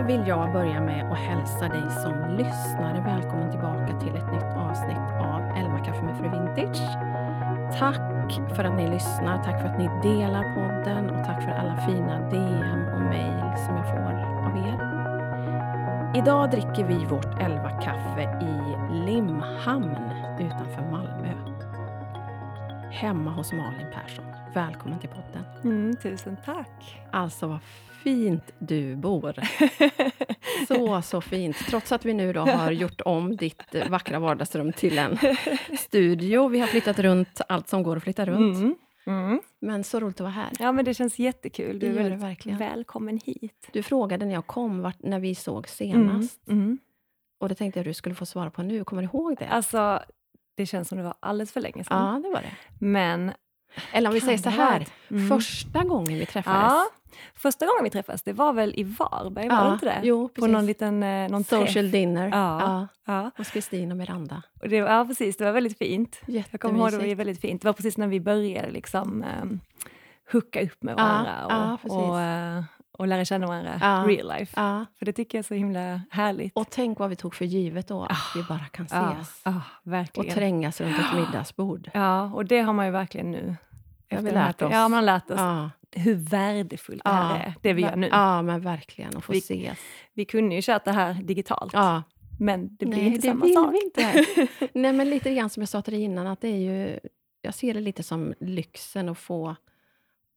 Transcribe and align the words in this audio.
Då 0.00 0.06
vill 0.06 0.26
jag 0.26 0.52
börja 0.52 0.80
med 0.80 1.12
att 1.12 1.18
hälsa 1.18 1.68
dig 1.68 1.90
som 1.90 2.36
lyssnare 2.36 3.00
välkommen 3.00 3.50
tillbaka 3.50 4.00
till 4.00 4.16
ett 4.16 4.32
nytt 4.32 4.56
avsnitt 4.56 5.10
av 5.18 5.40
Elma 5.56 5.84
Kaffe 5.84 6.02
med 6.02 6.16
Fru 6.18 6.28
Vintage. 6.28 6.82
Tack 7.78 8.56
för 8.56 8.64
att 8.64 8.76
ni 8.76 8.88
lyssnar, 8.88 9.44
tack 9.44 9.60
för 9.60 9.68
att 9.68 9.78
ni 9.78 9.88
delar 10.02 10.54
podden 10.54 11.10
och 11.10 11.24
tack 11.24 11.42
för 11.42 11.50
alla 11.50 11.76
fina 11.76 12.30
DM 12.30 12.94
och 12.94 13.00
mejl 13.00 13.56
som 13.66 13.76
jag 13.76 13.88
får 13.88 14.12
av 14.46 14.56
er. 14.56 14.78
Idag 16.16 16.50
dricker 16.50 16.84
vi 16.84 17.04
vårt 17.04 17.40
Elva-kaffe 17.40 18.22
i 18.42 18.76
Limhamn 18.94 19.96
utanför 20.38 20.82
Malmö. 20.90 21.34
Hemma 22.90 23.30
hos 23.30 23.52
Malin 23.52 23.86
Persson. 23.94 24.29
Välkommen 24.54 24.98
till 25.00 25.08
podden. 25.08 25.44
Mm, 25.64 25.96
tusen 25.96 26.36
tack. 26.44 27.00
Alltså 27.12 27.46
vad 27.46 27.58
fint 28.02 28.52
du 28.58 28.96
bor. 28.96 29.34
Så, 30.68 31.02
så 31.02 31.20
fint. 31.20 31.56
Trots 31.56 31.92
att 31.92 32.04
vi 32.04 32.14
nu 32.14 32.32
då 32.32 32.40
har 32.40 32.70
gjort 32.72 33.00
om 33.00 33.36
ditt 33.36 33.74
vackra 33.88 34.18
vardagsrum 34.18 34.72
till 34.72 34.98
en 34.98 35.18
studio. 35.78 36.48
Vi 36.48 36.60
har 36.60 36.66
flyttat 36.66 36.98
runt 36.98 37.40
allt 37.48 37.68
som 37.68 37.82
går 37.82 37.96
att 37.96 38.02
flytta 38.02 38.24
runt. 38.26 38.56
Mm. 38.56 38.74
Mm. 39.06 39.40
Men 39.60 39.84
så 39.84 40.00
roligt 40.00 40.16
att 40.16 40.20
vara 40.20 40.30
här. 40.30 40.50
Ja, 40.58 40.72
men 40.72 40.84
det 40.84 40.94
känns 40.94 41.18
jättekul. 41.18 41.78
Du 41.78 41.98
är 41.98 42.10
verkligen. 42.10 42.58
välkommen 42.58 43.20
hit. 43.24 43.68
Du 43.72 43.82
frågade 43.82 44.26
när 44.26 44.34
jag 44.34 44.46
kom, 44.46 44.82
vart, 44.82 45.02
när 45.02 45.20
vi 45.20 45.34
såg 45.34 45.68
senast. 45.68 46.48
Mm. 46.48 46.60
Mm. 46.64 46.78
Och 47.38 47.48
det 47.48 47.54
tänkte 47.54 47.78
jag 47.80 47.86
du 47.86 47.94
skulle 47.94 48.14
få 48.14 48.26
svara 48.26 48.50
på 48.50 48.62
nu. 48.62 48.84
Kommer 48.84 49.02
du 49.02 49.06
ihåg 49.08 49.36
det? 49.38 49.48
Alltså, 49.48 50.00
det 50.54 50.66
känns 50.66 50.88
som 50.88 50.98
det 50.98 51.04
var 51.04 51.14
alldeles 51.20 51.52
för 51.52 51.60
länge 51.60 51.84
sedan. 51.84 52.14
ja, 52.14 52.20
det 52.28 52.34
var 52.34 52.42
det. 52.42 52.86
Men 52.86 53.32
Eller 53.92 54.08
om 54.08 54.14
vi 54.14 54.20
Kan 54.20 54.26
säger 54.26 54.38
så 54.38 54.50
här. 54.50 54.86
Mm. 55.10 55.28
Första 55.28 55.84
gången 55.84 56.18
vi 56.18 56.26
träffades. 56.26 56.72
ja, 56.72 56.86
första 57.34 57.66
gången 57.66 57.84
vi 57.84 57.90
träffades, 57.90 58.22
det 58.22 58.32
var 58.32 58.52
väl 58.52 58.74
i 58.76 58.82
Varberg? 58.84 59.48
Var 59.48 59.64
det 59.66 59.72
inte 59.72 59.86
det? 59.86 60.00
Jo, 60.02 60.28
På 60.28 60.46
någon 60.46 60.66
liten 60.66 61.02
eh, 61.02 61.28
någon 61.30 61.44
träff. 61.44 61.66
Social 61.68 61.90
dinner. 61.90 62.28
Ja. 62.32 62.88
Ja, 63.04 63.30
Hos 63.36 63.50
Kristin 63.50 63.90
och 63.90 63.96
Miranda. 63.96 64.42
och 64.60 64.68
det, 64.68 64.76
ja, 64.76 65.04
precis. 65.08 65.36
Det 65.36 65.44
var 65.44 65.52
väldigt 65.52 65.78
fint. 65.78 66.20
Jag 66.26 66.60
kommer 66.60 66.78
ihåg 66.78 66.90
det 66.90 67.08
var 67.08 67.14
väldigt 67.14 67.40
fint. 67.40 67.62
Det 67.62 67.68
var 67.68 67.72
precis 67.72 67.96
när 67.96 68.06
vi 68.08 68.20
började 68.20 68.70
liksom 68.70 69.24
um, 69.42 69.60
hooka 70.32 70.62
upp 70.62 70.82
med 70.82 70.92
Ja, 70.92 70.96
varandra 71.04 71.32
ja, 71.48 71.78
och, 71.82 72.10
och, 72.10 72.18
och 73.00 73.06
lära 73.08 73.24
känna 73.24 73.46
varandra 73.46 73.78
Ja. 73.80 74.04
real 74.06 74.28
life. 74.38 74.52
Ja. 74.60 74.86
För 74.98 75.06
det 75.06 75.12
tycker 75.12 75.38
jag 75.38 75.42
är 75.42 75.46
så 75.46 75.54
himla 75.54 76.00
härligt. 76.10 76.52
Och 76.56 76.66
tänk 76.70 76.98
vad 76.98 77.10
vi 77.10 77.16
tog 77.16 77.34
för 77.34 77.44
givet 77.44 77.88
då, 77.88 78.02
att 78.04 78.18
vi 78.36 78.42
bara 78.42 78.64
kan 78.64 78.86
Ja, 78.90 79.12
ses. 79.20 79.40
ja, 79.44 80.04
Och 80.16 80.26
trängas 80.28 80.80
runt 80.80 80.98
ett 80.98 81.14
middagsbord. 81.14 81.90
Ja, 81.94 82.22
och 82.34 82.44
det 82.46 82.60
har 82.60 82.72
man 82.72 82.86
ju 82.86 82.92
verkligen 82.92 83.30
nu. 83.30 83.56
Vi 84.08 84.16
efter 84.16 84.26
här 84.36 84.46
lärt 84.46 84.62
oss. 84.62 84.70
Ja, 84.72 84.82
man 84.88 84.92
har 84.92 85.02
lärt 85.02 85.30
oss 85.30 85.40
hur 85.92 86.14
värdefullt 86.14 87.04
det 87.04 87.10
här 87.10 87.38
är, 87.38 87.54
det 87.62 87.72
vi 87.72 87.82
gör 87.82 87.96
nu. 87.96 88.08
Ja, 88.12 88.42
men 88.42 88.60
verkligen. 88.60 89.16
Att 89.16 89.24
få 89.24 89.32
Vi- 89.32 89.38
ses. 89.38 89.78
Vi 90.14 90.24
kunde 90.24 90.54
ju 90.54 90.60
kört 90.62 90.84
det 90.84 90.92
här 90.92 91.14
digitalt, 91.14 91.72
Ja. 91.72 92.02
men 92.40 92.76
det 92.76 92.86
blir 92.86 92.98
Nej, 92.98 93.06
inte 93.06 93.18
det 93.18 93.32
samma 93.32 93.46
sak. 93.64 93.74
vi 93.74 93.80
inte. 93.84 94.26
Nej, 94.78 94.92
men 94.92 95.10
lite 95.10 95.34
grann 95.34 95.50
som 95.50 95.60
jag 95.60 95.68
sa 95.68 95.82
till 95.82 95.92
dig 95.94 96.02
innan, 96.02 96.26
att 96.26 96.40
det 96.40 96.48
är 96.48 96.56
ju... 96.56 96.98
Jag 97.42 97.54
ser 97.54 97.74
det 97.74 97.80
lite 97.80 98.02
som 98.02 98.34
lyxen 98.40 99.08
att 99.08 99.18
få 99.18 99.56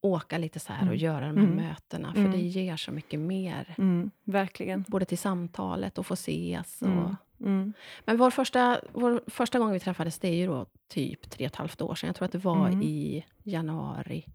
åka 0.03 0.37
lite 0.37 0.59
så 0.59 0.73
här 0.73 0.81
och 0.81 0.87
Mm. 0.87 0.97
göra 0.99 1.19
de 1.27 1.37
här 1.37 1.43
Mm. 1.43 1.55
mötena, 1.55 2.13
för 2.13 2.19
Mm. 2.19 2.31
det 2.31 2.37
ger 2.37 2.77
så 2.77 2.91
mycket 2.91 3.19
mer. 3.19 3.75
Verkligen. 4.23 4.85
Både 4.87 5.05
till 5.05 5.17
samtalet 5.17 5.97
och 5.97 6.05
få 6.05 6.13
ses. 6.13 6.81
Och... 6.81 7.15
Mm. 7.47 7.73
Men 8.05 8.17
vår 8.17 8.29
första, 8.31 8.79
vår 8.93 9.21
första 9.27 9.59
gång 9.59 9.71
vi 9.71 9.79
träffades, 9.79 10.19
det 10.19 10.27
är 10.27 10.35
ju 10.35 10.47
då 10.47 10.65
typ 10.87 11.29
tre 11.29 11.45
och 11.45 11.51
ett 11.51 11.55
halvt 11.55 11.81
år 11.81 11.95
sedan. 11.95 12.07
Jag 12.07 12.15
tror 12.15 12.25
att 12.25 12.31
det 12.31 12.37
var 12.37 12.67
Mm. 12.67 12.81
i 12.81 13.25
januari 13.43 14.25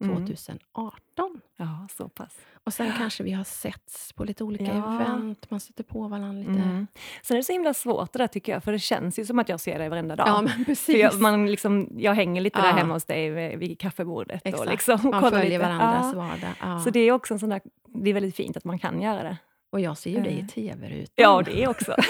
Mm. 0.00 0.16
2018. 0.16 1.40
Ja, 1.56 1.86
så 1.96 2.08
pass. 2.08 2.36
Och 2.64 2.72
sen 2.72 2.92
kanske 2.98 3.22
vi 3.24 3.32
har 3.32 3.44
setts 3.44 4.12
på 4.12 4.24
lite 4.24 4.44
olika 4.44 4.64
Ja. 4.64 4.94
event, 5.02 5.50
man 5.50 5.60
stöter 5.60 5.84
på 5.84 6.08
varandra 6.08 6.32
lite. 6.32 6.50
Mm. 6.62 6.86
Sen 7.22 7.34
är 7.34 7.38
det 7.38 7.44
så 7.44 7.52
himla 7.52 7.74
svårt 7.74 8.12
det 8.12 8.18
där 8.18 8.26
tycker 8.26 8.52
jag, 8.52 8.64
för 8.64 8.72
det 8.72 8.78
känns 8.78 9.18
ju 9.18 9.24
som 9.24 9.38
att 9.38 9.48
jag 9.48 9.60
ser 9.60 9.78
dig 9.78 9.88
varenda 9.88 10.16
dag. 10.16 10.28
Ja, 10.28 10.40
men 10.42 10.50
För 10.50 10.64
precis. 10.64 10.96
jag, 10.96 11.20
man 11.20 11.50
liksom, 11.50 11.88
jag 11.96 12.14
hänger 12.14 12.40
lite 12.40 12.60
där 12.62 12.68
Ja. 12.68 12.74
hemma 12.74 12.94
hos 12.94 13.04
dig 13.04 13.30
vid, 13.30 13.58
vid 13.58 13.78
kaffebordet. 13.80 14.40
Exakt. 14.44 14.60
Och 14.64 14.70
liksom, 14.70 15.00
man 15.02 15.12
kollar 15.20 15.30
följer 15.30 15.44
lite. 15.58 15.58
varandras 15.62 16.12
Ja. 16.14 16.18
vardag. 16.18 16.50
Ja. 16.60 16.80
Så 16.80 16.90
det 16.90 17.00
är 17.00 17.12
också 17.12 17.34
en 17.34 17.40
sån 17.40 17.48
där, 17.48 17.60
det 17.94 18.10
är 18.10 18.14
väldigt 18.14 18.36
fint 18.36 18.56
att 18.56 18.64
man 18.64 18.78
kan 18.78 19.00
göra 19.02 19.22
det. 19.22 19.36
Och 19.70 19.80
jag 19.80 19.98
ser 19.98 20.10
ju 20.10 20.20
dig 20.20 20.32
i 20.32 20.40
Eh. 20.40 20.46
tv-rutan. 20.46 21.12
Ja, 21.16 21.42
det 21.42 21.68
också. 21.68 21.96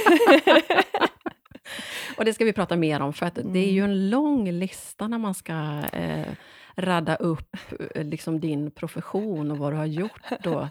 Och 2.18 2.24
det 2.24 2.32
ska 2.34 2.44
vi 2.44 2.52
prata 2.52 2.76
mer 2.76 3.00
om, 3.00 3.12
för 3.12 3.26
att 3.26 3.34
det 3.44 3.58
är 3.58 3.72
ju 3.72 3.78
Mm. 3.78 3.90
en 3.90 4.10
lång 4.10 4.50
lista 4.50 5.08
när 5.08 5.18
man 5.18 5.34
ska 5.34 5.52
eh, 5.92 6.26
radda 6.76 7.16
upp 7.16 7.56
eh, 7.94 8.04
liksom 8.04 8.40
din 8.40 8.70
profession 8.70 9.50
och 9.50 9.58
vad 9.58 9.72
du 9.72 9.76
har 9.76 9.86
gjort. 9.86 10.22
Då. 10.42 10.68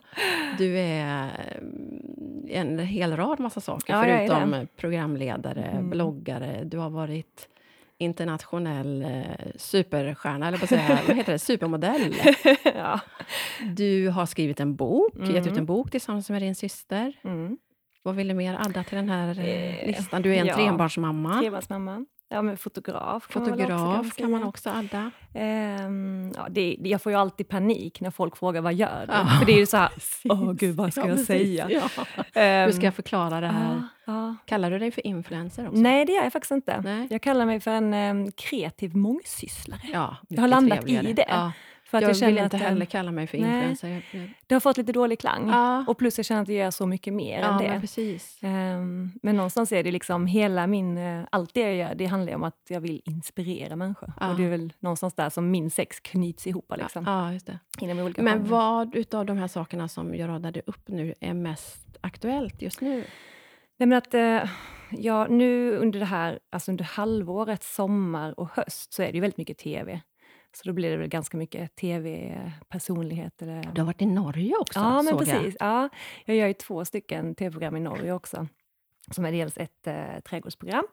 Du 0.58 0.78
är 0.80 1.30
mm, 1.58 2.46
en 2.50 2.80
hel 2.80 3.16
rad 3.18 3.40
massa 3.40 3.62
saker, 3.62 3.94
Ja, 3.94 4.04
förutom 4.04 4.68
programledare, 4.78 5.64
Mm. 5.64 5.90
bloggare. 5.90 6.64
Du 6.64 6.78
har 6.78 6.90
varit 6.90 7.48
internationell 7.98 9.02
eh, 9.02 9.22
superstjärna, 9.56 10.48
eller 10.48 10.58
på 10.58 10.68
säga, 10.68 11.00
vad 11.08 11.16
heter 11.18 11.32
det, 11.34 11.40
supermodell. 11.40 12.16
ja. 12.64 13.00
Du 13.76 14.10
har 14.10 14.26
skrivit 14.26 14.60
en 14.60 14.76
bok, 14.76 15.14
gett 15.16 15.30
ut 15.30 15.46
Mm. 15.46 15.58
en 15.58 15.66
bok 15.66 15.92
tillsammans 15.92 16.30
med 16.30 16.42
din 16.42 16.56
syster. 16.56 17.14
Mm. 17.24 17.58
Vad 18.04 18.16
vill 18.16 18.28
du 18.28 18.34
mer 18.34 18.58
adda 18.60 18.84
till 18.84 18.96
den 18.96 19.10
här 19.10 19.40
eh, 19.40 19.80
Eh, 19.84 19.88
listan? 19.88 20.22
Du 20.22 20.36
är 20.36 20.42
en 20.42 20.48
ja. 20.48 20.56
trebarnsmamma. 20.56 21.40
Trebarnsmamma. 21.42 22.06
Ja, 22.36 22.42
men 22.42 22.58
fotograf 22.58 23.28
kan 23.28 23.42
man 23.44 23.52
väl 23.58 23.62
också 23.62 23.76
Fotograf 23.78 23.96
kanske 24.02 24.22
kan 24.22 24.32
man 24.32 24.44
också 24.44 24.70
adda. 24.70 25.12
Ehm, 25.34 26.32
ja, 26.36 26.48
det, 26.50 26.78
jag 26.80 27.02
får 27.02 27.12
ju 27.12 27.18
alltid 27.18 27.48
panik 27.48 28.02
när 28.02 28.12
folk 28.12 28.38
frågar 28.38 28.62
vad 28.62 28.74
gör 28.74 29.06
du? 29.08 29.14
Ja, 29.14 29.26
För 29.40 29.46
det 29.46 29.52
är 29.54 29.58
ju 29.60 29.66
så 29.66 29.78
här, 29.78 29.90
åh 30.24 30.54
gud 30.54 30.76
vad 30.76 30.92
ska 30.92 31.02
Ja, 31.02 31.08
jag 31.08 31.16
precis. 31.18 31.28
säga? 31.28 31.70
Ja. 31.70 31.90
Ehm, 32.42 32.66
Hur 32.66 32.72
ska 32.72 32.84
jag 32.86 32.94
förklara 32.96 33.42
det 33.42 33.48
här? 33.48 33.74
ja, 34.06 34.14
ja. 34.14 34.36
Kallar 34.46 34.72
du 34.72 34.80
dig 34.80 34.92
för 34.92 35.08
influencer 35.08 35.68
också? 35.68 35.80
Nej, 35.82 36.06
det 36.06 36.12
gör 36.12 36.24
jag 36.24 36.34
faktiskt 36.34 36.52
inte. 36.52 36.82
Nej. 36.82 37.08
Jag 37.10 37.22
kallar 37.22 37.46
mig 37.46 37.60
för 37.60 37.72
en 37.72 37.94
em, 37.94 38.32
kreativ 38.32 38.96
mångsysslare. 38.96 39.80
Ja, 39.94 40.18
Jag 40.30 40.42
har 40.42 40.48
landat 40.48 40.90
i 40.90 41.14
det. 41.14 41.52
För 41.88 41.98
att 41.98 42.02
jag 42.02 42.10
jag, 42.10 42.18
känner 42.18 42.34
vill 42.34 42.44
inte 42.44 42.56
att 42.58 42.62
heller 42.64 42.86
kalla 42.86 43.12
mig 43.12 43.28
för 43.28 43.38
nej. 43.38 43.56
influencer. 43.70 43.88
Jag- 44.12 44.32
det 44.48 44.56
har 44.56 44.60
fått 44.60 44.78
lite 44.78 44.92
dålig 44.92 45.20
klang. 45.20 45.50
Ja, 45.50 45.86
Och 45.88 45.98
plus 45.98 46.18
jag 46.20 46.26
känner 46.26 46.42
att 46.42 46.48
jag 46.48 46.58
gör 46.58 46.72
så 46.72 46.86
mycket 46.86 47.14
mer 47.14 47.40
ja 47.40 47.48
än 47.48 47.56
men 47.64 47.74
det. 47.74 47.80
precis. 47.82 48.40
Ehm, 48.44 49.12
men 49.24 49.36
någonstans 49.36 49.72
är 49.72 49.84
det 49.84 49.92
liksom 49.92 50.28
hela 50.28 50.68
min, 50.68 50.98
eh, 50.98 51.24
allt 51.32 51.54
det 51.54 51.60
jag 51.62 51.76
gör, 51.76 51.96
det 51.96 52.06
handlar 52.06 52.36
om 52.36 52.44
att 52.44 52.62
jag 52.70 52.82
vill 52.82 53.02
inspirera 53.06 53.76
människor. 53.76 54.14
Ja. 54.20 54.30
Och 54.32 54.38
det 54.38 54.44
är 54.46 54.50
väl 54.50 54.74
någonstans 54.80 55.14
där 55.14 55.30
som 55.30 55.52
min 55.52 55.70
sex 55.70 56.00
knyts 56.00 56.48
ihop 56.48 56.74
liksom, 56.78 57.04
Ja, 57.06 57.34
just 57.34 57.46
det. 57.46 57.60
inom 57.82 58.00
olika 58.00 58.22
Men 58.22 58.34
genrer. 58.38 58.50
vad 58.50 58.96
utav 58.96 59.26
de 59.26 59.38
här 59.38 59.48
sakerna 59.48 59.88
som 59.88 60.16
jag 60.16 60.30
radade 60.30 60.62
upp 60.66 60.88
nu 60.88 61.14
är 61.20 61.34
mest 61.34 61.98
aktuellt 62.02 62.62
just 62.62 62.82
nu? 62.82 62.96
Nej, 63.78 63.88
men 63.88 63.94
att, 63.98 64.14
eh, 64.14 64.50
ja, 64.92 65.28
nu 65.28 65.72
under 65.78 66.00
det 66.00 66.06
här, 66.06 66.40
alltså 66.52 66.72
under 66.72 66.84
halvåret, 66.86 67.64
sommar 67.64 68.40
och 68.40 68.50
höst, 68.50 68.94
så 68.94 69.02
är 69.04 69.08
det 69.08 69.14
ju 69.14 69.20
väldigt 69.22 69.38
mycket 69.38 69.58
tv. 69.58 70.02
Så 70.58 70.68
då 70.68 70.74
blir 70.74 70.92
det 70.92 70.98
väl 70.98 71.08
ganska 71.08 71.38
mycket 71.38 71.76
tv-personlighet. 71.76 73.42
Eller... 73.42 73.72
Du 73.74 73.82
har 73.82 73.86
varit 73.86 74.02
i 74.02 74.06
Norge 74.06 74.56
också, 74.60 74.80
Ja, 74.80 75.02
men 75.02 75.18
precis. 75.18 75.56
Ja, 75.60 75.90
jag 76.26 76.38
gör 76.38 76.48
ju 76.48 76.54
två 76.54 76.86
stycken 76.86 77.36
tv-program 77.36 77.76
i 77.76 77.80
Norge 77.80 78.14
också. 78.14 78.48
Som 79.12 79.26
är 79.26 79.32
dels 79.32 79.58
ett 79.58 79.88
eh, 79.88 80.20
trädgårdsprogram 80.26 80.88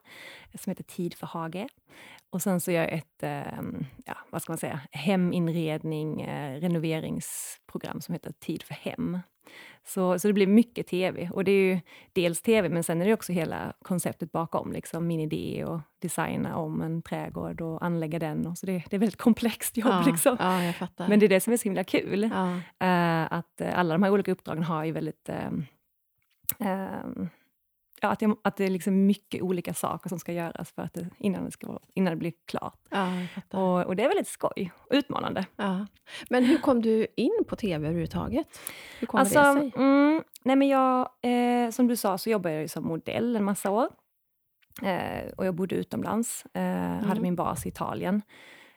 som 0.54 0.70
heter 0.70 0.84
Tid 0.84 1.14
för 1.14 1.26
hage. 1.26 1.68
Och 2.30 2.42
sen 2.42 2.60
så 2.60 2.70
gör 2.70 2.82
jag 2.82 2.92
ett 2.92 3.22
eh, 3.22 3.62
ja, 4.06 4.16
vad 4.30 4.42
ska 4.42 4.52
man 4.52 4.58
säga, 4.58 4.80
heminredning, 4.90 6.22
eh, 6.22 6.60
renoveringsprogram 6.60 8.00
som 8.00 8.12
heter 8.12 8.32
Tid 8.32 8.62
för 8.62 8.74
hem. 8.74 9.18
Så, 9.84 10.18
så 10.18 10.28
det 10.28 10.34
blir 10.34 10.46
mycket 10.46 10.86
tv. 10.86 11.30
Och 11.32 11.44
det 11.44 11.50
är 11.52 11.74
ju 11.74 11.80
dels 12.12 12.42
tv, 12.42 12.68
men 12.68 12.84
sen 12.84 13.02
är 13.02 13.06
det 13.06 13.14
också 13.14 13.32
hela 13.32 13.72
konceptet 13.82 14.32
bakom. 14.32 14.72
Liksom 14.72 15.06
min 15.06 15.20
idé 15.20 15.64
och 15.64 15.80
designa 15.98 16.56
om 16.56 16.80
en 16.82 17.02
trädgård 17.02 17.60
och 17.60 17.84
anlägga 17.84 18.18
den. 18.18 18.46
Och 18.46 18.58
så 18.58 18.66
det, 18.66 18.82
det 18.90 18.96
är 18.96 19.00
väldigt 19.00 19.18
komplext 19.20 19.76
jobb. 19.76 19.88
ja, 19.88 20.02
Liksom. 20.06 20.36
ja. 20.40 20.72
Men 20.96 21.18
det 21.18 21.26
är 21.26 21.28
det 21.28 21.40
som 21.40 21.52
är 21.52 21.56
så 21.56 21.64
himla 21.64 21.84
kul. 21.84 22.30
ja. 22.32 22.56
Eh, 22.86 23.32
att 23.32 23.60
alla 23.74 23.94
de 23.94 24.02
här 24.02 24.10
olika 24.10 24.32
uppdragen 24.32 24.62
har 24.62 24.84
ju 24.84 24.92
väldigt... 24.92 25.28
ehm, 25.28 25.64
ehm, 26.58 27.28
ja, 28.02 28.08
att, 28.12 28.18
det, 28.18 28.34
att 28.44 28.56
det 28.56 28.64
är 28.64 28.70
liksom 28.70 29.06
mycket 29.06 29.42
olika 29.42 29.74
saker 29.74 30.08
som 30.08 30.18
ska 30.18 30.32
göras 30.32 30.72
för 30.72 30.82
att 30.82 30.94
det, 30.94 31.06
innan, 31.18 31.44
det 31.44 31.50
ska 31.50 31.66
vara, 31.66 31.78
innan 31.94 32.10
det 32.10 32.16
blir 32.16 32.32
klart. 32.46 32.78
ja, 32.90 33.08
jag. 33.50 33.60
Och, 33.62 33.86
och 33.86 33.96
det 33.96 34.02
är 34.04 34.08
väldigt 34.08 34.28
skoj 34.28 34.72
och 34.76 34.86
utmanande. 34.90 35.46
Ja. 35.56 35.86
Men 36.30 36.44
hur 36.44 36.58
kom 36.58 36.82
du 36.82 37.06
in 37.16 37.44
på 37.48 37.56
tv 37.56 37.86
överhuvudtaget? 37.86 38.46
Hur 39.00 39.06
kom 39.06 39.20
Alltså, 39.20 39.38
det 39.38 39.52
sig? 39.60 39.72
mm, 39.76 40.22
nej 40.44 40.56
men 40.56 40.68
jag, 40.68 41.08
eh, 41.22 41.70
som 41.70 41.86
du 41.88 41.96
sa 41.96 42.18
så 42.18 42.30
jobbade 42.30 42.54
jag 42.54 42.62
ju 42.62 42.68
som 42.68 42.84
modell 42.86 43.36
en 43.36 43.44
massa 43.44 43.70
år. 43.70 43.88
Eh, 44.82 45.28
och 45.36 45.46
jag 45.46 45.54
bodde 45.54 45.74
utomlands, 45.74 46.46
eh, 46.54 46.62
hade 46.62 47.02
Mm. 47.10 47.22
min 47.22 47.36
bas 47.36 47.66
i 47.66 47.68
Italien. 47.68 48.22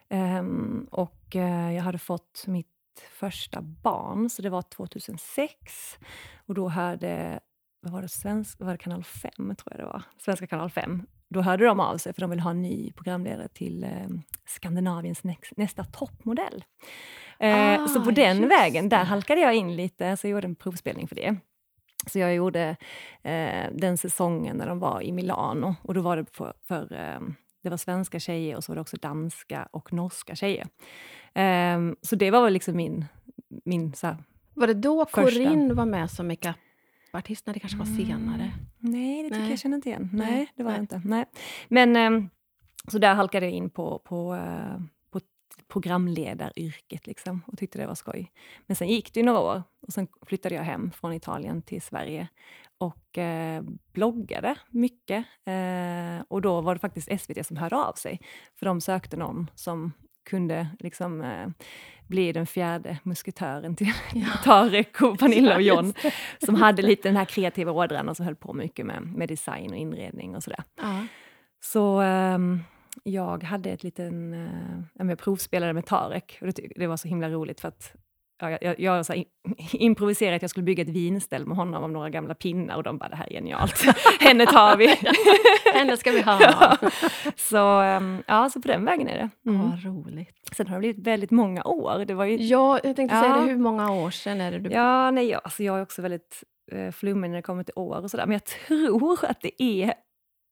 Ehm, 0.09 0.87
och 0.91 1.35
eh, 1.35 1.73
jag 1.75 1.83
hade 1.83 1.97
fått 1.97 2.43
mitt 2.47 2.67
första 3.09 3.61
barn, 3.61 4.29
så 4.29 4.41
det 4.41 4.49
var 4.49 4.61
2006. 4.61 5.97
Och 6.45 6.53
då 6.53 6.69
hörde, 6.69 7.39
vad 7.85 7.93
var 7.93 8.01
det, 8.01 8.07
svensk, 8.09 8.59
var 8.59 8.71
det 8.71 8.77
kanal 8.77 9.03
5, 9.03 9.31
tror 9.35 9.57
jag 9.65 9.79
det 9.79 9.85
var, 9.85 10.03
Svenska 10.17 10.47
kanal 10.47 10.69
5. 10.69 11.03
Då 11.29 11.41
hörde 11.41 11.65
de 11.65 11.79
av 11.79 11.97
sig 11.97 12.13
för 12.13 12.21
de 12.21 12.29
ville 12.29 12.41
ha 12.41 12.51
en 12.51 12.61
ny 12.61 12.91
programledare 12.91 13.47
till 13.47 13.83
eh, 13.83 13.89
Skandinaviens 14.45 15.23
näx, 15.23 15.49
nästa 15.57 15.83
toppmodell. 15.83 16.63
Eh, 17.39 17.83
Ah, 17.83 17.87
så 17.87 18.01
på 18.05 18.11
den 18.11 18.47
vägen, 18.47 18.89
där 18.89 19.03
halkade 19.03 19.41
jag 19.41 19.55
in 19.55 19.75
lite, 19.75 20.17
så 20.17 20.27
jag 20.27 20.31
gjorde 20.31 20.47
en 20.47 20.55
provspelning 20.55 21.07
för 21.07 21.15
det. 21.15 21.35
Så 22.07 22.19
jag 22.19 22.35
gjorde 22.35 22.75
eh, 23.23 23.65
den 23.73 23.97
säsongen 23.97 24.57
när 24.57 24.67
de 24.67 24.79
var 24.79 25.01
i 25.01 25.11
Milano. 25.11 25.75
Och 25.81 25.93
då 25.93 26.01
var 26.01 26.17
det 26.17 26.25
för, 26.31 26.53
för 26.67 26.93
eh, 26.93 27.19
det 27.63 27.69
var 27.69 27.77
svenska 27.77 28.19
tjejer 28.19 28.55
och 28.55 28.63
så 28.63 28.71
var 28.71 28.75
det 28.75 28.81
också 28.81 28.97
danska 28.97 29.67
och 29.71 29.93
norska 29.93 30.35
tjejer. 30.35 30.67
Eh, 31.33 31.79
så 32.01 32.15
det 32.15 32.31
var 32.31 32.43
väl 32.43 32.53
liksom 32.53 32.75
min... 32.77 33.05
min 33.65 33.93
så 33.93 34.07
här, 34.07 34.17
Var 34.53 34.67
det 34.67 34.73
då. 34.73 35.05
Corinne 35.05 35.73
var 35.73 35.85
med 35.85 36.11
som 36.11 36.27
makeupartist? 37.15 37.45
Nej, 37.45 37.53
det 37.53 37.59
kanske 37.59 37.79
var 37.79 37.85
senare. 37.85 38.43
Mm. 38.43 38.55
Nej, 38.79 39.23
det 39.23 39.29
tycker 39.29 39.41
Nej. 39.41 39.49
jag 39.49 39.59
känner 39.59 39.75
inte 39.75 39.89
igen. 39.89 40.09
Nej, 40.13 40.31
Nej, 40.31 40.51
det 40.55 40.63
var 40.63 40.71
nej. 40.71 40.79
det 40.79 40.81
inte. 40.81 41.01
Nej. 41.05 41.25
Men 41.67 41.95
ehm, 41.95 42.29
så 42.87 42.97
där 42.97 43.15
halkade 43.15 43.45
jag 43.45 43.53
in 43.53 43.69
på, 43.69 43.99
på, 43.99 44.35
eh, 44.35 44.79
på 45.11 45.19
programledaryrket 45.67 47.07
liksom, 47.07 47.41
och 47.47 47.57
tyckte 47.57 47.79
det 47.79 47.87
var 47.87 47.95
skoj. 47.95 48.31
Men 48.67 48.75
sen 48.75 48.87
gick 48.87 49.13
det 49.13 49.19
ju 49.19 49.25
några 49.25 49.39
år 49.39 49.63
och 49.87 49.93
sen 49.93 50.07
flyttade 50.25 50.55
jag 50.55 50.63
hem 50.63 50.91
från 50.91 51.13
Italien 51.13 51.61
till 51.61 51.81
Sverige 51.81 52.27
och 52.77 53.17
eh, 53.17 53.63
bloggade 53.93 54.55
mycket. 54.69 55.25
Eh, 55.45 56.25
och 56.27 56.41
då 56.41 56.61
var 56.61 56.73
det 56.75 56.79
faktiskt 56.79 57.21
SVT 57.21 57.45
som 57.45 57.57
hörde 57.57 57.75
av 57.75 57.93
sig, 57.93 58.19
för 58.55 58.65
de 58.65 58.81
sökte 58.81 59.17
någon 59.17 59.49
som 59.55 59.91
kunde 60.25 60.67
liksom, 60.79 61.21
eh, 61.21 61.47
bli 62.07 62.31
den 62.31 62.47
fjärde 62.47 62.97
musketören 63.03 63.75
till 63.75 63.93
Tarek 64.43 65.01
och 65.01 65.19
Pernilla 65.19 65.55
och 65.55 65.61
John 65.61 65.93
som 66.45 66.55
hade 66.55 66.81
lite 66.81 67.09
den 67.09 67.17
här 67.17 67.25
kreativa 67.25 67.71
ådran 67.71 68.09
och 68.09 68.17
som 68.17 68.25
höll 68.25 68.35
på 68.35 68.53
mycket 68.53 68.85
med, 68.85 69.01
med 69.01 69.29
design 69.29 69.71
och 69.71 69.77
inredning 69.77 70.35
och 70.35 70.43
sådär. 70.43 70.63
Ja. 70.81 71.05
Så 71.59 71.99
ehm, 71.99 72.59
jag 73.03 73.43
hade 73.43 73.69
ett 73.69 73.83
liten... 73.83 74.33
Uh, 74.33 75.09
jag 75.09 75.19
provspelade 75.19 75.73
med 75.73 75.85
Tarek 75.85 76.37
och 76.41 76.47
det, 76.47 76.67
det 76.75 76.87
var 76.87 76.97
så 76.97 77.07
himla 77.07 77.29
roligt 77.29 77.61
för 77.61 77.67
att 77.67 77.93
ja, 77.93 78.14
jag, 78.39 78.63
jag, 78.63 78.79
jag 78.79 79.15
in- 79.17 79.25
improviserade 79.73 80.35
att 80.35 80.41
jag 80.41 80.49
skulle 80.51 80.63
bygga 80.63 80.83
ett 80.83 80.89
vinställ 80.89 81.45
med 81.45 81.57
honom 81.57 81.83
av 81.83 81.91
några 81.91 82.09
gamla 82.09 82.35
pinnar 82.35 82.75
och 82.75 82.83
de 82.83 82.97
bara, 82.97 83.09
det 83.09 83.15
här 83.15 83.25
är 83.25 83.33
genialt. 83.33 83.85
Henne 84.19 84.45
tar 84.45 84.77
vi. 84.77 84.87
Henne 85.73 85.97
ska 85.97 86.11
vi 86.11 86.21
ha. 86.21 86.37
Ja. 86.41 86.77
så, 87.35 87.79
ehm, 87.81 88.23
ja, 88.27 88.49
så 88.49 88.61
på 88.61 88.67
den 88.67 88.85
vägen 88.85 89.07
är 89.07 89.17
det. 89.17 89.49
Mm. 89.49 89.69
Vad 89.69 89.83
roligt. 89.83 90.49
Sen 90.55 90.67
har 90.67 90.75
det 90.75 90.79
blivit 90.79 91.07
väldigt 91.07 91.31
många 91.31 91.63
år. 91.63 92.05
Det 92.05 92.13
var 92.13 92.25
ju, 92.25 92.35
Ja, 92.37 92.79
jag 92.83 92.95
tänkte 92.95 93.19
säga 93.19 93.29
Ja. 93.35 93.41
det. 93.41 93.47
Hur 93.51 93.57
många 93.57 93.91
år 93.91 94.09
sedan 94.11 94.41
är 94.41 94.51
det 94.51 94.59
du... 94.59 94.69
Ja, 94.69 95.11
nej, 95.11 95.27
jag, 95.29 95.41
alltså 95.43 95.63
jag 95.63 95.77
är 95.77 95.81
också 95.83 96.01
väldigt 96.01 96.43
eh, 96.71 96.91
flummig 96.91 97.29
när 97.29 97.35
det 97.37 97.41
kommer 97.41 97.63
till 97.63 97.73
år 97.75 98.01
och 98.03 98.11
sådär. 98.11 98.25
Men 98.25 98.33
jag 98.33 98.45
tror 98.45 99.25
att 99.25 99.41
det 99.41 99.63
är 99.63 99.93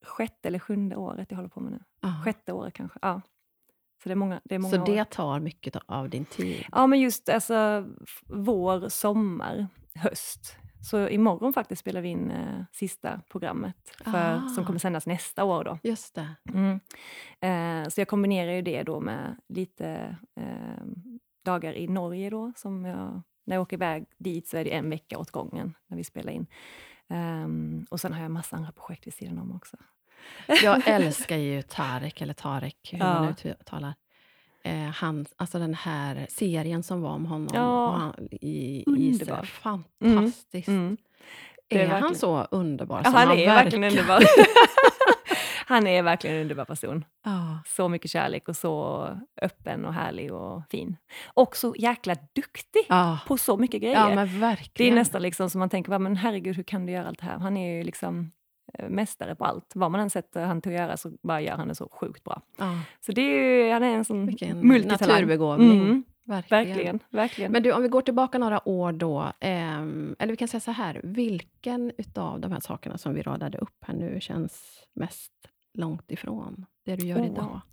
sjätte 0.06 0.48
eller 0.48 0.60
sjunde 0.60 0.96
året 0.96 1.28
jag 1.30 1.36
håller 1.36 1.50
på 1.50 1.60
med 1.60 1.72
nu. 1.72 1.80
Ja. 2.02 2.10
Sjätte 2.26 2.54
året 2.54 2.74
kanske. 2.74 3.00
Ja. 3.02 3.22
Så 4.04 4.10
det 4.10 4.14
är 4.14 4.16
många, 4.16 4.42
det 4.44 4.56
är 4.56 4.60
många 4.60 4.76
Så 4.76 4.82
år. 4.82 4.86
det 4.86 5.06
tar 5.06 5.40
mycket 5.40 5.76
av 5.86 6.10
din 6.10 6.26
tid? 6.26 6.66
Ja, 6.72 6.88
men 6.88 7.00
just 7.00 7.30
alltså, 7.30 7.86
vår, 8.28 8.90
sommar, 8.90 9.68
höst. 9.96 10.58
Så 10.90 11.08
imorgon 11.10 11.54
faktiskt 11.54 11.80
spelar 11.80 12.02
vi 12.02 12.10
in 12.10 12.32
eh, 12.32 12.64
sista 12.72 13.22
programmet 13.30 13.76
för, 14.04 14.36
Ah. 14.36 14.50
som 14.50 14.66
kommer 14.66 14.80
sändas 14.80 15.06
nästa 15.08 15.44
år. 15.44 15.64
Då. 15.64 15.80
Just 15.84 16.16
det. 16.16 16.28
Mm. 16.54 16.80
Eh, 17.42 17.90
så 17.90 18.02
jag 18.02 18.08
kombinerar 18.08 18.52
ju 18.52 18.62
det 18.62 18.84
då 18.84 19.00
med 19.00 19.36
lite 19.50 20.18
eh, 20.36 20.84
dagar 21.46 21.74
i 21.74 21.88
Norge 21.88 22.30
då. 22.30 22.54
Som 22.56 22.86
jag, 22.86 23.22
när 23.46 23.56
jag 23.56 23.62
åker 23.62 23.78
iväg 23.78 24.06
dit 24.18 24.48
så 24.48 24.58
är 24.58 24.64
det 24.64 24.76
en 24.76 24.90
vecka 24.90 25.18
åt 25.18 25.32
gången 25.32 25.74
när 25.88 25.98
vi 25.98 26.04
spelar 26.04 26.32
in. 26.32 26.48
Ehm, 27.10 27.86
och 27.90 28.00
sen 28.02 28.14
har 28.14 28.22
jag 28.22 28.32
massa 28.32 28.56
andra 28.56 28.72
projekt 28.72 29.08
vid 29.08 29.14
sidan 29.14 29.38
om 29.38 29.56
också. 29.56 29.78
Jag 30.64 30.82
älskar 30.88 31.38
ju 31.38 31.62
Tarek, 31.62 32.22
eller 32.22 32.34
Tarek, 32.34 32.90
hur 32.92 33.00
Ja. 33.00 33.06
man 33.22 33.36
uttalar. 33.44 33.94
Eh, 34.64 34.76
han, 34.90 35.26
alltså 35.38 35.60
den 35.60 35.74
här 35.74 36.26
serien 36.30 36.84
som 36.84 37.02
var 37.02 37.10
om 37.12 37.26
honom 37.26 37.48
Ja. 37.54 37.88
han, 37.92 38.28
i, 38.32 38.84
Underbar. 38.88 39.44
Fantastiskt. 39.46 40.68
Mm. 40.68 40.98
Det 41.68 41.82
Är, 41.82 41.86
är 41.90 42.02
han 42.02 42.16
så 42.16 42.42
underbar 42.52 42.98
Ja, 42.98 43.04
som 43.04 43.14
han 43.14 43.24
är 43.32 43.36
verkar? 43.36 43.56
verkligen 43.56 43.84
underbar. 43.84 44.24
han 45.66 45.88
är 45.88 46.04
verkligen 46.04 46.36
en 46.36 46.42
underbar 46.42 46.66
person. 46.66 47.06
Ja. 47.26 47.60
Så 47.66 47.88
mycket 47.90 48.12
kärlek 48.12 48.48
och 48.50 48.56
så 48.56 49.08
öppen 49.42 49.86
och 49.86 49.94
härlig 49.94 50.34
och 50.34 50.62
fin. 50.70 50.98
Och 51.26 51.56
så 51.58 51.76
jäkla 51.78 52.16
duktig 52.36 52.82
Ja. 52.90 53.20
på 53.28 53.38
så 53.38 53.58
mycket 53.58 53.82
grejer. 53.82 54.28
ja, 54.42 54.56
Det 54.74 54.84
är 54.84 54.92
nästan 54.96 55.22
liksom 55.22 55.50
som 55.50 55.60
man 55.60 55.70
tänker, 55.70 55.92
"Va, 55.92 56.00
men 56.00 56.16
herregud, 56.16 56.56
hur 56.56 56.64
kan 56.64 56.86
du 56.86 56.92
göra 56.94 57.08
allt 57.08 57.20
det 57.20 57.26
här? 57.26 57.38
Han 57.40 57.58
är 57.58 57.78
ju 57.78 57.84
liksom 57.84 58.32
mästare 58.90 59.36
på 59.36 59.46
allt. 59.46 59.72
Vad 59.76 59.92
man 59.92 60.02
än 60.02 60.10
sätter 60.10 60.46
han 60.46 60.62
till 60.62 60.72
att 60.72 60.78
göra 60.78 60.98
så 60.98 61.12
bara 61.22 61.42
gör 61.42 61.56
han 61.58 61.68
det 61.68 61.76
så 61.76 61.90
sjukt 61.92 62.24
bra. 62.24 62.42
ja, 62.58 62.80
Så 63.02 63.12
det 63.12 63.22
är 63.22 63.66
ju, 63.66 63.72
han 63.72 63.84
är 63.84 63.96
en 63.96 64.06
sån 64.06 64.26
vilken 64.26 64.68
multitalang. 64.68 65.10
naturbegåvning. 65.16 65.82
Mm, 65.82 66.04
Verkligen. 66.26 66.66
verkligen, 66.68 67.00
verkligen. 67.10 67.52
Men 67.52 67.64
du, 67.64 67.72
om 67.72 67.82
vi 67.82 67.88
går 67.88 68.02
tillbaka 68.02 68.38
några 68.38 68.68
år 68.70 68.92
då, 68.92 69.32
ehm, 69.40 70.16
eller 70.20 70.34
vi 70.34 70.38
kan 70.38 70.48
säga 70.48 70.62
så 70.62 70.72
här, 70.72 71.02
vilken 71.04 71.92
utav 71.98 72.40
de 72.40 72.52
här 72.52 72.60
sakerna 72.60 72.98
som 72.98 73.14
vi 73.14 73.22
radade 73.22 73.58
upp 73.58 73.84
här 73.88 73.94
nu 73.96 74.18
känns 74.22 74.84
mest 74.94 75.32
långt 75.74 76.12
ifrån 76.12 76.66
det 76.86 76.96
du 76.96 77.06
gör 77.08 77.20
Åh. 77.20 77.26
idag? 77.26 77.62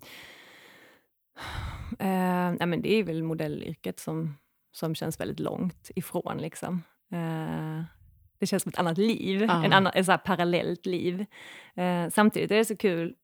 Eh, 1.98 2.52
nej, 2.58 2.66
men 2.66 2.82
det 2.82 2.92
är 2.94 3.04
väl 3.04 3.22
modellyrket 3.22 3.98
som, 4.00 4.34
som 4.72 4.94
känns 4.94 5.20
väldigt 5.20 5.40
långt 5.40 5.90
ifrån. 5.96 6.38
Liksom. 6.38 6.82
Eh, 7.12 7.82
det 8.40 8.46
känns 8.46 8.62
som 8.62 8.70
ett 8.70 8.78
annat 8.78 8.98
liv, 8.98 9.42
Ja. 9.42 9.64
en 9.64 9.72
annan, 9.72 9.92
ett 9.94 10.06
så 10.06 10.18
parallellt 10.24 10.86
liv. 10.86 11.26
Eh, 11.74 12.08
samtidigt 12.10 12.50
är 12.50 12.56
det 12.56 12.64
så 12.64 12.76
kul, 12.76 13.14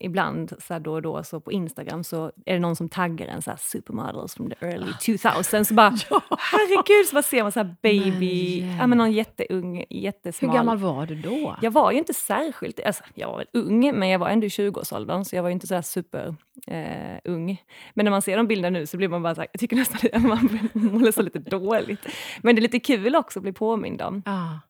ibland 0.00 0.52
så 0.58 0.72
här 0.72 0.80
då 0.80 0.92
och 0.92 1.02
då 1.02 1.22
så 1.24 1.40
på 1.40 1.52
Instagram 1.52 2.04
så 2.04 2.24
är 2.46 2.52
det 2.54 2.58
någon 2.58 2.76
som 2.76 2.88
taggar 2.88 3.26
en 3.26 3.42
så 3.42 3.50
här 3.50 3.58
supermodels 3.60 4.34
from 4.34 4.50
the 4.50 4.66
early 4.66 4.92
2000 4.92 5.64
så 5.64 5.74
bara 5.74 5.90
herregud, 6.38 7.06
så 7.08 7.14
bara 7.14 7.22
ser 7.22 7.42
man 7.42 7.52
så 7.52 7.60
här 7.60 7.74
baby, 7.82 8.60
Men 8.62 8.76
ja, 8.78 8.86
men 8.86 8.98
någon 8.98 9.12
jätteung, 9.12 9.76
Hur 9.76 9.84
jättesmal. 9.90 10.56
gammal 10.56 10.78
var 10.78 11.06
du 11.06 11.14
då? 11.14 11.56
Jag 11.62 11.70
var 11.70 11.92
ju 11.92 11.98
inte 11.98 12.14
särskilt, 12.14 12.80
alltså, 12.86 13.04
jag 13.14 13.28
var 13.28 13.36
väl 13.38 13.46
ung, 13.52 13.98
men 13.98 14.08
jag 14.08 14.18
var 14.18 14.28
ändå 14.28 14.46
i 14.46 14.48
20-årsåldern, 14.48 15.24
så 15.24 15.36
jag 15.36 15.42
var 15.42 15.48
ju 15.48 15.52
inte 15.52 15.66
så 15.66 15.74
här 15.74 15.82
super 15.82 16.34
eh, 16.66 17.18
ung. 17.24 17.62
Men 17.94 18.04
när 18.04 18.10
man 18.10 18.22
ser 18.22 18.36
de 18.36 18.46
bilderna 18.46 18.78
nu 18.78 18.86
så 18.86 18.96
blir 18.96 19.08
man 19.08 19.22
bara 19.22 19.34
så 19.34 19.40
här, 19.40 19.48
jag 19.52 19.60
tycker 19.60 19.76
nästan 19.76 20.10
att 20.12 20.22
man 20.22 20.68
målar 20.72 21.10
så 21.12 21.22
lite 21.22 21.38
dåligt. 21.38 22.06
Men 22.42 22.54
det 22.56 22.58
är 22.60 22.62
lite 22.62 22.80
kul 22.80 23.16
också 23.16 23.38
att 23.38 23.42
bli 23.42 23.52
påmind 23.52 24.02
om, 24.02 24.22
Ja. 24.26 24.60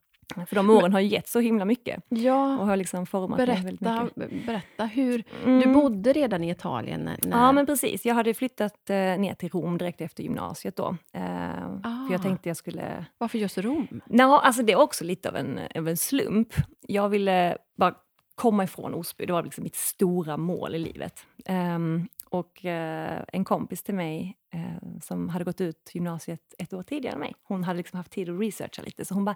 För 0.47 0.55
de 0.55 0.69
åren 0.69 0.93
har 0.93 0.99
ju 0.99 1.07
gett 1.07 1.27
så 1.27 1.39
himla 1.39 1.65
mycket 1.65 2.03
ja. 2.09 2.57
och 2.59 2.67
har 2.67 2.75
liksom 2.77 3.05
format 3.05 3.37
mig 3.37 3.45
väldigt 3.47 3.79
Berätta, 3.79 4.09
mycket. 4.15 4.45
berätta 4.45 4.85
hur... 4.85 5.23
Mm. 5.45 5.59
Du 5.59 5.73
bodde 5.73 6.13
redan 6.13 6.43
i 6.43 6.49
Italien? 6.51 7.01
När. 7.01 7.17
Ja, 7.31 7.51
men 7.51 7.65
precis. 7.65 8.05
Jag 8.05 8.15
hade 8.15 8.33
flyttat 8.33 8.89
eh, 8.89 8.95
ner 8.95 9.33
till 9.35 9.49
Rom 9.49 9.77
direkt 9.77 10.01
efter 10.01 10.23
gymnasiet 10.23 10.75
då. 10.75 10.87
Eh, 11.13 11.21
För 11.21 12.11
jag 12.11 12.19
Ah. 12.19 12.23
tänkte 12.23 12.49
jag 12.49 12.57
skulle 12.57 13.05
Varför 13.17 13.37
just 13.37 13.57
Rom? 13.57 14.01
Nå, 14.05 14.37
alltså 14.37 14.63
det 14.63 14.73
är 14.73 14.79
också 14.79 15.03
lite 15.03 15.29
av 15.29 15.35
en, 15.35 15.59
av 15.75 15.87
en 15.87 15.97
slump. 15.97 16.53
Jag 16.87 17.09
ville 17.09 17.57
bara 17.77 17.93
komma 18.35 18.63
ifrån 18.63 18.93
Osby, 18.93 19.25
det 19.25 19.33
var 19.33 19.43
liksom 19.43 19.63
mitt 19.63 19.75
stora 19.75 20.37
mål 20.37 20.75
i 20.75 20.79
livet. 20.79 21.25
Ehm, 21.45 22.07
och 22.29 22.65
eh, 22.65 23.23
en 23.33 23.45
kompis 23.45 23.83
till 23.83 23.95
mig 23.95 24.37
eh, 24.53 24.99
som 25.01 25.29
hade 25.29 25.45
gått 25.45 25.61
ut 25.61 25.91
gymnasiet 25.93 26.41
ett 26.59 26.73
år 26.73 26.83
tidigare 26.83 27.13
än 27.13 27.19
mig, 27.19 27.33
hon 27.43 27.63
hade 27.63 27.77
liksom 27.77 27.97
haft 27.97 28.11
tid 28.11 28.29
att 28.29 28.39
researcha 28.39 28.81
lite, 28.81 29.05
så 29.05 29.13
hon 29.13 29.25
bara, 29.25 29.35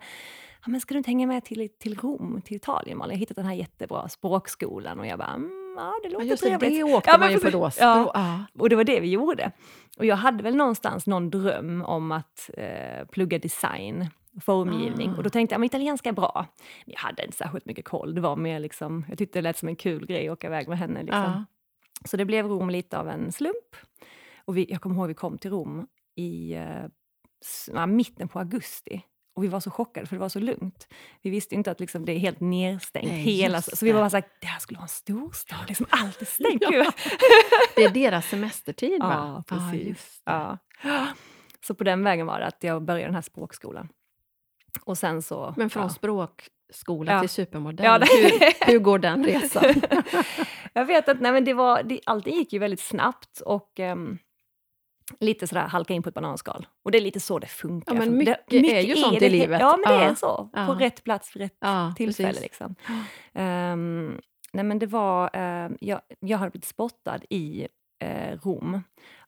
ja, 0.65 0.69
men 0.71 0.81
ska 0.81 0.93
du 0.93 0.97
inte 0.97 1.09
hänga 1.09 1.27
med 1.27 1.43
till, 1.45 1.69
till 1.79 1.97
Rom, 1.99 2.41
till 2.45 2.57
Italien 2.57 2.97
Malin? 2.97 3.11
Jag 3.11 3.17
har 3.17 3.19
hittat 3.19 3.35
den 3.35 3.45
här 3.45 3.53
jättebra 3.53 4.09
språkskolan 4.09 4.99
och 4.99 5.07
jag 5.07 5.19
bara, 5.19 5.33
mm, 5.33 5.75
ja 5.77 5.93
det 6.03 6.07
Ja, 6.09 6.13
låter 6.13 6.25
just 6.25 6.43
trevligt. 6.43 6.69
det 6.71 6.83
åkte 6.83 7.09
Ja, 7.09 7.17
man 7.17 7.31
ju 7.31 7.39
på 7.39 7.49
då. 7.49 7.69
Ja. 7.79 8.45
Och 8.59 8.69
det 8.69 8.75
var 8.75 8.83
det 8.83 8.99
vi 8.99 9.09
gjorde. 9.09 9.51
Och 9.97 10.05
jag 10.05 10.15
hade 10.15 10.43
väl 10.43 10.55
någonstans 10.55 11.07
någon 11.07 11.29
dröm 11.29 11.81
om 11.85 12.11
att 12.11 12.49
eh, 12.57 13.05
plugga 13.11 13.39
design, 13.39 14.07
formgivning. 14.41 15.09
Ah. 15.09 15.17
Och 15.17 15.23
då 15.23 15.29
tänkte 15.29 15.53
jag, 15.53 15.59
men 15.59 15.65
italienska 15.65 16.09
är 16.09 16.13
bra. 16.13 16.45
Men 16.85 16.93
jag 16.93 16.99
hade 16.99 17.25
inte 17.25 17.37
särskilt 17.37 17.65
mycket 17.65 17.85
koll. 17.85 18.15
Det 18.15 18.21
var 18.21 18.35
mer 18.35 18.59
liksom, 18.59 19.05
jag 19.09 19.17
tyckte 19.17 19.39
det 19.39 19.43
lät 19.43 19.57
som 19.57 19.67
en 19.69 19.75
kul 19.75 20.05
grej 20.05 20.27
att 20.27 20.33
åka 20.33 20.47
iväg 20.47 20.67
med 20.67 20.77
henne. 20.77 20.99
Liksom. 21.03 21.21
Ja. 21.21 21.45
Så 22.05 22.17
det 22.17 22.25
blev 22.25 22.47
Rom 22.47 22.69
lite 22.69 22.97
av 22.97 23.09
en 23.09 23.31
slump. 23.31 23.75
Och 24.45 24.57
vi, 24.57 24.65
jag 24.69 24.81
kommer 24.81 24.95
ihåg 24.95 25.07
vi 25.07 25.13
kom 25.13 25.37
till 25.37 25.51
Rom 25.51 25.87
i 26.15 26.53
eh, 26.53 26.85
ja, 27.67 27.85
mitten 27.85 28.27
på 28.27 28.39
augusti. 28.39 29.01
Och 29.33 29.43
vi 29.43 29.47
var 29.47 29.59
så 29.59 29.71
chockade 29.71 30.07
för 30.07 30.15
det 30.15 30.19
var 30.19 30.29
så 30.29 30.39
lugnt. 30.39 30.87
Vi 31.21 31.29
visste 31.29 31.55
inte 31.55 31.71
att 31.71 31.79
liksom, 31.79 32.05
det 32.05 32.11
är 32.11 32.19
helt 32.19 32.39
nedstängt. 32.39 33.07
Nej, 33.07 33.21
hela, 33.21 33.61
så 33.61 33.85
vi 33.85 33.91
var 33.91 33.99
bara 33.99 34.09
såhär, 34.09 34.25
det 34.41 34.47
här 34.47 34.59
skulle 34.59 34.77
vara 34.77 34.85
en 34.85 34.89
storstad. 34.89 35.65
Liksom, 35.67 35.85
allt 35.89 36.21
är 36.21 36.25
stängt. 36.25 36.61
Gud. 36.69 36.87
Det 37.75 37.83
är 37.83 37.89
deras 37.89 38.29
semestertid, 38.29 38.99
va? 38.99 39.43
Ja, 39.47 39.57
precis. 39.57 40.21
det. 40.25 40.31
Ja. 40.31 41.07
Så 41.67 41.75
på 41.75 41.83
den 41.83 42.03
vägen 42.03 42.25
var 42.25 42.39
det 42.39 42.45
att 42.45 42.63
jag 42.63 42.83
började 42.83 43.07
den 43.07 43.15
här 43.15 43.21
språkskolan. 43.21 43.89
Och 44.81 44.97
sen 44.97 45.21
så... 45.21 45.53
Men 45.57 45.69
från 45.69 45.83
ja. 45.83 45.89
Språkskola 46.71 47.11
Ja. 47.13 47.19
till 47.19 47.29
supermodell, 47.29 47.85
Ja, 47.85 47.99
det- 47.99 48.05
hur, 48.05 48.71
hur 48.71 48.79
går 48.79 48.99
den 48.99 49.23
resan? 49.25 49.63
jag 50.73 50.85
vet 50.85 51.09
att 51.09 51.19
nej, 51.21 51.31
men 51.31 51.45
det 51.45 51.53
var, 51.53 51.83
det, 51.83 51.99
allting 52.05 52.35
gick 52.35 52.53
ju 52.53 52.59
väldigt 52.59 52.79
snabbt 52.79 53.41
och 53.45 53.79
ehm, 53.79 54.17
lite 55.19 55.47
sådär 55.47 55.67
halka 55.67 55.93
in 55.93 56.03
på 56.03 56.09
ett 56.09 56.15
bananskal. 56.15 56.67
Och 56.83 56.91
det 56.91 56.97
är 56.97 57.01
lite 57.01 57.19
så 57.19 57.39
det 57.39 57.47
funkar. 57.47 57.93
Ja, 57.93 57.99
men 57.99 58.07
För 58.09 58.15
mycket 58.15 58.53
är 58.73 58.81
ju 58.81 58.95
sånt 58.95 59.15
i 59.15 59.19
det. 59.19 59.29
livet. 59.29 59.59
Ja, 59.61 59.77
men 59.85 59.97
det 59.99 60.03
är 60.05 60.15
så. 60.15 60.49
På 60.67 60.73
rätt 60.73 61.03
plats 61.03 61.29
för 61.29 61.39
rätt 61.39 61.59
tillfälle. 61.97 62.39
Liksom. 62.41 62.75
Ehm, 63.33 64.21
nej 64.53 64.63
men 64.65 64.79
det 64.79 64.85
var, 64.87 65.29
ehm, 65.33 65.77
jag, 65.79 66.01
jag 66.19 66.37
hade 66.37 66.51
blivit 66.51 66.65
spottad 66.65 67.19
i 67.29 67.67
eh, 68.03 68.37
Rom 68.43 68.83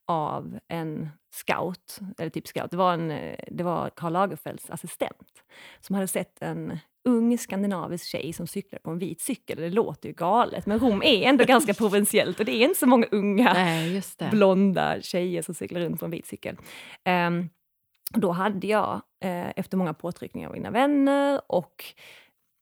av 0.07 0.59
en 0.67 1.09
scout, 1.31 1.99
eller 2.17 2.29
typ 2.29 2.47
scout, 2.47 2.71
det 2.71 2.77
var, 2.77 2.93
en, 2.93 3.11
eh, 3.11 3.39
det 3.47 3.63
var 3.63 3.89
Karl 3.89 4.13
Lagerfelds 4.13 4.69
assistent 4.69 5.43
som 5.79 5.95
hade 5.95 6.07
sett 6.07 6.41
en 6.41 6.79
ung 7.05 7.37
skandinavisk 7.37 8.05
tjej 8.05 8.33
som 8.33 8.47
cyklade 8.47 8.81
på 8.83 8.91
en 8.91 8.99
vit 8.99 9.21
cykel. 9.21 9.57
Det 9.57 9.69
låter 9.69 10.09
ju 10.09 10.15
galet, 10.15 10.65
men 10.65 10.79
Rom 10.79 11.03
är 11.03 11.23
ändå 11.23 11.45
ganska 11.45 11.73
provinsiellt 11.73 12.39
och 12.39 12.45
det 12.45 12.55
är 12.55 12.65
inte 12.65 12.79
så 12.79 12.87
många 12.87 13.07
unga 13.11 13.53
Nej, 13.53 14.01
blonda 14.31 15.01
tjejer 15.01 15.41
som 15.41 15.55
cyklar 15.55 15.81
runt 15.81 15.99
på 15.99 16.05
en 16.05 16.11
vit 16.11 16.25
cykel. 16.25 16.57
Um, 17.27 17.49
då 18.13 18.31
hade 18.31 18.67
jag, 18.67 19.01
eh, 19.23 19.49
efter 19.55 19.77
många 19.77 19.93
påtryckningar 19.93 20.47
av 20.47 20.53
mina 20.53 20.71
vänner 20.71 21.41
och 21.47 21.85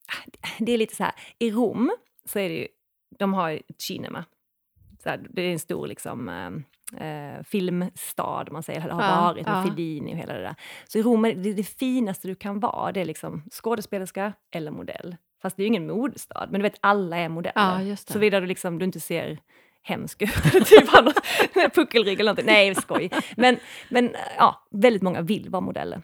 ah, 0.07 0.47
det 0.59 0.71
är 0.71 0.77
lite 0.77 0.95
så 0.95 1.03
här, 1.03 1.13
i 1.39 1.51
Rom 1.51 1.91
så 2.25 2.39
är 2.39 2.49
det 2.49 2.55
ju, 2.55 2.67
de 3.19 3.33
har 3.33 3.51
ett 3.51 3.81
cinema. 3.81 4.25
Så 5.03 5.09
här, 5.09 5.27
det 5.29 5.41
är 5.41 5.51
en 5.51 5.59
stor 5.59 5.87
liksom, 5.87 6.29
eh, 6.29 6.49
eh 6.99 7.43
filmstad, 7.43 8.51
man 8.51 8.63
säger, 8.63 8.81
eller 8.81 8.93
har 8.93 9.03
ja, 9.03 9.21
varit 9.21 9.47
med 9.47 9.57
ja. 9.57 9.63
Fellini 9.63 10.13
och 10.13 10.17
hela 10.17 10.33
det 10.33 10.41
där. 10.41 10.55
Så 10.87 10.97
i 10.97 11.01
Rom 11.01 11.21
det, 11.21 11.53
det 11.53 11.63
finaste 11.63 12.27
du 12.27 12.35
kan 12.35 12.59
vara, 12.59 12.91
det 12.91 13.01
är 13.01 13.05
liksom 13.05 13.43
skådespelerska 13.51 14.33
eller 14.51 14.71
modell. 14.71 15.15
Fast 15.41 15.57
det 15.57 15.61
är 15.61 15.63
ju 15.63 15.67
ingen 15.67 15.87
modestad, 15.87 16.47
men 16.51 16.61
du 16.61 16.63
vet 16.63 16.77
alla 16.81 17.17
är 17.17 17.29
modeller. 17.29 17.81
Ja, 17.81 17.95
Såvida 17.95 18.39
du, 18.39 18.45
liksom, 18.45 18.79
du 18.79 18.85
inte 18.85 18.99
ser 18.99 19.39
hemsk 19.83 20.21
ut, 20.21 20.43
typ 20.65 20.89
han 20.89 21.13
puckelrygg 21.75 22.19
eller 22.19 22.31
någonting. 22.31 22.45
Nej, 22.45 22.75
skoj. 22.75 23.09
Men, 23.37 23.57
men 23.89 24.15
ja, 24.37 24.67
väldigt 24.71 25.01
många 25.01 25.21
vill 25.21 25.49
vara 25.49 25.61
modeller. 25.61 26.01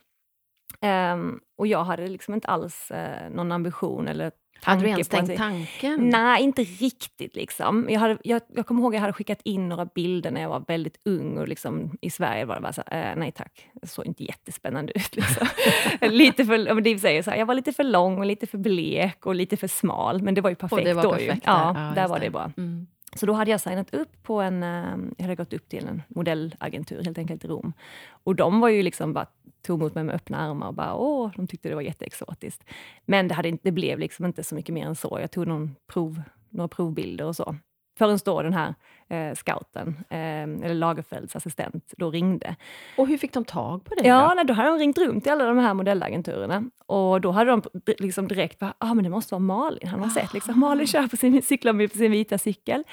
Um, 0.81 1.39
och 1.57 1.67
jag 1.67 1.83
hade 1.83 2.07
liksom 2.07 2.33
inte 2.33 2.47
alls 2.47 2.91
uh, 2.91 3.29
någon 3.35 3.51
ambition 3.51 4.07
eller 4.07 4.31
hade 4.61 4.81
du 4.81 4.89
ens 4.89 5.07
tänkt 5.07 5.37
tanken? 5.37 6.09
Nej, 6.09 6.43
inte 6.43 6.63
riktigt. 6.63 7.35
Liksom. 7.35 7.87
Jag, 7.89 7.99
hade, 7.99 8.17
jag, 8.23 8.41
jag 8.55 8.67
kommer 8.67 8.81
ihåg 8.81 8.93
att 8.93 8.95
jag 8.95 9.01
hade 9.01 9.13
skickat 9.13 9.41
in 9.43 9.69
några 9.69 9.85
bilder 9.85 10.31
när 10.31 10.41
jag 10.41 10.49
var 10.49 10.63
väldigt 10.67 10.99
ung 11.05 11.37
och 11.37 11.47
liksom, 11.47 11.97
i 12.01 12.09
Sverige 12.09 12.45
var 12.45 12.55
det 12.55 12.61
bara 12.61 12.73
så 12.73 12.83
här, 12.87 13.11
äh, 13.11 13.15
nej 13.17 13.31
tack, 13.31 13.69
det 13.73 13.87
såg 13.87 14.05
inte 14.05 14.23
jättespännande 14.23 14.93
ut. 14.95 15.15
Liksom. 15.15 15.47
lite 16.01 16.45
för, 16.45 16.81
det 16.81 16.99
säger 16.99 17.23
så 17.23 17.31
här, 17.31 17.37
jag 17.37 17.45
var 17.45 17.55
lite 17.55 17.73
för 17.73 17.83
lång 17.83 18.17
och 18.19 18.25
lite 18.25 18.47
för 18.47 18.57
blek 18.57 19.25
och 19.25 19.35
lite 19.35 19.57
för 19.57 19.67
smal, 19.67 20.21
men 20.21 20.33
det 20.33 20.41
var 20.41 20.49
ju 20.49 20.55
perfekt 20.55 20.85
det 20.85 20.93
var 20.93 21.03
då. 21.03 21.11
Perfekt 21.11 21.43
ja, 21.45 21.73
ja, 21.75 22.01
där 22.01 22.07
var 22.07 22.19
det 22.19 22.29
bra. 22.29 22.51
Mm. 22.57 22.87
Så 23.17 23.25
då 23.25 23.33
hade 23.33 23.51
jag 23.51 23.61
signat 23.61 23.93
upp 23.93 24.23
på 24.23 24.41
en, 24.41 24.63
ehm, 24.63 25.15
jag 25.17 25.23
hade 25.23 25.35
gått 25.35 25.53
upp 25.53 25.69
till 25.69 25.87
en 25.87 26.01
modellagentur 26.07 27.03
helt 27.03 27.17
enkelt 27.17 27.45
i 27.45 27.47
Rom. 27.47 27.73
Och 28.09 28.35
de 28.35 28.59
var 28.59 28.69
ju 28.69 28.83
liksom 28.83 29.13
bara, 29.13 29.27
tog 29.61 29.79
emot 29.79 29.95
mig 29.95 30.03
med 30.03 30.15
öppna 30.15 30.37
armar 30.37 30.67
och 30.67 30.73
bara, 30.73 30.95
åh, 30.95 31.31
de 31.35 31.47
tyckte 31.47 31.69
det 31.69 31.75
var 31.75 31.81
jätteexotiskt. 31.81 32.63
Men 33.05 33.27
det, 33.27 33.33
hade, 33.33 33.57
det 33.63 33.71
blev 33.71 33.99
liksom 33.99 34.25
inte 34.25 34.43
så 34.43 34.55
mycket 34.55 34.73
mer 34.73 34.85
än 34.85 34.95
så. 34.95 35.17
Jag 35.21 35.31
tog 35.31 35.47
någon 35.47 35.75
prov, 35.87 36.21
några 36.49 36.67
provbilder 36.67 37.25
och 37.25 37.35
så. 37.35 37.55
Förrän 37.97 38.19
då 38.25 38.41
den 38.41 38.53
här 38.53 38.73
eh, 39.09 39.35
scouten, 39.35 40.03
eh, 40.09 40.65
eller 40.65 40.73
Lagerfelds 40.73 41.35
assistent, 41.35 41.93
då 41.97 42.11
ringde. 42.11 42.55
Och 42.97 43.07
hur 43.07 43.17
fick 43.17 43.33
de 43.33 43.45
tag 43.45 43.85
på 43.85 43.95
dig? 43.95 44.07
Ja, 44.07 44.27
då? 44.29 44.33
Nej, 44.35 44.45
då 44.45 44.53
hade 44.53 44.69
de 44.69 44.77
ringt 44.77 44.97
runt 44.97 45.23
till 45.23 45.31
alla 45.31 45.45
de 45.45 45.57
här 45.57 45.73
modellagenturerna. 45.73 46.63
Och 46.85 47.21
då 47.21 47.31
hade 47.31 47.51
de 47.51 47.61
liksom 47.97 48.27
direkt 48.27 48.59
bara, 48.59 48.73
ah, 48.77 48.93
men 48.93 49.03
det 49.03 49.09
måste 49.09 49.33
vara 49.33 49.39
Malin. 49.39 49.87
Han 49.87 49.99
har 49.99 50.09
sett 50.09 50.33
liksom, 50.33 50.59
Malin 50.59 50.87
kör 50.87 51.07
på 51.07 51.17
sin, 51.17 51.41
cyklar 51.43 51.87
på 51.87 51.97
sin 51.97 52.11
vita 52.11 52.37
cykel. 52.37 52.83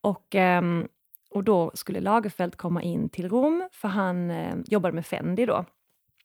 Och, 0.00 0.34
eh, 0.34 0.62
och 1.30 1.44
då 1.44 1.70
skulle 1.74 2.00
Lagerfeld 2.00 2.56
komma 2.56 2.82
in 2.82 3.08
till 3.08 3.28
Rom, 3.28 3.68
för 3.72 3.88
han 3.88 4.30
eh, 4.30 4.54
jobbade 4.66 4.94
med 4.94 5.06
Fendi 5.06 5.46
då. 5.46 5.64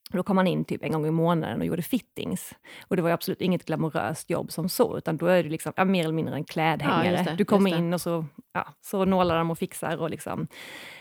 Då 0.10 0.24
kom 0.24 0.38
han 0.38 0.48
in 0.48 0.66
typ 0.66 0.84
en 0.84 0.92
gång 0.92 1.06
i 1.06 1.12
månaden 1.12 1.60
och 1.60 1.66
gjorde 1.66 1.82
fittings. 1.82 2.54
Och 2.88 2.96
det 2.96 3.02
var 3.02 3.10
absolut 3.10 3.42
inget 3.42 3.66
glamoröst 3.66 4.30
jobb 4.30 4.52
som 4.52 4.70
så, 4.70 4.98
utan 4.98 5.18
då 5.18 5.26
är 5.26 5.44
det 5.44 5.50
liksom, 5.50 5.74
ja, 5.76 5.86
mer 5.86 6.04
eller 6.04 6.14
mindre 6.14 6.36
en 6.36 6.44
klädhängare. 6.44 7.24
Ja, 7.26 7.32
det, 7.32 7.36
du 7.38 7.46
kommer 7.46 7.78
in 7.78 7.94
och 7.94 8.02
så, 8.02 8.26
ja, 8.54 8.68
så 8.82 9.06
nålar 9.06 9.38
de 9.38 9.52
och 9.52 9.58
fixar. 9.58 9.98
Och 9.98 10.10
liksom. 10.10 10.48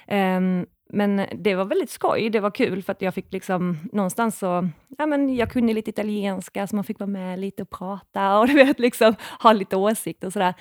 Um, 0.09 0.67
men 0.89 1.27
det 1.35 1.55
var 1.55 1.65
väldigt 1.65 1.91
skoj, 1.91 2.31
det 2.31 2.41
var 2.41 2.51
kul 2.51 2.83
för 2.83 2.93
att 2.93 3.03
jag 3.03 3.15
fick 3.15 3.33
liksom 3.33 3.79
någonstans 3.93 4.39
så, 4.39 4.69
ja 4.99 5.07
men 5.07 5.35
jag 5.35 5.51
kunde 5.51 5.73
lite 5.73 5.91
italienska 5.91 6.67
så 6.67 6.77
man 6.77 6.85
fick 6.85 7.01
vara 7.01 7.11
med 7.11 7.39
lite 7.39 7.63
och 7.63 7.71
prata 7.71 8.39
och 8.41 8.47
du 8.47 8.55
vet 8.55 8.79
liksom 8.79 9.15
ha 9.43 9.53
lite 9.53 9.77
åsikt 9.77 10.25
och 10.25 10.33
sådär. 10.33 10.55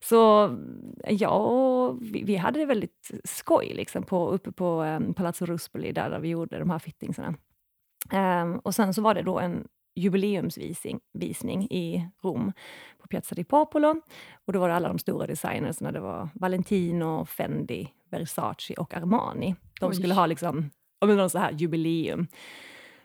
Så 0.00 0.50
ja, 1.08 1.90
vi, 1.90 2.22
vi, 2.22 2.36
hade 2.36 2.58
det 2.58 2.66
väldigt 2.66 3.10
skoj 3.24 3.72
liksom 3.74 4.02
på, 4.02 4.28
uppe 4.28 4.52
på 4.52 4.82
um, 4.82 5.14
Palazzo 5.14 5.46
Ruspoli 5.46 5.92
där, 5.92 6.10
där 6.10 6.18
vi 6.18 6.28
gjorde 6.28 6.58
de 6.58 6.70
här 6.70 6.78
fittingsarna. 6.78 7.34
Um, 8.12 8.58
och 8.58 8.74
sen 8.74 8.94
så 8.94 9.02
var 9.02 9.14
det 9.14 9.22
då 9.22 9.38
en 9.38 9.68
jubileumsvisning 9.98 11.66
i 11.70 12.08
Rom 12.22 12.52
på 12.98 13.08
Piazza 13.08 13.34
di 13.34 13.44
Popolo. 13.44 13.94
Och 14.44 14.52
då 14.52 14.60
var 14.60 14.68
det 14.68 14.74
alla 14.74 14.88
de 14.88 14.98
stora 14.98 15.26
designerserna. 15.26 15.92
Det 15.92 16.00
var 16.00 16.28
Valentino, 16.34 17.24
Fendi, 17.24 17.88
Versace 18.10 18.74
och 18.74 18.94
Armani. 18.94 19.54
De 19.80 19.88
Oj. 19.88 19.94
skulle 19.94 20.14
ha 20.14 20.26
liksom, 20.26 20.70
någon 21.00 21.30
så 21.30 21.38
här 21.38 21.52
jubileum. 21.52 22.26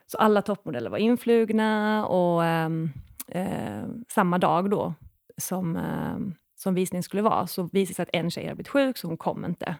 Så 0.05 0.17
alla 0.17 0.41
toppmodeller 0.41 0.89
var 0.89 0.97
influgna 0.97 2.05
och 2.07 2.41
um, 2.41 2.91
uh, 3.35 3.85
samma 4.09 4.37
dag 4.37 4.69
då 4.69 4.93
som, 5.37 5.75
uh, 5.75 6.33
som 6.55 6.73
visningen 6.73 7.03
skulle 7.03 7.21
vara 7.21 7.47
så 7.47 7.63
visade 7.63 7.85
det 7.85 7.93
sig 7.95 8.03
att 8.03 8.09
en 8.13 8.31
tjej 8.31 8.43
hade 8.43 8.55
blivit 8.55 8.67
sjuk 8.67 8.97
så 8.97 9.07
hon 9.07 9.17
kom 9.17 9.45
inte. 9.45 9.75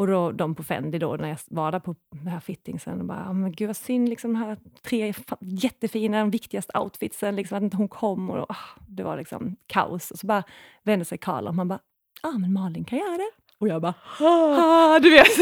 Och 0.00 0.06
då, 0.06 0.32
de 0.32 0.54
på 0.54 0.62
Fendi, 0.62 0.98
då, 0.98 1.16
när 1.16 1.28
jag 1.28 1.38
var 1.46 1.72
där 1.72 1.78
på 1.78 1.94
den 2.10 2.26
här 2.26 2.40
fittingsen, 2.40 3.00
och 3.00 3.06
bara, 3.06 3.28
oh, 3.28 3.34
men 3.34 3.52
gud 3.52 3.66
vad 3.66 3.76
synd, 3.76 4.08
liksom, 4.08 4.32
de 4.32 4.38
här 4.38 4.56
tre 4.82 5.14
jättefina, 5.40 6.18
de 6.20 6.30
viktigaste 6.30 6.78
outfitsen, 6.78 7.36
liksom, 7.36 7.58
att 7.58 7.62
inte 7.62 7.76
hon 7.76 7.88
kom. 7.88 8.30
Och, 8.30 8.50
oh, 8.50 8.56
det 8.88 9.02
var 9.02 9.16
liksom 9.16 9.56
kaos. 9.66 10.10
Och 10.10 10.18
så 10.18 10.26
bara 10.26 10.42
vände 10.82 11.04
sig 11.04 11.18
Karl 11.18 11.48
och 11.48 11.54
man 11.54 11.68
bara, 11.68 11.78
ja 12.22 12.28
ah, 12.28 12.38
men 12.38 12.52
Malin 12.52 12.84
kan 12.84 12.98
göra 12.98 13.16
det. 13.16 13.30
Och 13.58 13.68
jag 13.68 13.82
bara, 13.82 13.94
ah, 14.20 14.98
du 14.98 15.10
vet. 15.10 15.28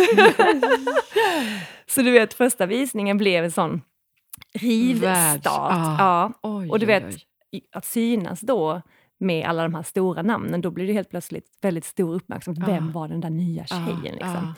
så 1.87 2.03
du 2.03 2.11
vet, 2.11 2.35
första 2.35 2.67
visningen 2.67 3.19
blev 3.19 3.45
en 3.45 3.53
sån 3.53 3.83
rivstart. 4.55 5.73
Ah. 5.73 5.97
Ja. 5.99 6.33
Oj, 6.43 6.71
och 6.71 6.79
du 6.79 6.87
vet, 6.87 7.05
oj. 7.53 7.63
att 7.73 7.85
synas 7.85 8.41
då 8.41 8.83
med 9.19 9.47
alla 9.47 9.63
de 9.63 9.75
här 9.75 9.83
stora 9.83 10.23
namnen, 10.23 10.61
då 10.61 10.71
blir 10.71 10.87
det 10.87 10.93
helt 10.93 11.11
plötsligt 11.11 11.47
väldigt 11.61 11.85
stor 11.85 12.15
uppmärksamhet. 12.15 12.69
Vem 12.69 12.93
var 12.93 13.09
den 13.09 13.21
där 13.21 13.31
nya 13.31 13.67
tjejen? 13.67 14.15
liksom. 14.15 14.55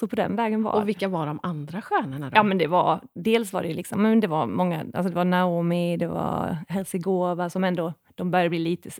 Så 0.00 0.08
på 0.08 0.16
den 0.16 0.36
vägen 0.36 0.62
var 0.62 0.72
Och 0.72 0.88
vilka 0.88 1.08
var 1.08 1.26
de 1.26 1.40
andra 1.42 1.82
stjärnorna? 1.82 2.30
Då? 2.30 2.36
Ja, 2.36 2.42
men 2.42 2.58
det 2.58 2.66
var, 2.66 3.00
dels 3.14 3.52
var 3.52 3.62
det 3.62 3.74
liksom, 3.74 4.02
men 4.02 4.20
det 4.20 4.26
var 4.26 4.46
många, 4.46 4.80
alltså 4.80 5.08
det 5.08 5.14
var 5.14 5.24
Naomi, 5.24 5.96
det 5.96 6.06
var 6.06 6.56
Herzegovina 6.68 7.50
som 7.50 7.64
ändå, 7.64 7.92
de 8.14 8.30
började 8.30 8.50
bli 8.50 8.58
lite, 8.58 8.90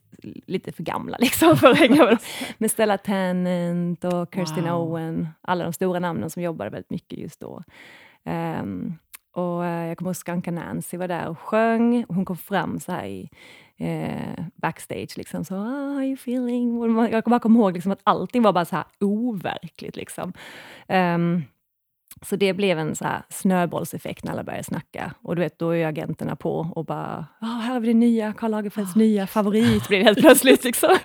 lite 0.46 0.72
för 0.72 0.82
gamla 0.82 1.16
liksom 1.20 1.56
för 1.56 1.70
att 1.70 1.78
hänga 1.78 2.04
med. 2.04 2.18
med 2.58 2.70
Stella 2.70 2.98
Tennant 2.98 4.04
och 4.04 4.34
Kirsten 4.34 4.64
wow. 4.64 4.72
Owen, 4.72 5.28
alla 5.40 5.64
de 5.64 5.72
stora 5.72 5.98
namnen 5.98 6.30
som 6.30 6.42
jobbade 6.42 6.70
väldigt 6.70 6.90
mycket 6.90 7.18
just 7.18 7.40
då. 7.40 7.62
Um, 8.24 8.98
och 9.32 9.60
uh, 9.60 9.86
jag 9.86 9.98
kommer 9.98 10.08
ihåg 10.08 10.16
Skanka 10.16 10.50
Nancy 10.50 10.96
var 10.96 11.08
där 11.08 11.28
och 11.28 11.38
sjöng. 11.38 12.04
Och 12.04 12.14
hon 12.14 12.24
kom 12.24 12.36
fram 12.36 12.80
så 12.80 12.92
här 12.92 13.04
i 13.04 13.30
eh, 13.78 14.44
backstage. 14.54 15.16
Liksom, 15.16 15.44
så, 15.44 15.54
ah, 15.54 15.92
how 15.94 16.02
you 16.02 16.14
feeling? 16.14 16.78
Och 16.78 17.08
jag 17.12 17.24
bara 17.24 17.40
kommer 17.40 17.60
ihåg 17.60 17.72
liksom, 17.72 17.92
att 17.92 18.00
allting 18.04 18.42
var 18.42 18.52
bara 18.52 18.64
så 18.64 18.76
här 18.76 18.84
overkligt. 19.00 19.96
Liksom. 19.96 20.32
Um, 20.88 21.44
så 22.22 22.36
det 22.36 22.52
blev 22.54 22.78
en 22.78 22.96
så 22.96 23.04
här 23.04 23.22
snöbollseffekt 23.28 24.24
när 24.24 24.32
alla 24.32 24.44
började 24.44 24.64
snacka. 24.64 25.14
Och 25.22 25.36
du 25.36 25.42
vet, 25.42 25.58
då 25.58 25.70
är 25.70 25.86
agenterna 25.86 26.36
på 26.36 26.72
och 26.74 26.84
bara, 26.84 27.26
ah, 27.40 27.46
här 27.46 27.72
har 27.72 27.80
vi 27.80 27.88
det 27.88 27.94
nya, 27.94 28.32
Karl 28.32 28.50
Lagerfelds 28.50 28.92
oh, 28.92 28.98
nya 28.98 29.26
favorit, 29.26 29.88
blev 29.88 30.00
det 30.00 30.04
helt 30.04 30.20
plötsligt. 30.20 30.64
Liksom. 30.64 30.96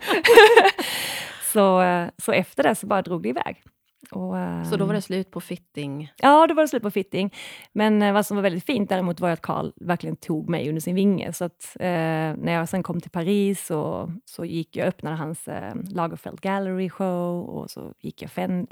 så, 1.54 1.82
eh, 1.82 2.10
så 2.18 2.32
efter 2.32 2.64
det 2.64 2.76
så 2.76 2.88
bara 2.88 3.02
drog 3.02 3.24
det 3.24 3.30
iväg. 3.30 3.64
Och, 4.12 4.36
um, 4.36 4.66
så 4.66 4.78
då 4.78 4.86
var 4.86 4.94
det 4.94 5.02
slut 5.02 5.32
på 5.32 5.42
fitting? 5.42 6.12
Ja, 6.18 6.48
då 6.48 6.54
var 6.54 6.64
det 6.64 6.68
slut 6.68 6.84
på 6.84 6.92
fitting. 6.92 7.34
Men 7.74 8.02
uh, 8.02 8.14
vad 8.14 8.26
som 8.26 8.38
var 8.38 8.42
väldigt 8.42 8.66
fint 8.66 8.90
däremot 8.90 9.20
var 9.20 9.30
att 9.30 9.42
Karl 9.42 9.72
verkligen 9.76 10.16
tog 10.16 10.50
mig 10.50 10.70
under 10.70 10.82
sin 10.82 10.96
vinge. 10.96 11.34
Så 11.34 11.46
att, 11.46 11.78
uh, 11.80 11.86
när 11.86 12.52
jag 12.52 12.70
sen 12.70 12.84
kom 12.84 13.02
till 13.02 13.12
Paris 13.12 13.66
så, 13.66 14.12
så 14.26 14.46
gick 14.46 14.76
jag 14.76 14.84
och 14.84 14.88
öppnade 14.88 15.16
hans 15.16 15.48
uh, 15.48 15.54
Lagerfeld 15.90 16.42
Gallery 16.42 16.90
show 16.90 17.44
och 17.50 17.70
så 17.70 17.94
gick 18.00 18.22
jag 18.22 18.32
Fen, 18.32 18.68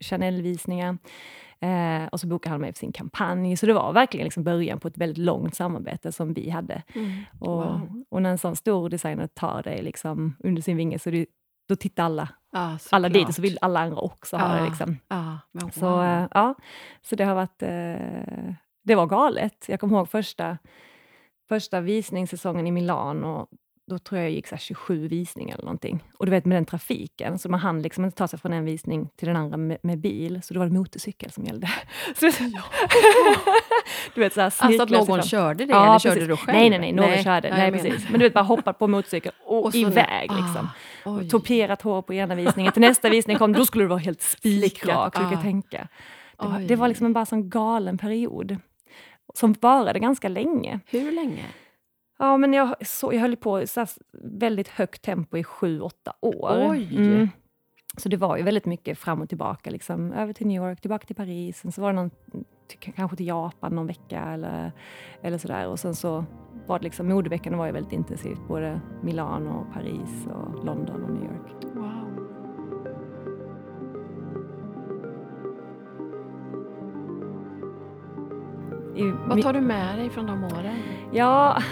Chanel-visningar. 0.00 0.98
och 2.12 2.20
så 2.20 2.26
bokade 2.26 2.52
han 2.52 2.60
mig 2.60 2.72
för 2.72 2.78
sin 2.78 2.92
kampanj. 2.92 3.56
Så 3.56 3.66
det 3.66 3.72
var 3.72 3.92
verkligen 3.92 4.24
liksom 4.24 4.44
början 4.44 4.80
på 4.80 4.88
ett 4.88 4.98
väldigt 4.98 5.18
långt 5.18 5.54
samarbete 5.54 6.12
som 6.12 6.32
vi 6.32 6.50
hade. 6.50 6.82
Mm. 6.94 7.10
Och, 7.38 7.48
wow. 7.48 8.04
och, 8.08 8.22
när 8.22 8.30
en 8.30 8.38
sån 8.38 8.56
stor 8.56 8.88
designer 8.88 9.26
tar 9.26 9.62
dig 9.62 9.82
liksom 9.82 10.36
under 10.38 10.62
sin 10.62 10.76
vinge 10.76 10.98
så 10.98 11.10
det, 11.10 11.26
då 11.68 11.76
tittar 11.76 12.04
alla 12.04 12.28
Ja, 12.56 12.78
alla 12.90 13.08
dit 13.08 13.28
och 13.28 13.34
så 13.34 13.42
vill 13.42 13.58
alla 13.60 13.80
andra 13.80 13.98
också 13.98 14.36
ha 14.36 14.54
det. 14.54 14.64
Liksom. 14.64 14.96
Ja, 15.08 15.38
wow. 15.52 15.70
så, 15.70 16.02
äh, 16.02 16.26
ja, 16.30 16.54
så 17.02 17.16
det 17.16 17.24
har 17.24 17.34
varit... 17.34 17.62
Äh, 17.62 18.54
det 18.84 18.94
var 18.94 19.06
galet. 19.06 19.64
Jag 19.68 19.80
kommer 19.80 19.96
ihåg 19.96 20.08
första, 20.08 20.58
första 21.48 21.80
visningssäsongen 21.80 22.66
i 22.66 22.70
Milano. 22.70 23.48
Då 23.88 23.98
tror 23.98 24.20
jag 24.20 24.30
gick 24.30 24.46
så 24.46 24.56
27 24.56 25.08
visningar 25.08 25.54
eller 25.54 25.64
någonting. 25.64 26.04
Och 26.18 26.26
du 26.26 26.30
vet 26.30 26.44
med 26.44 26.56
den 26.56 26.64
trafiken, 26.64 27.38
så 27.38 27.48
man 27.48 27.60
hann 27.60 27.82
liksom 27.82 28.04
inte 28.04 28.16
ta 28.16 28.28
sig 28.28 28.38
från 28.38 28.52
en 28.52 28.64
visning 28.64 29.08
till 29.16 29.28
den 29.28 29.36
andra 29.36 29.56
med, 29.56 29.78
med 29.82 29.98
bil, 29.98 30.40
så 30.42 30.54
då 30.54 30.60
var 30.60 30.66
det 30.66 30.72
motorcykel 30.72 31.32
som 31.32 31.44
gällde. 31.44 31.68
Så, 32.16 32.26
ja. 32.26 32.62
du 34.14 34.20
vet, 34.20 34.32
så 34.32 34.40
här, 34.40 34.54
alltså 34.58 34.82
att 34.82 34.90
någon 34.90 35.22
körde 35.22 35.64
det, 35.66 35.72
ja, 35.72 35.86
eller 35.86 35.98
körde 35.98 36.26
du 36.26 36.36
själv? 36.36 36.58
Nej, 36.58 36.70
nej, 36.70 36.78
nej, 36.78 36.92
någon 36.92 37.10
nej, 37.10 37.24
körde. 37.24 37.50
Nej, 37.50 37.70
nej 37.70 37.82
precis. 37.82 38.10
Men 38.10 38.20
du 38.20 38.26
vet, 38.26 38.34
bara 38.34 38.44
hoppat 38.44 38.78
på 38.78 38.88
motorcykel 38.88 39.32
och, 39.44 39.64
och 39.64 39.74
iväg. 39.74 40.30
Ah, 40.30 40.36
liksom. 40.36 40.68
Oj. 41.04 41.76
Hår 41.82 42.02
på 42.02 42.14
ena 42.14 42.34
visningen, 42.34 42.72
till 42.72 42.82
nästa 42.82 43.08
visning 43.08 43.38
kom, 43.38 43.52
då 43.52 43.66
skulle 43.66 43.84
du 43.84 43.88
vara 43.88 43.98
helt 43.98 44.22
spikrak, 44.38 45.14
kan 45.14 45.42
tänka. 45.42 45.88
Det 46.38 46.46
var, 46.46 46.58
det 46.58 46.76
var 46.76 46.88
liksom 46.88 47.06
en 47.06 47.12
bara 47.12 47.26
sån 47.26 47.50
galen 47.50 47.98
period 47.98 48.56
som 49.34 49.52
varade 49.60 49.98
ganska 49.98 50.28
länge. 50.28 50.80
Hur 50.86 51.12
länge? 51.12 51.44
Ja, 52.18 52.36
men 52.36 52.52
jag, 52.52 52.86
så, 52.86 53.12
jag 53.12 53.20
höll 53.20 53.36
på 53.36 53.62
i 53.62 53.66
väldigt 54.22 54.68
högt 54.68 55.02
tempo 55.02 55.36
i 55.36 55.44
sju, 55.44 55.80
åtta 55.80 56.12
år. 56.20 56.68
Oj! 56.70 56.96
Mm. 56.96 57.28
Så 57.96 58.08
det 58.08 58.16
var 58.16 58.36
ju 58.36 58.42
väldigt 58.42 58.66
mycket 58.66 58.98
fram 58.98 59.22
och 59.22 59.28
tillbaka. 59.28 59.70
Liksom, 59.70 60.12
över 60.12 60.32
till 60.32 60.46
New 60.46 60.62
York, 60.62 60.80
tillbaka 60.80 61.06
till 61.06 61.16
Paris. 61.16 61.58
Sen 61.58 61.72
så 61.72 61.82
var 61.82 61.92
det 61.92 61.96
någon, 61.96 62.10
kanske 62.80 63.16
till 63.16 63.26
Japan 63.26 63.74
någon 63.74 63.86
vecka 63.86 64.20
eller, 64.20 64.72
eller 65.22 65.38
sådär. 65.38 65.68
Och 65.68 65.78
sen 65.78 65.94
så 65.94 66.24
var 66.66 66.78
det 66.78 66.84
liksom, 66.84 67.08
modeveckorna 67.08 67.56
var 67.56 67.66
ju 67.66 67.72
väldigt 67.72 67.92
intensivt. 67.92 68.48
Både 68.48 68.80
Milano, 69.02 69.66
Paris, 69.72 70.26
och 70.26 70.64
London 70.64 71.02
och 71.02 71.10
New 71.10 71.24
York. 71.24 71.64
Wow. 71.74 72.06
I, 78.96 79.12
Vad 79.28 79.42
tar 79.42 79.52
du 79.52 79.60
med 79.60 79.98
dig 79.98 80.10
från 80.10 80.26
de 80.26 80.44
åren? 80.44 80.76
Ja, 81.12 81.62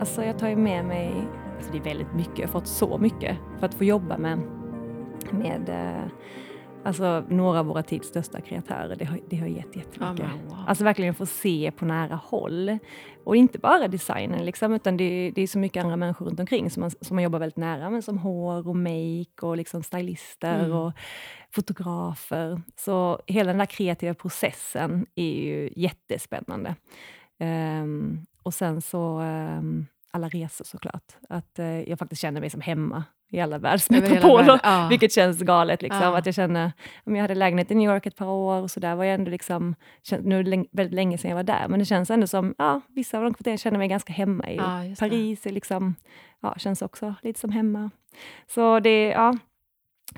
Alltså 0.00 0.24
jag 0.24 0.38
tar 0.38 0.48
ju 0.48 0.56
med 0.56 0.84
mig, 0.84 1.12
alltså 1.56 1.72
det 1.72 1.78
är 1.78 1.82
väldigt 1.82 2.14
mycket, 2.14 2.38
jag 2.38 2.46
har 2.46 2.52
fått 2.52 2.66
så 2.66 2.98
mycket 2.98 3.36
för 3.58 3.66
att 3.66 3.74
få 3.74 3.84
jobba 3.84 4.18
med, 4.18 4.38
med 5.30 5.68
eh, 5.68 6.10
alltså 6.84 7.24
några 7.28 7.60
av 7.60 7.66
våra 7.66 7.82
tids 7.82 8.08
största 8.08 8.40
kreatörer. 8.40 8.96
Det 8.96 9.04
har, 9.04 9.20
det 9.30 9.36
har 9.36 9.46
gett 9.46 9.76
jättemycket. 9.76 10.26
Oh, 10.26 10.48
wow. 10.48 10.64
Alltså 10.66 10.84
verkligen 10.84 11.14
få 11.14 11.26
se 11.26 11.72
på 11.76 11.84
nära 11.84 12.14
håll. 12.14 12.78
Och 13.24 13.36
inte 13.36 13.58
bara 13.58 13.88
designen, 13.88 14.44
liksom, 14.44 14.72
utan 14.72 14.96
det, 14.96 15.32
det, 15.34 15.42
är 15.42 15.46
så 15.46 15.58
mycket 15.58 15.84
andra 15.84 15.96
människor 15.96 16.26
runt 16.26 16.40
omkring 16.40 16.70
som 16.70 16.80
man, 16.80 16.90
som 16.90 17.14
man 17.16 17.24
jobbar 17.24 17.38
väldigt 17.38 17.56
nära 17.56 17.90
med, 17.90 18.04
som 18.04 18.18
hår 18.18 18.68
och 18.68 18.76
make 18.76 19.46
och 19.46 19.56
liksom 19.56 19.82
stylister 19.82 20.58
mm. 20.58 20.72
och 20.72 20.92
fotografer. 21.50 22.62
Så 22.76 23.22
hela 23.26 23.48
den 23.48 23.58
där 23.58 23.66
kreativa 23.66 24.14
processen 24.14 25.06
är 25.14 25.44
ju 25.44 25.70
jättespännande. 25.76 26.74
Um, 27.40 28.26
och 28.44 28.54
sen 28.54 28.80
så 28.80 29.20
um, 29.20 29.86
alla 30.10 30.28
resor 30.28 30.64
såklart. 30.64 31.12
Att 31.28 31.58
uh, 31.58 31.88
jag 31.88 31.98
faktiskt 31.98 32.22
känner 32.22 32.40
mig 32.40 32.50
som 32.50 32.60
hemma 32.60 33.04
i 33.30 33.40
alla 33.40 33.58
världsmetropoler, 33.58 34.60
ja. 34.62 34.86
vilket 34.90 35.12
känns 35.12 35.38
galet. 35.38 35.82
Liksom. 35.82 36.02
Ja. 36.02 36.18
Att 36.18 36.26
jag 36.26 36.34
känner, 36.34 36.72
om 37.04 37.16
jag 37.16 37.22
hade 37.22 37.34
lägenhet 37.34 37.70
i 37.70 37.74
New 37.74 37.90
York 37.90 38.06
ett 38.06 38.16
par 38.16 38.26
år 38.26 38.60
och 38.60 38.70
så 38.70 38.80
där 38.80 38.94
var 38.94 39.04
jag 39.04 39.14
ändå 39.14 39.30
liksom, 39.30 39.74
nu 40.20 40.38
är 40.38 40.42
det 40.42 40.64
väldigt 40.72 40.94
länge 40.94 41.18
sedan 41.18 41.30
jag 41.30 41.36
var 41.36 41.42
där, 41.42 41.68
men 41.68 41.78
det 41.78 41.84
känns 41.84 42.10
ändå 42.10 42.26
som, 42.26 42.54
ja, 42.58 42.80
vissa 42.88 43.18
av 43.18 43.24
de 43.24 43.34
kvarteren 43.34 43.58
känner 43.58 43.78
mig 43.78 43.88
ganska 43.88 44.12
hemma 44.12 44.50
i. 44.50 44.56
Ja, 44.56 44.82
Paris 44.98 45.46
är 45.46 45.50
liksom, 45.50 45.94
ja, 46.40 46.54
känns 46.58 46.82
också 46.82 47.14
lite 47.22 47.40
som 47.40 47.50
hemma. 47.50 47.90
Så 48.46 48.80
det, 48.80 49.08
ja, 49.08 49.38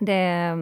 det, 0.01 0.57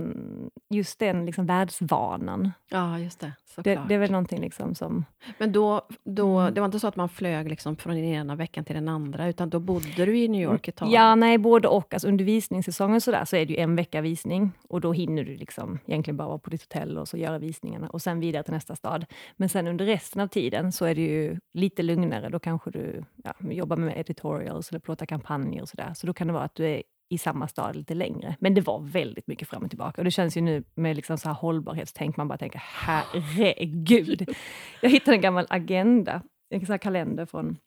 just 0.70 0.98
den 0.98 1.26
liksom 1.26 1.46
världsvanan. 1.46 2.50
Ja, 2.70 2.98
just 2.98 3.20
det. 3.20 3.32
Det, 3.56 3.80
det, 3.88 3.94
är 3.94 3.98
väl 3.98 4.10
någonting 4.10 4.40
liksom 4.40 4.74
som... 4.74 5.04
Men 5.38 5.52
då, 5.52 5.82
då, 6.04 6.38
mm. 6.38 6.54
det 6.54 6.60
var 6.60 6.66
inte 6.66 6.80
så 6.80 6.86
att 6.86 6.96
man 6.96 7.08
flög 7.08 7.48
liksom 7.48 7.76
från 7.76 7.94
den 7.94 8.04
ena 8.04 8.36
veckan 8.36 8.64
till 8.64 8.74
den 8.74 8.88
andra, 8.88 9.28
utan 9.28 9.50
då 9.50 9.60
bodde 9.60 10.04
du 10.04 10.18
i 10.18 10.28
New 10.28 10.42
York 10.42 10.68
ett 10.68 10.76
tag? 10.76 10.92
Ja, 10.92 11.14
nej, 11.14 11.38
både 11.38 11.68
och. 11.68 11.94
Alltså, 11.94 12.08
under 12.08 12.24
visningssäsongen 12.24 13.00
så, 13.00 13.10
där, 13.10 13.24
så 13.24 13.36
är 13.36 13.46
det 13.46 13.52
ju 13.52 13.58
en 13.58 13.76
vecka 13.76 14.00
visning, 14.00 14.52
och 14.68 14.80
då 14.80 14.92
hinner 14.92 15.24
du 15.24 15.36
liksom 15.36 15.78
egentligen 15.86 16.16
bara 16.16 16.28
vara 16.28 16.38
på 16.38 16.50
ditt 16.50 16.62
hotell 16.62 16.98
och 16.98 17.08
så 17.08 17.16
göra 17.16 17.38
visningarna, 17.38 17.88
och 17.88 18.02
sen 18.02 18.20
vidare 18.20 18.42
till 18.42 18.54
nästa 18.54 18.76
stad. 18.76 19.06
Men 19.36 19.48
sen 19.48 19.66
under 19.66 19.84
resten 19.84 20.22
av 20.22 20.28
tiden 20.28 20.72
så 20.72 20.84
är 20.84 20.94
det 20.94 21.02
ju 21.02 21.38
lite 21.52 21.82
lugnare. 21.82 22.28
Då 22.28 22.38
kanske 22.38 22.70
du 22.70 23.04
ja, 23.24 23.34
jobbar 23.40 23.76
med 23.76 23.98
editorials 23.98 24.70
eller 24.70 24.80
plåtar 24.80 25.06
kampanjer 25.06 25.62
och 25.62 25.68
sådär. 25.68 25.92
Så 25.94 26.06
då 26.06 26.14
kan 26.14 26.26
det 26.26 26.32
vara 26.32 26.44
att 26.44 26.54
du 26.54 26.66
är 26.66 26.82
i 27.08 27.18
samma 27.18 27.48
stad 27.48 27.76
lite 27.76 27.94
längre. 27.94 28.36
Men 28.40 28.54
det 28.54 28.60
var 28.60 28.80
väldigt 28.80 29.26
mycket 29.26 29.48
fram 29.48 29.62
och 29.62 29.70
tillbaka. 29.70 30.00
Och 30.00 30.04
det 30.04 30.10
känns 30.10 30.36
ju 30.36 30.40
nu 30.40 30.64
med 30.74 30.96
liksom 30.96 31.18
så 31.18 31.28
här 31.28 31.36
hållbarhetstänk, 31.36 32.16
man 32.16 32.28
bara 32.28 32.38
tänker 32.38 32.62
herregud. 32.64 34.28
Jag 34.80 34.90
hittade 34.90 35.16
en 35.16 35.20
gammal 35.20 35.46
agenda, 35.50 36.22
en 36.50 36.66
sån 36.66 36.78
kalender 36.78 37.26
från 37.26 37.58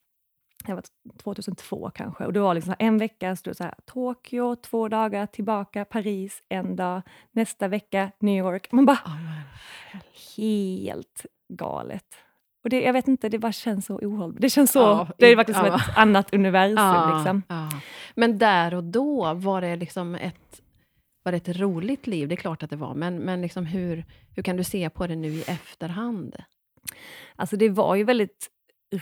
jag 0.65 0.75
var 0.75 0.83
2002 1.23 1.91
kanske. 1.95 2.25
Och 2.25 2.33
det 2.33 2.39
var 2.39 2.53
liksom 2.53 2.75
en 2.79 2.97
vecka 2.97 3.35
stod 3.35 3.57
så 3.57 3.63
här, 3.63 3.73
Tokyo, 3.85 4.55
två 4.55 4.87
dagar 4.87 5.25
tillbaka, 5.25 5.85
Paris, 5.85 6.43
en 6.49 6.75
dag, 6.75 7.01
nästa 7.31 7.67
vecka 7.67 8.11
New 8.19 8.37
York. 8.37 8.71
Man 8.71 8.85
bara, 8.85 8.99
oh, 9.05 10.01
helt 10.37 11.25
galet. 11.53 12.26
Och 12.67 12.71
det, 12.71 12.81
jag 12.81 12.93
vet 12.93 13.07
inte, 13.07 13.29
det 13.29 13.39
bara 13.39 13.51
känns 13.51 13.85
så 13.85 13.95
ohållbart. 13.95 14.41
Det 14.41 14.49
känns 14.49 14.71
så, 14.71 14.79
ja, 14.79 15.07
det 15.17 15.27
är 15.27 15.35
verkligen 15.35 15.65
ja. 15.65 15.79
som 15.79 15.91
ett 15.91 15.97
annat 15.97 16.33
universum. 16.33 16.77
Ja, 16.77 17.15
liksom. 17.17 17.43
Men 18.15 18.37
där 18.37 18.73
och 18.73 18.83
då, 18.83 19.33
var 19.33 19.61
det 19.61 19.75
liksom 19.75 20.15
ett, 20.15 20.61
var 21.23 21.31
det 21.31 21.37
ett 21.37 21.59
roligt 21.59 22.07
liv? 22.07 22.27
Det 22.27 22.35
är 22.35 22.37
klart 22.37 22.63
att 22.63 22.69
det 22.69 22.75
var, 22.75 22.93
men, 22.93 23.17
men 23.17 23.41
liksom 23.41 23.65
hur, 23.65 24.05
hur 24.35 24.43
kan 24.43 24.57
du 24.57 24.63
se 24.63 24.89
på 24.89 25.07
det 25.07 25.15
nu 25.15 25.27
i 25.27 25.41
efterhand? 25.41 26.35
Alltså 27.35 27.57
det 27.57 27.69
var 27.69 27.95
ju 27.95 28.03
väldigt 28.03 28.49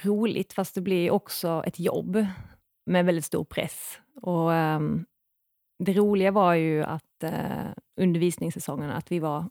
roligt, 0.04 0.54
fast 0.54 0.75
det 0.75 0.82
blev 0.82 1.12
också 1.12 1.63
ett 1.65 1.80
jobb 1.80 2.25
med 2.86 3.06
väldigt 3.06 3.25
stor 3.25 3.43
press. 3.43 3.99
Och 4.21 4.49
um, 4.51 5.06
Det 5.84 5.93
roliga 5.93 6.32
var 6.32 6.54
ju 6.54 6.84
att 6.84 7.23
uh, 7.23 7.71
undervisningssäsongen, 8.01 8.89
att 8.89 9.12
vi 9.12 9.19
var 9.19 9.49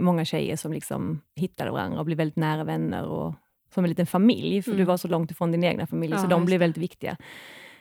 många 0.00 0.24
tjejer 0.24 0.56
som 0.56 0.72
liksom 0.72 1.20
hittade 1.36 1.70
varandra 1.70 1.98
och 1.98 2.04
blev 2.04 2.18
väldigt 2.18 2.36
nära 2.36 2.64
vänner 2.64 3.04
och 3.04 3.34
som 3.74 3.84
en 3.84 3.88
liten 3.88 4.06
familj, 4.06 4.62
för 4.62 4.70
mm. 4.70 4.78
du 4.78 4.84
var 4.84 4.96
så 4.96 5.08
långt 5.08 5.30
ifrån 5.30 5.52
din 5.52 5.64
egna 5.64 5.86
familj, 5.86 6.12
ja, 6.12 6.18
så 6.18 6.26
de 6.26 6.44
blev 6.44 6.60
väldigt 6.60 6.82
viktiga. 6.82 7.16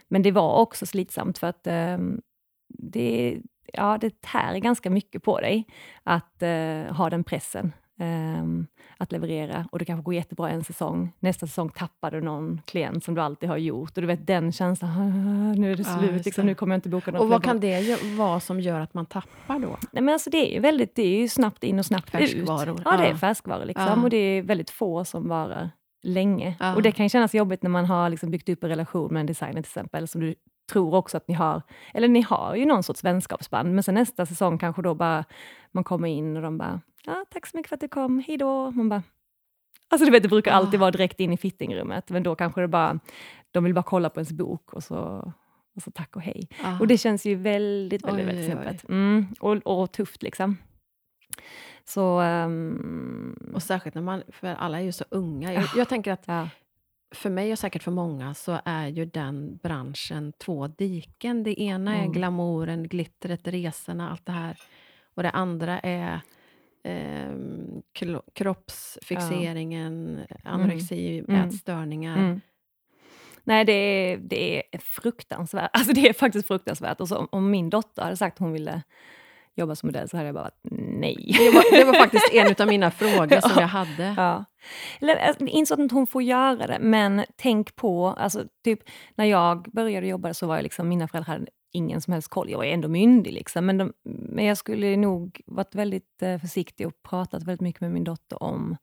Men 0.08 0.21
det 0.21 0.32
var 0.32 0.56
också 0.56 0.86
slitsamt, 0.86 1.38
för 1.38 1.47
att 1.47 1.67
um, 1.67 2.21
det, 2.67 3.38
ja, 3.73 3.97
det 4.02 4.21
tär 4.21 4.58
ganska 4.58 4.89
mycket 4.89 5.23
på 5.23 5.39
dig 5.39 5.67
att 6.04 6.43
uh, 6.43 6.93
ha 6.93 7.10
den 7.10 7.23
pressen. 7.23 7.73
Um, 8.02 8.67
att 8.97 9.12
leverera 9.12 9.65
och 9.71 9.80
det 9.80 9.86
kanske 9.86 10.04
går 10.04 10.13
jättebra 10.13 10.49
en 10.49 10.63
säsong. 10.63 11.13
Nästa 11.19 11.47
säsong 11.47 11.69
tappar 11.69 12.12
du 12.12 12.21
någon 12.21 12.62
klient 12.65 13.04
som 13.04 13.15
du 13.15 13.21
alltid 13.21 13.49
har 13.49 13.58
gjort 13.58 13.97
och 13.97 14.02
du 14.02 14.08
vet 14.08 14.28
den 14.28 14.52
känslan, 14.52 14.91
ah, 14.91 15.54
nu 15.54 15.71
är 15.71 15.75
det 15.75 15.84
slut, 15.84 16.12
ja, 16.12 16.21
liksom, 16.25 16.45
nu 16.45 16.56
kommer 16.56 16.75
jag 16.75 16.78
inte 16.78 16.89
boka 16.89 17.12
något. 17.12 17.21
Och 17.21 17.30
vad 17.30 17.43
kan 17.43 17.60
det 17.60 18.04
vara 18.17 18.39
som 18.39 18.60
gör 18.60 18.80
att 18.80 18.93
man 18.93 19.06
tappar 19.06 19.60
då? 19.60 19.78
Nej, 19.91 20.04
men 20.04 20.10
alltså 20.10 20.30
det 20.30 20.49
är 20.49 20.54
ju 20.54 20.60
väldigt, 20.60 20.95
det 20.95 21.23
är 21.23 21.28
snabbt 21.28 21.63
in 21.63 21.80
och 21.80 21.86
snabbt 21.86 22.10
färskvaror. 22.10 22.80
ut. 22.80 22.82
Ja, 22.86 22.97
det 22.97 23.08
är 23.08 23.15
färskvaror 23.15 23.65
liksom, 23.65 23.86
ja. 23.86 24.04
och 24.04 24.10
det 24.10 24.17
är 24.17 24.41
väldigt 24.41 24.69
få 24.69 25.06
som 25.06 25.30
varar 25.30 25.71
länge. 26.02 26.56
Ja. 26.60 26.76
Och 26.76 26.82
det 26.82 26.92
kan 26.92 27.10
kännas 27.10 27.34
jobbigt 27.34 27.64
när 27.64 27.70
man 27.70 27.86
har 27.86 28.10
liksom 28.10 28.32
byggt 28.32 28.50
upp 28.50 28.64
en 28.64 28.70
relation 28.70 29.14
med 29.14 29.20
en 29.20 29.26
designer 29.26 29.54
till 29.54 29.60
exempel, 29.60 30.08
som 30.08 30.22
du 30.22 30.36
tror 30.72 30.96
också 30.96 31.18
att 31.18 31.28
ni 31.28 31.34
har, 31.34 31.62
eller 31.94 32.08
ni 32.08 32.22
har 32.22 32.56
ju 32.56 32.66
någon 32.66 32.84
sorts 32.84 33.04
vänskapsband, 33.04 33.74
men 33.74 33.84
sen 33.84 33.96
nästa 33.96 34.26
säsong 34.26 34.58
kanske 34.58 34.82
då 34.82 34.96
bara 34.96 35.26
man 35.72 35.84
kommer 35.84 36.08
in 36.08 36.36
och 36.36 36.42
de 36.42 36.58
bara, 36.58 36.82
ja, 37.06 37.26
tack 37.30 37.46
så 37.46 37.58
mycket 37.58 37.70
för 37.70 37.76
att 37.76 37.82
du 37.82 37.88
kom, 37.88 38.20
hejdå. 38.20 38.72
Man 38.72 38.90
bara, 38.90 39.04
alltså 39.90 40.06
du 40.06 40.12
vet, 40.12 40.24
det 40.24 40.30
brukar 40.30 40.52
alltid 40.52 40.80
vara 40.80 40.92
direkt 40.92 41.20
in 41.20 41.34
i 41.34 41.38
fittingrummet, 41.38 42.10
men 42.10 42.24
då 42.24 42.36
kanske 42.36 42.62
det 42.62 42.68
bara, 42.68 43.00
de 43.52 43.64
vill 43.64 43.74
bara 43.74 43.84
kolla 43.84 44.10
på 44.10 44.20
ens 44.20 44.32
bok 44.32 44.74
och 44.74 44.84
så, 44.84 45.34
och 45.76 45.82
så 45.84 45.92
tack 45.92 46.16
och 46.16 46.22
hej. 46.22 46.48
Och 46.80 46.88
det 46.88 46.98
känns 46.98 47.26
ju 47.26 47.36
väldigt, 47.36 48.04
väldigt, 48.04 48.28
oj, 48.28 48.34
väldigt 48.34 48.52
snäppet. 48.52 48.90
Mm, 48.90 49.28
och, 49.40 49.82
och 49.82 49.92
tufft 49.92 50.24
liksom. 50.24 50.58
Så, 51.86 52.21
um... 52.21 53.52
Och 53.54 53.63
särskilt 53.63 53.95
när 53.95 54.02
man, 54.02 54.23
för 54.28 54.47
alla 54.47 54.80
är 54.80 54.84
ju 54.84 54.91
så 54.91 55.06
unga. 55.10 55.54
Jag, 55.54 55.65
jag 55.75 55.89
tänker 55.89 56.12
att 56.12 56.23
ja. 56.25 56.49
för 57.12 57.30
mig 57.30 57.52
och 57.52 57.60
säkert 57.60 57.84
för 57.84 57.91
många 57.91 58.34
så 58.34 58.60
är 58.65 58.88
ju 58.88 59.06
den 59.06 59.60
branschen 59.63 60.34
två 60.38 60.67
diken. 60.67 61.43
Det 61.43 61.62
ena 61.62 61.95
mm. 61.95 62.10
är 62.10 62.13
glamouren, 62.13 62.88
glittret, 62.88 63.47
resorna, 63.47 64.10
allt 64.10 64.25
det 64.25 64.32
här. 64.32 64.58
Och 65.13 65.23
det 65.23 65.32
andra 65.32 65.80
är 65.80 66.21
eh, 66.84 67.36
kroppsfixeringen, 68.34 70.19
ja. 70.30 70.36
anorexi, 70.43 71.19
mm. 71.19 71.47
ätstörningar. 71.47 72.17
Mm. 72.17 72.41
Nej, 73.43 73.65
det 73.65 73.73
är, 73.73 74.17
det 74.17 74.63
är 74.71 74.80
fruktansvärt. 74.80 75.69
Alltså 75.73 75.93
det 75.93 76.10
är 76.10 76.13
faktiskt 76.13 76.47
fruktansvärt. 76.47 77.02
Och 77.02 77.08
så, 77.08 77.28
om 77.32 77.52
min 77.52 77.69
dotter 77.69 78.02
hade 78.02 78.17
sagt 78.17 78.36
att 78.36 78.39
hon 78.39 78.52
ville 78.52 78.84
jobba 79.60 79.76
som 79.76 79.88
modell 79.88 80.10
så 80.10 80.17
hade 80.17 80.28
jag 80.28 80.36
bara 80.36 80.43
varit 80.43 80.60
nej. 81.00 81.36
Det 81.38 81.50
var, 81.50 81.78
det 81.78 81.84
var 81.84 81.93
faktiskt 81.93 82.34
en 82.34 82.56
av 82.60 82.67
mina 82.67 82.91
frågor 82.91 83.41
som 83.41 83.62
jag 83.62 83.67
hade. 83.67 84.13
Ja. 84.17 84.45
Eller, 85.02 85.15
alltså, 85.15 85.45
inte 85.45 85.65
så 85.65 85.84
att 85.84 85.91
hon 85.91 86.08
får 86.08 86.24
göra 86.24 86.67
det, 86.67 86.78
men 86.80 87.26
tänk 87.36 87.76
på, 87.76 88.08
alltså, 88.08 88.43
typ, 88.63 88.80
när 89.15 89.26
jag 89.26 89.72
började 89.72 90.08
jobba 90.08 90.34
så 90.34 90.48
var 90.48 90.56
jag 90.56 90.63
liksom, 90.63 90.89
mina 90.89 91.08
föräldrar 91.08 91.34
hade 91.34 91.48
ingen 91.72 92.02
som 92.02 92.13
helst 92.13 92.28
koll. 92.28 92.50
Jag 92.50 92.58
var 92.58 92.65
ändå 92.65 92.88
myndig, 92.88 93.34
liksom, 93.34 93.65
men, 93.65 93.78
de, 93.78 93.93
men 94.04 94.45
jag 94.45 94.58
skulle 94.58 94.98
nog 94.98 95.41
varit 95.45 95.76
väldigt 95.76 96.22
eh, 96.22 96.38
försiktig 96.38 96.88
och 96.88 97.04
pratat 97.10 97.43
väldigt 97.43 97.62
mycket 97.62 97.82
med 97.82 97.91
min 97.91 98.04
dotter 98.04 98.43
om 98.43 98.78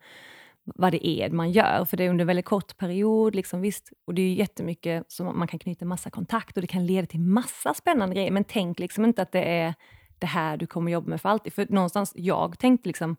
vad 0.74 0.92
det 0.92 1.06
är 1.06 1.30
man 1.30 1.50
gör, 1.50 1.84
för 1.84 1.96
det 1.96 2.04
är 2.04 2.10
under 2.10 2.22
en 2.22 2.26
väldigt 2.26 2.44
kort 2.44 2.76
period. 2.76 3.34
Liksom, 3.34 3.60
visst, 3.60 3.92
och 4.06 4.14
det 4.14 4.22
är 4.22 4.34
jättemycket 4.34 5.12
som 5.12 5.38
man 5.38 5.48
kan 5.48 5.58
knyta 5.58 5.84
massa 5.84 6.10
kontakt 6.10 6.56
och 6.56 6.60
det 6.60 6.66
kan 6.66 6.86
leda 6.86 7.06
till 7.06 7.20
massa 7.20 7.74
spännande 7.74 8.14
grejer, 8.14 8.30
men 8.30 8.44
tänk 8.44 8.78
liksom 8.78 9.04
inte 9.04 9.22
att 9.22 9.32
det 9.32 9.42
är 9.42 9.74
det 10.18 10.26
här 10.26 10.56
du 10.56 10.66
kommer 10.66 10.92
jobba 10.92 11.10
med 11.10 11.20
för 11.20 11.28
alltid. 11.28 11.52
För 11.52 11.66
någonstans, 11.70 12.12
jag 12.16 12.58
tänkte 12.58 12.88
liksom, 12.88 13.16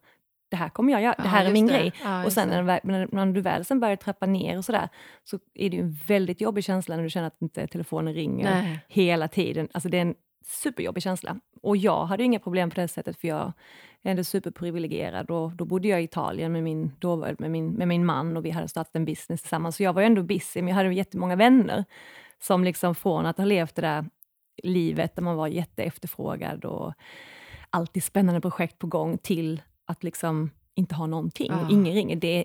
det 0.50 0.56
här 0.56 0.68
kommer 0.68 0.92
jag 0.92 1.02
göra, 1.02 1.14
det 1.18 1.28
här 1.28 1.44
är 1.44 1.52
min 1.52 1.66
det. 1.66 1.72
grej. 1.72 1.92
Ja, 2.04 2.24
och 2.24 2.32
sen 2.32 2.48
när, 2.48 2.80
när, 2.84 3.08
när 3.12 3.26
du 3.26 3.40
väl 3.40 3.64
sen 3.64 3.80
börjar 3.80 3.96
trappa 3.96 4.26
ner 4.26 4.58
och 4.58 4.64
sådär, 4.64 4.88
så 5.24 5.38
är 5.54 5.70
det 5.70 5.76
ju 5.76 5.82
en 5.82 5.96
väldigt 6.06 6.40
jobbig 6.40 6.64
känsla 6.64 6.96
när 6.96 7.02
du 7.02 7.10
känner 7.10 7.26
att 7.26 7.42
inte 7.42 7.66
telefonen 7.66 8.14
ringer 8.14 8.50
Nej. 8.50 8.80
hela 8.88 9.28
tiden. 9.28 9.68
Alltså 9.72 9.88
det 9.88 9.96
är 9.96 10.02
en 10.02 10.14
superjobbig 10.46 11.02
känsla. 11.02 11.40
Och 11.62 11.76
jag 11.76 12.06
hade 12.06 12.24
inga 12.24 12.38
problem 12.38 12.70
på 12.70 12.80
det 12.80 12.88
sättet, 12.88 13.20
för 13.20 13.28
jag 13.28 13.52
är 14.02 14.10
ändå 14.10 14.24
superprivilegierad. 14.24 15.30
Och 15.30 15.52
då 15.52 15.64
bodde 15.64 15.88
jag 15.88 16.00
i 16.00 16.04
Italien 16.04 16.52
med 16.52 16.62
min, 16.62 16.92
då, 16.98 17.16
med, 17.16 17.50
min, 17.50 17.72
med 17.72 17.88
min 17.88 18.06
man 18.06 18.36
och 18.36 18.44
vi 18.44 18.50
hade 18.50 18.68
startat 18.68 18.96
en 18.96 19.04
business 19.04 19.40
tillsammans. 19.40 19.76
Så 19.76 19.82
jag 19.82 19.92
var 19.92 20.02
ju 20.02 20.06
ändå 20.06 20.22
busy, 20.22 20.62
men 20.62 20.68
jag 20.68 20.74
hade 20.74 20.94
jättemånga 20.94 21.36
vänner 21.36 21.84
som 22.42 22.64
liksom 22.64 22.94
från 22.94 23.26
att 23.26 23.38
ha 23.38 23.44
levt 23.44 23.74
det 23.74 23.82
där 23.82 24.04
livet 24.62 25.16
där 25.16 25.22
man 25.22 25.36
var 25.36 25.46
jätteefterfrågad 25.46 26.64
och 26.64 26.94
alltid 27.70 28.04
spännande 28.04 28.40
projekt 28.40 28.78
på 28.78 28.86
gång 28.86 29.18
till 29.18 29.62
att 29.86 30.04
liksom 30.04 30.50
inte 30.74 30.94
ha 30.94 31.06
någonting. 31.06 31.52
Ja. 31.52 31.68
Ingen 31.70 31.94
ringer. 31.94 32.16
Det 32.16 32.28
är 32.38 32.44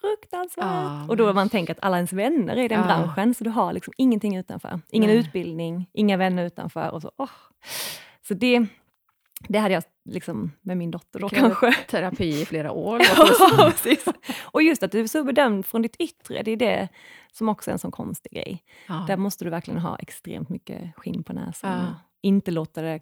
fruktansvärt. 0.00 0.64
Ja, 0.64 1.06
och 1.08 1.16
då 1.16 1.26
men- 1.26 1.34
man 1.34 1.48
tänker 1.48 1.72
att 1.72 1.82
alla 1.82 1.96
ens 1.96 2.12
vänner 2.12 2.56
är 2.56 2.62
i 2.64 2.68
den 2.68 2.80
Ja. 2.80 2.86
branschen, 2.86 3.34
så 3.34 3.44
du 3.44 3.50
har 3.50 3.72
liksom 3.72 3.92
ingenting 3.96 4.36
utanför. 4.36 4.80
Ingen 4.90 5.10
Nej. 5.10 5.18
utbildning, 5.18 5.90
inga 5.92 6.16
vänner 6.16 6.44
utanför. 6.46 6.90
Och 6.90 7.02
så, 7.02 7.12
åh. 7.18 7.28
så 8.28 8.34
det, 8.34 8.66
det 9.48 9.58
hade 9.58 9.74
jag 9.74 9.82
liksom 10.04 10.52
med 10.62 10.76
min 10.76 10.90
dotter 10.90 11.20
då 11.20 11.28
kanske. 11.28 11.72
Terapi 11.88 12.42
i 12.42 12.44
flera 12.46 12.72
år. 12.72 13.00
Ja, 13.02 13.70
precis. 13.70 14.04
Och 14.42 14.62
just 14.62 14.82
att 14.82 14.92
du 14.92 15.00
är 15.00 15.06
så 15.06 15.24
bedömd 15.24 15.66
från 15.66 15.82
ditt 15.82 15.96
yttre, 15.96 16.42
det 16.42 16.50
är 16.50 16.56
det 16.56 16.88
som 17.32 17.48
också 17.48 17.70
är 17.70 17.72
en 17.72 17.78
sån 17.78 17.90
konstig 17.90 18.32
grej. 18.32 18.64
Ja. 18.88 19.04
Där 19.06 19.16
måste 19.16 19.44
du 19.44 19.50
verkligen 19.50 19.80
ha 19.80 19.96
extremt 19.96 20.48
mycket 20.48 20.96
skinn 20.96 21.22
på 21.24 21.32
näsan 21.32 21.84
Ja. 21.84 21.94
inte 22.22 22.50
låta 22.50 22.82
det 22.82 23.00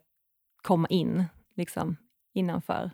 komma 0.62 0.88
in 0.88 1.24
liksom, 1.56 1.96
innanför. 2.32 2.90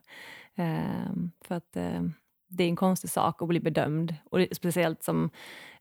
Ehm, 0.57 1.31
för 1.45 1.55
att 1.55 1.77
ehm, 1.77 2.13
det 2.49 2.65
är 2.65 2.69
en 2.69 2.77
konstig 2.77 3.11
sak 3.11 3.43
att 3.43 3.49
bli 3.49 3.61
bedömd. 3.61 4.15
Och 4.31 4.39
det, 4.39 4.55
speciellt 4.55 5.03
som 5.03 5.25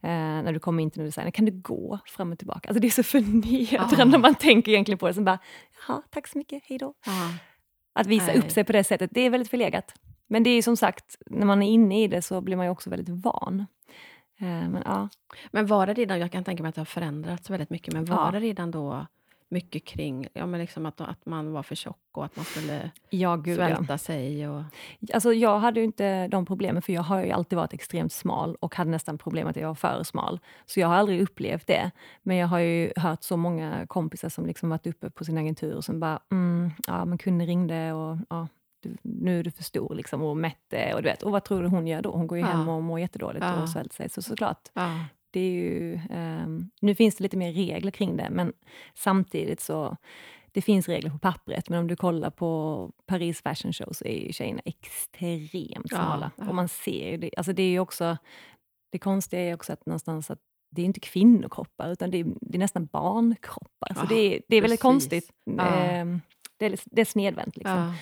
eh, 0.01 0.09
när 0.09 0.53
du 0.53 0.59
kommer 0.59 0.83
in 0.83 0.91
till 0.91 0.99
en 1.01 1.05
designer, 1.05 1.31
kan 1.31 1.45
du 1.45 1.51
gå 1.51 1.99
fram 2.05 2.31
och 2.31 2.37
tillbaka? 2.37 2.69
Alltså 2.69 2.81
det 2.81 2.87
är 2.87 2.91
så 2.91 3.03
förnedrande 3.13 3.95
Ja. 3.97 4.05
när 4.05 4.17
man 4.17 4.35
tänker 4.35 4.71
egentligen 4.71 4.97
på 4.97 5.07
det. 5.07 5.13
Som 5.13 5.25
bara, 5.25 5.39
jaha, 5.87 6.01
tack 6.09 6.27
så 6.27 6.37
mycket, 6.37 6.63
hej 6.65 6.77
då. 6.77 6.93
Ja. 7.05 7.11
Att 7.93 8.07
visa 8.07 8.25
Nej. 8.25 8.37
upp 8.39 8.51
sig 8.51 8.63
på 8.63 8.71
det 8.71 8.83
sättet, 8.83 9.09
det 9.13 9.21
är 9.21 9.29
väldigt 9.29 9.49
förlegat. 9.49 9.93
Men 10.27 10.43
det 10.43 10.49
är 10.49 10.61
som 10.61 10.77
sagt, 10.77 11.17
när 11.25 11.45
man 11.45 11.63
är 11.63 11.69
inne 11.71 12.03
i 12.03 12.07
det 12.07 12.21
så 12.21 12.41
blir 12.41 12.55
man 12.55 12.65
ju 12.65 12.69
också 12.71 12.89
väldigt 12.89 13.23
van. 13.23 13.59
Eh, 14.39 14.45
men 14.47 14.81
ja, 14.85 15.09
Men 15.51 15.65
var 15.67 15.87
det 15.87 15.93
redan, 15.93 16.19
jag 16.19 16.31
kan 16.31 16.43
tänka 16.43 16.63
mig 16.63 16.69
att 16.69 16.75
det 16.75 16.81
har 16.81 16.85
förändrats 16.85 17.49
väldigt 17.49 17.69
mycket, 17.69 17.93
men 17.93 18.05
var 18.05 18.25
Ja. 18.25 18.31
det 18.31 18.39
redan 18.39 18.71
då 18.71 19.07
mycket 19.51 19.85
kring 19.85 20.27
ja, 20.33 20.45
men 20.45 20.59
liksom 20.59 20.85
att, 20.85 21.01
att 21.01 21.25
man 21.25 21.51
var 21.51 21.63
för 21.63 21.75
tjock 21.75 21.97
och 22.11 22.25
att 22.25 22.35
man 22.35 22.45
skulle 22.45 22.91
ja 23.09 23.35
gud 23.35 23.59
ja. 23.59 23.67
svälta 23.75 23.97
sig? 23.97 24.49
Och, 24.49 24.63
Alltså 25.13 25.33
jag 25.33 25.59
hade 25.59 25.83
inte 25.83 26.27
de 26.27 26.45
problemen, 26.45 26.81
för 26.81 26.93
jag 26.93 27.01
har 27.01 27.23
ju 27.23 27.31
alltid 27.31 27.57
varit 27.57 27.73
extremt 27.73 28.13
smal 28.13 28.55
och 28.55 28.75
hade 28.75 28.91
nästan 28.91 29.17
problem 29.17 29.47
att 29.47 29.55
jag 29.55 29.67
var 29.67 29.75
för 29.75 30.03
smal. 30.03 30.39
Så 30.65 30.79
jag 30.79 30.87
har 30.87 30.95
aldrig 30.95 31.21
upplevt 31.21 31.67
det. 31.67 31.91
Men 32.23 32.37
jag 32.37 32.47
har 32.47 32.59
ju 32.59 32.91
hört 32.95 33.23
så 33.23 33.37
många 33.37 33.85
kompisar 33.87 34.29
som 34.29 34.45
liksom 34.45 34.69
varit 34.69 34.87
uppe 34.87 35.09
på 35.09 35.25
sin 35.25 35.37
agentur 35.37 35.81
som 35.81 35.99
bara, 35.99 36.19
mm, 36.31 36.71
ja 36.87 37.05
men 37.05 37.17
kunden 37.17 37.47
ringde 37.47 37.93
och 37.93 38.17
ja, 38.29 38.47
du, 38.83 38.97
nu 39.01 39.39
är 39.39 39.43
du 39.43 39.51
för 39.51 39.63
stor 39.63 39.95
liksom, 39.95 40.21
och 40.21 40.37
mätte 40.37 40.93
och 40.93 41.01
du 41.03 41.09
vet, 41.09 41.23
och 41.23 41.31
vad 41.31 41.43
tror 41.43 41.61
du 41.63 41.67
hon 41.67 41.87
gör 41.87 42.01
då? 42.01 42.11
Hon 42.11 42.27
går 42.27 42.37
ju 42.37 42.43
Ja. 42.43 42.49
hem 42.49 42.69
och 42.69 42.83
mår 42.83 42.99
jättedåligt 42.99 43.45
Ja. 43.45 43.61
och 43.61 43.69
svälter 43.69 43.95
sig. 43.95 44.09
Så 44.09 44.21
såklart, 44.21 44.69
ja. 44.73 44.99
Det 45.31 45.39
är 45.39 45.51
ju, 45.51 45.99
ehm, 46.09 46.69
nu 46.81 46.95
finns 46.95 47.15
det 47.15 47.23
lite 47.23 47.37
mer 47.37 47.51
regler 47.53 47.91
kring 47.91 48.17
det, 48.17 48.27
men 48.31 48.53
samtidigt 48.93 49.59
så 49.61 49.97
det 50.51 50.61
finns 50.61 50.87
regler 50.89 51.09
på 51.09 51.19
pappret, 51.19 51.69
men 51.69 51.79
om 51.79 51.87
du 51.87 51.95
kollar 51.95 52.29
på 52.29 52.91
Paris 53.05 53.41
Fashion 53.41 53.73
Show 53.73 53.93
så 53.93 54.05
är 54.05 54.25
ju 54.27 54.33
tjejerna 54.33 54.61
extremt 54.65 55.87
Ja, 55.91 55.97
smala. 55.97 56.31
ja. 56.37 56.49
Och 56.49 56.55
man 56.55 56.67
ser 56.67 57.17
det. 57.17 57.29
Alltså 57.37 57.53
det 57.53 57.63
är 57.63 57.79
också, 57.79 58.17
det 58.91 58.99
konstiga 58.99 59.41
är 59.41 59.53
också 59.53 59.73
att 59.73 59.85
någonstans 59.85 60.31
att 60.31 60.39
det 60.71 60.81
är 60.81 60.85
inte 60.85 60.99
kvinnokroppar, 60.99 61.91
utan 61.91 62.11
det 62.11 62.17
är, 62.19 62.25
det 62.41 62.57
är 62.57 62.59
nästan 62.59 62.85
barnkroppar. 62.85 63.93
Så 63.93 63.99
Ja, 64.01 64.05
det 64.09 64.35
är, 64.35 64.41
det 64.47 64.55
är 64.55 64.61
väldigt 64.61 64.81
konstigt. 64.81 65.31
Ja. 65.43 65.67
Ehm, 65.67 66.21
Det 66.57 66.65
är, 66.65 66.79
det 66.85 67.01
är 67.01 67.05
snedvänt. 67.05 67.57
Liksom. 67.57 67.77
Ja. 67.77 67.93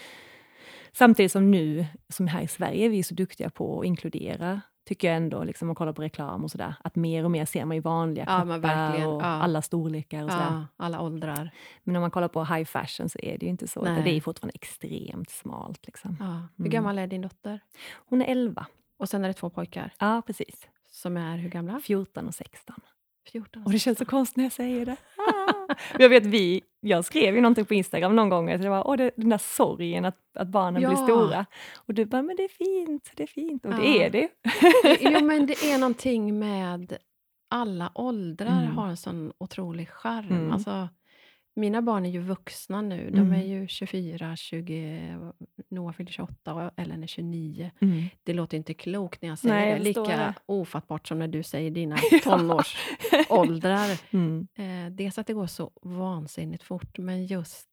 Samtidigt 0.93 1.31
som 1.31 1.51
nu, 1.51 1.85
som 2.09 2.27
här 2.27 2.41
i 2.41 2.47
Sverige, 2.47 2.85
är 2.85 2.89
vi 2.89 3.03
så 3.03 3.13
duktiga 3.13 3.49
på 3.49 3.79
att 3.79 3.85
inkludera, 3.85 4.61
tycker 4.87 5.07
jag 5.07 5.17
ändå, 5.17 5.43
liksom, 5.43 5.65
om 5.65 5.67
man 5.67 5.75
kollar 5.75 5.93
på 5.93 6.01
reklam 6.01 6.43
och 6.43 6.51
sådär, 6.51 6.75
att 6.83 6.95
mer 6.95 7.23
och 7.23 7.31
mer 7.31 7.45
ser 7.45 7.65
man 7.65 7.77
ju 7.77 7.81
vanliga 7.81 8.25
Ja, 8.27 8.41
kroppar 8.41 9.07
och 9.07 9.21
ja. 9.21 9.25
alla 9.25 9.61
storlekar 9.61 10.23
och 10.23 10.31
sådär. 10.31 10.45
ja, 10.51 10.65
alla 10.85 11.01
åldrar. 11.01 11.51
Men 11.83 11.95
om 11.95 12.01
man 12.01 12.11
kollar 12.11 12.27
på 12.27 12.45
high 12.45 12.63
fashion 12.65 13.09
så 13.09 13.19
är 13.23 13.37
det 13.37 13.45
ju 13.45 13.49
inte 13.49 13.67
så, 13.67 13.81
utan 13.81 14.03
det 14.03 14.09
är 14.09 14.21
fortfarande 14.21 14.53
extremt 14.55 15.29
smalt. 15.29 15.85
Liksom. 15.85 16.17
Ja. 16.19 16.25
Hur 16.55 16.65
Mm. 16.65 16.69
gammal 16.71 16.99
är 16.99 17.07
din 17.07 17.21
dotter? 17.21 17.59
Hon 18.09 18.21
är 18.21 18.25
11. 18.25 18.65
Och 18.99 19.09
sen 19.09 19.23
är 19.23 19.27
det 19.27 19.33
två 19.33 19.49
pojkar 19.49 19.93
Ja, 19.99 20.21
precis. 20.27 20.67
som 20.91 21.17
är 21.17 21.37
hur 21.37 21.49
gamla? 21.49 21.79
14 21.79 22.27
och 22.27 22.35
16. 22.35 22.75
14 23.31 23.63
Och 23.63 23.71
det 23.71 23.79
känns 23.79 23.97
så 23.97 24.05
konstigt 24.05 24.37
när 24.37 24.43
jag 24.45 24.51
säger 24.53 24.85
det. 24.85 24.95
Jag 25.99 26.09
vet, 26.09 26.25
vi, 26.25 26.61
jag 26.87 27.05
skrev 27.05 27.35
ju 27.35 27.41
någonting 27.41 27.65
på 27.65 27.73
Instagram 27.73 28.15
någon 28.15 28.29
gång, 28.29 28.51
att 28.51 28.61
det 28.61 28.69
var 28.69 28.87
Åh, 28.87 28.97
det, 28.97 29.11
den 29.15 29.29
där 29.29 29.37
sorgen 29.37 30.05
att, 30.05 30.17
att 30.35 30.47
barnen 30.47 30.81
Ja. 30.81 30.89
blir 30.89 30.97
stora. 30.97 31.45
Och 31.75 31.93
du 31.93 32.05
bara, 32.05 32.21
men 32.21 32.35
det 32.35 32.43
är 32.43 32.47
fint, 32.85 33.11
det 33.15 33.23
är 33.23 33.27
fint. 33.27 33.65
Och 33.65 33.71
det 33.71 33.87
Ja. 33.95 34.03
är 34.05 34.09
det. 34.09 34.27
Jo, 34.99 35.25
men 35.25 35.45
det 35.45 35.53
är 35.71 35.77
någonting 35.77 36.39
med 36.39 36.97
alla 37.49 37.91
åldrar 37.95 38.61
Mm. 38.63 38.77
har 38.77 38.87
en 38.87 38.97
sån 38.97 39.31
otrolig 39.37 39.89
charm. 39.89 40.25
Mm. 40.31 40.51
Alltså, 40.51 40.89
mina 41.57 41.81
barn 41.81 42.05
är 42.05 42.09
ju 42.09 42.19
vuxna 42.19 42.81
nu. 42.81 43.09
De 43.11 43.19
Mm. 43.19 43.33
är 43.33 43.43
ju 43.45 43.67
24, 43.67 44.35
20, 44.35 45.17
Noah 45.69 45.93
fyller 45.93 46.11
28 46.11 46.53
och 46.53 46.71
Ellen 46.77 47.03
är 47.03 47.07
29. 47.07 47.71
Mm. 47.81 48.03
Det 48.23 48.33
låter 48.33 48.57
inte 48.57 48.73
klokt 48.73 49.21
när 49.21 49.29
jag 49.29 49.39
säger 49.39 49.55
Nej, 49.55 49.65
det. 49.65 49.71
jag 49.77 49.83
Lika 49.83 50.01
det. 50.17 50.33
ofattbart 50.45 51.07
som 51.07 51.19
när 51.19 51.27
du 51.27 51.43
säger 51.43 51.71
dina 51.71 51.97
tonårsåldrar. 52.23 53.99
Mm. 54.13 54.47
Eh, 54.55 54.91
dels 54.91 55.17
att 55.17 55.27
det 55.27 55.33
går 55.33 55.47
så 55.47 55.71
vansinnigt 55.81 56.63
fort, 56.63 56.97
men 56.97 57.25
just... 57.25 57.67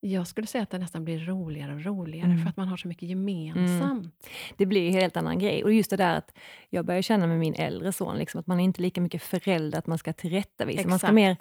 Jag 0.00 0.26
skulle 0.28 0.46
säga 0.46 0.62
att 0.62 0.70
det 0.70 0.78
nästan 0.78 1.04
blir 1.04 1.18
roligare 1.18 1.74
och 1.74 1.84
roligare 1.84 2.30
Mm. 2.30 2.42
för 2.42 2.50
att 2.50 2.56
man 2.56 2.68
har 2.68 2.76
så 2.76 2.88
mycket 2.88 3.08
gemensamt. 3.08 4.28
Det 4.56 4.66
blir 4.66 4.86
en 4.88 4.92
helt 4.92 5.16
annan 5.16 5.38
grej. 5.38 5.64
Och 5.64 5.72
just 5.72 5.90
det 5.90 5.96
där 5.96 6.16
att 6.18 6.34
jag 6.70 6.84
börjar 6.86 7.02
känna 7.02 7.26
med 7.26 7.38
min 7.38 7.54
äldre 7.54 7.92
son, 7.92 8.18
liksom, 8.18 8.40
att 8.40 8.46
man 8.46 8.60
är 8.60 8.64
inte 8.64 8.82
lika 8.82 9.00
mycket 9.00 9.22
förälder, 9.22 9.78
att 9.78 9.86
man 9.86 9.98
ska 9.98 10.12
tillrättavisa. 10.12 10.88
Man 10.88 10.98
ska 10.98 11.06
Exakt. 11.06 11.14
mer 11.14 11.36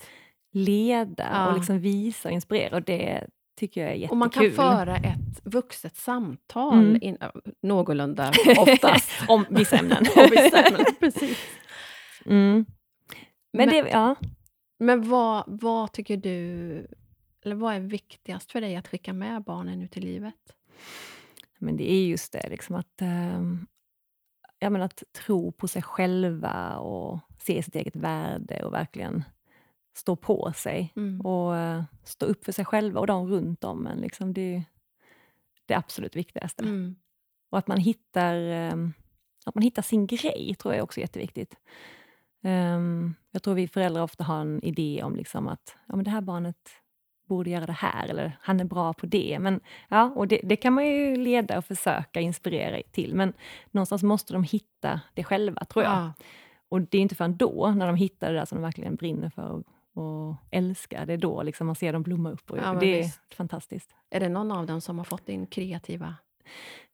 leda 0.54 1.28
Ja. 1.32 1.48
och 1.48 1.58
liksom 1.58 1.80
visa 1.80 2.30
och 2.30 2.34
inspirera. 2.34 2.76
Och 2.76 2.84
det 2.84 3.28
tycker 3.58 3.82
jag 3.82 3.90
är 3.90 3.94
jättekul. 3.96 4.12
Och 4.12 4.18
man 4.18 4.30
kan 4.30 4.52
föra 4.52 4.96
ett 4.98 5.42
vuxet 5.44 5.96
samtal 5.96 6.74
Mm. 6.80 6.98
in, 7.02 7.18
äh, 7.22 7.30
någorlunda 7.62 8.32
oftast. 8.58 9.12
Om 9.28 9.46
vissa 9.50 9.78
ämnen. 9.78 9.98
Om 10.16 10.28
vissa 10.32 10.62
ämnen, 10.64 10.86
precis. 11.00 11.38
Mm. 12.26 12.66
Men, 13.54 13.70
Men- 13.70 13.70
det, 13.70 13.90
ja. 13.90 14.16
Men 14.80 15.10
vad, 15.10 15.44
vad 15.48 15.92
tycker 15.92 16.18
du, 16.18 16.88
eller 17.46 17.56
vad 17.56 17.76
är 17.76 17.80
viktigast 17.80 18.52
för 18.52 18.62
dig 18.62 18.76
att 18.76 18.88
skicka 18.88 19.14
med 19.14 19.44
barnen 19.44 19.82
ut 19.82 19.98
i 19.98 20.02
livet? 20.02 20.36
Men 21.60 21.78
det 21.78 21.92
är 21.92 22.06
just 22.06 22.32
det, 22.34 22.50
liksom 22.50 22.76
att, 22.76 23.02
ehm, 23.02 23.68
ja, 24.60 24.70
men 24.70 24.82
att 24.82 25.04
tro 25.26 25.52
på 25.52 25.68
sig 25.68 25.82
själva 25.82 26.78
och 26.78 27.20
se 27.40 27.64
sitt 27.64 27.76
eget 27.76 27.96
värde 27.96 28.64
och 28.66 28.74
verkligen 28.74 29.24
stå 29.94 30.16
på 30.16 30.54
sig 30.56 30.94
Mm. 30.96 31.22
och 31.22 31.58
eh, 31.58 31.84
stå 32.04 32.26
upp 32.26 32.46
för 32.46 32.52
sig 32.52 32.66
själva 32.66 33.00
och 33.00 33.08
de 33.08 33.28
runt 33.28 33.64
om 33.64 33.88
en. 33.88 33.98
Liksom, 33.98 34.34
det 34.34 34.56
är 34.56 34.64
det 35.66 35.74
absolut 35.74 36.16
viktigaste. 36.16 36.64
Mm. 36.64 36.96
Och 37.50 37.58
att 37.58 37.68
man 37.68 37.78
hittar, 37.78 38.36
ehm, 38.36 38.94
att 39.46 39.56
man 39.56 39.62
hittar 39.62 39.82
sin 39.82 40.08
grej 40.08 40.56
tror 40.60 40.74
jag 40.74 40.84
också 40.84 41.00
är 41.00 41.04
jätteviktigt. 41.04 41.56
Ehm, 42.44 43.16
jag 43.32 43.44
tror 43.44 43.54
vi 43.54 43.68
föräldrar 43.68 44.02
ofta 44.04 44.24
har 44.24 44.42
en 44.42 44.64
idé 44.64 45.04
om 45.04 45.16
liksom 45.16 45.48
att 45.48 45.76
ja, 45.88 45.96
men 45.96 46.06
det 46.06 46.12
här 46.12 46.22
barnet 46.22 46.70
borde 47.26 47.50
göra 47.50 47.66
det 47.66 47.72
här, 47.72 48.08
eller 48.10 48.38
han 48.42 48.60
är 48.60 48.66
bra 48.66 48.94
på 48.94 49.06
det. 49.06 49.38
Men, 49.40 49.60
ja, 49.90 50.04
och 50.16 50.28
det, 50.28 50.40
det 50.44 50.56
kan 50.56 50.74
man 50.74 50.86
ju 50.86 51.16
leda 51.16 51.58
och 51.58 51.66
försöka 51.66 52.20
inspirera 52.22 52.82
till, 52.92 53.16
men 53.16 53.34
någonstans 53.72 54.04
måste 54.04 54.34
de 54.34 54.44
hitta 54.44 55.02
det 55.14 55.24
själva, 55.24 55.66
tror 55.66 55.86
jag. 55.86 55.94
Ja. 55.94 56.14
Och 56.70 56.82
det 56.82 56.98
är 56.98 57.02
inte 57.02 57.16
förrän 57.16 57.38
då, 57.38 57.74
när 57.76 57.88
de 57.88 57.96
hittar 57.96 58.34
det 58.34 58.40
där 58.40 58.46
som 58.46 58.58
de 58.58 58.62
verkligen 58.62 58.96
brinner 58.96 59.30
för 59.30 59.50
och, 59.50 59.64
och 59.94 60.36
älskar, 60.52 61.06
det 61.06 61.14
är 61.14 61.18
då 61.18 61.44
liksom 61.44 61.68
man 61.68 61.76
ser 61.76 61.94
dem 61.94 62.04
blomma 62.04 62.32
upp. 62.32 62.52
Och, 62.52 62.58
Ja, 62.58 62.74
det 62.80 62.86
är 62.86 62.98
visst. 62.98 63.34
fantastiskt. 63.36 63.90
Är 64.10 64.20
det 64.20 64.30
någon 64.30 64.52
av 64.52 64.66
dem 64.66 64.82
som 64.82 64.98
har 64.98 65.06
fått 65.06 65.26
din 65.26 65.48
kreativa... 65.48 66.16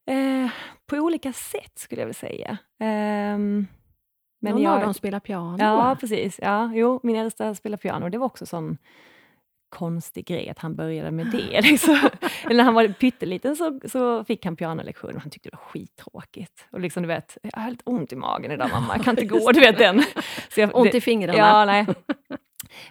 Eh, 0.10 0.50
på 0.88 0.96
olika 0.96 1.34
sätt 1.34 1.72
skulle 1.80 2.02
jag 2.02 2.06
vilja 2.06 2.14
säga. 2.20 2.58
Ehm, 2.80 3.68
men 4.42 4.52
någon 4.54 4.62
jag, 4.62 4.74
av 4.74 4.82
dem 4.82 4.94
spelar 4.94 5.20
piano? 5.20 5.58
Ja, 5.60 5.98
precis. 6.00 6.40
Ja, 6.42 6.72
jo, 6.74 7.00
min 7.04 7.16
äldsta 7.16 7.56
spelar 7.56 7.78
piano. 7.78 8.10
Det 8.10 8.18
var 8.18 8.26
också 8.26 8.46
sån 8.46 8.78
konstig 9.70 10.26
grej 10.26 10.50
att 10.50 10.60
han 10.60 10.76
började 10.76 11.12
med 11.12 11.28
det. 11.32 11.62
Liksom. 11.72 12.00
Eller 12.44 12.56
när 12.56 12.64
han 12.64 12.74
var 12.74 12.88
pytteliten 12.88 13.56
så, 13.56 13.80
så 13.86 14.24
fick 14.24 14.46
han 14.46 14.56
pianolektioner 14.56 15.16
och 15.16 15.22
han 15.22 15.30
tyckte 15.32 15.50
det 15.50 15.56
var 15.56 15.64
skittråkigt. 15.64 16.66
Och 16.72 16.80
liksom, 16.80 17.04
du 17.04 17.08
vet, 17.08 17.38
jag 17.44 17.62
har 17.62 17.70
lite 17.72 17.84
ont 17.86 18.14
i 18.14 18.16
magen 18.16 18.52
idag 18.52 18.70
mamma, 18.74 18.96
jag 18.96 19.06
kan 19.06 19.20
inte 19.20 19.26
gå. 19.40 19.52
Du 19.52 19.60
vet 19.60 19.78
den. 19.78 20.04
Så 20.50 20.60
jag, 20.62 20.76
ont 20.76 20.96
i 20.96 21.02
fingrarna? 21.02 21.38
Ja, 21.38 21.66
nej. 21.66 21.86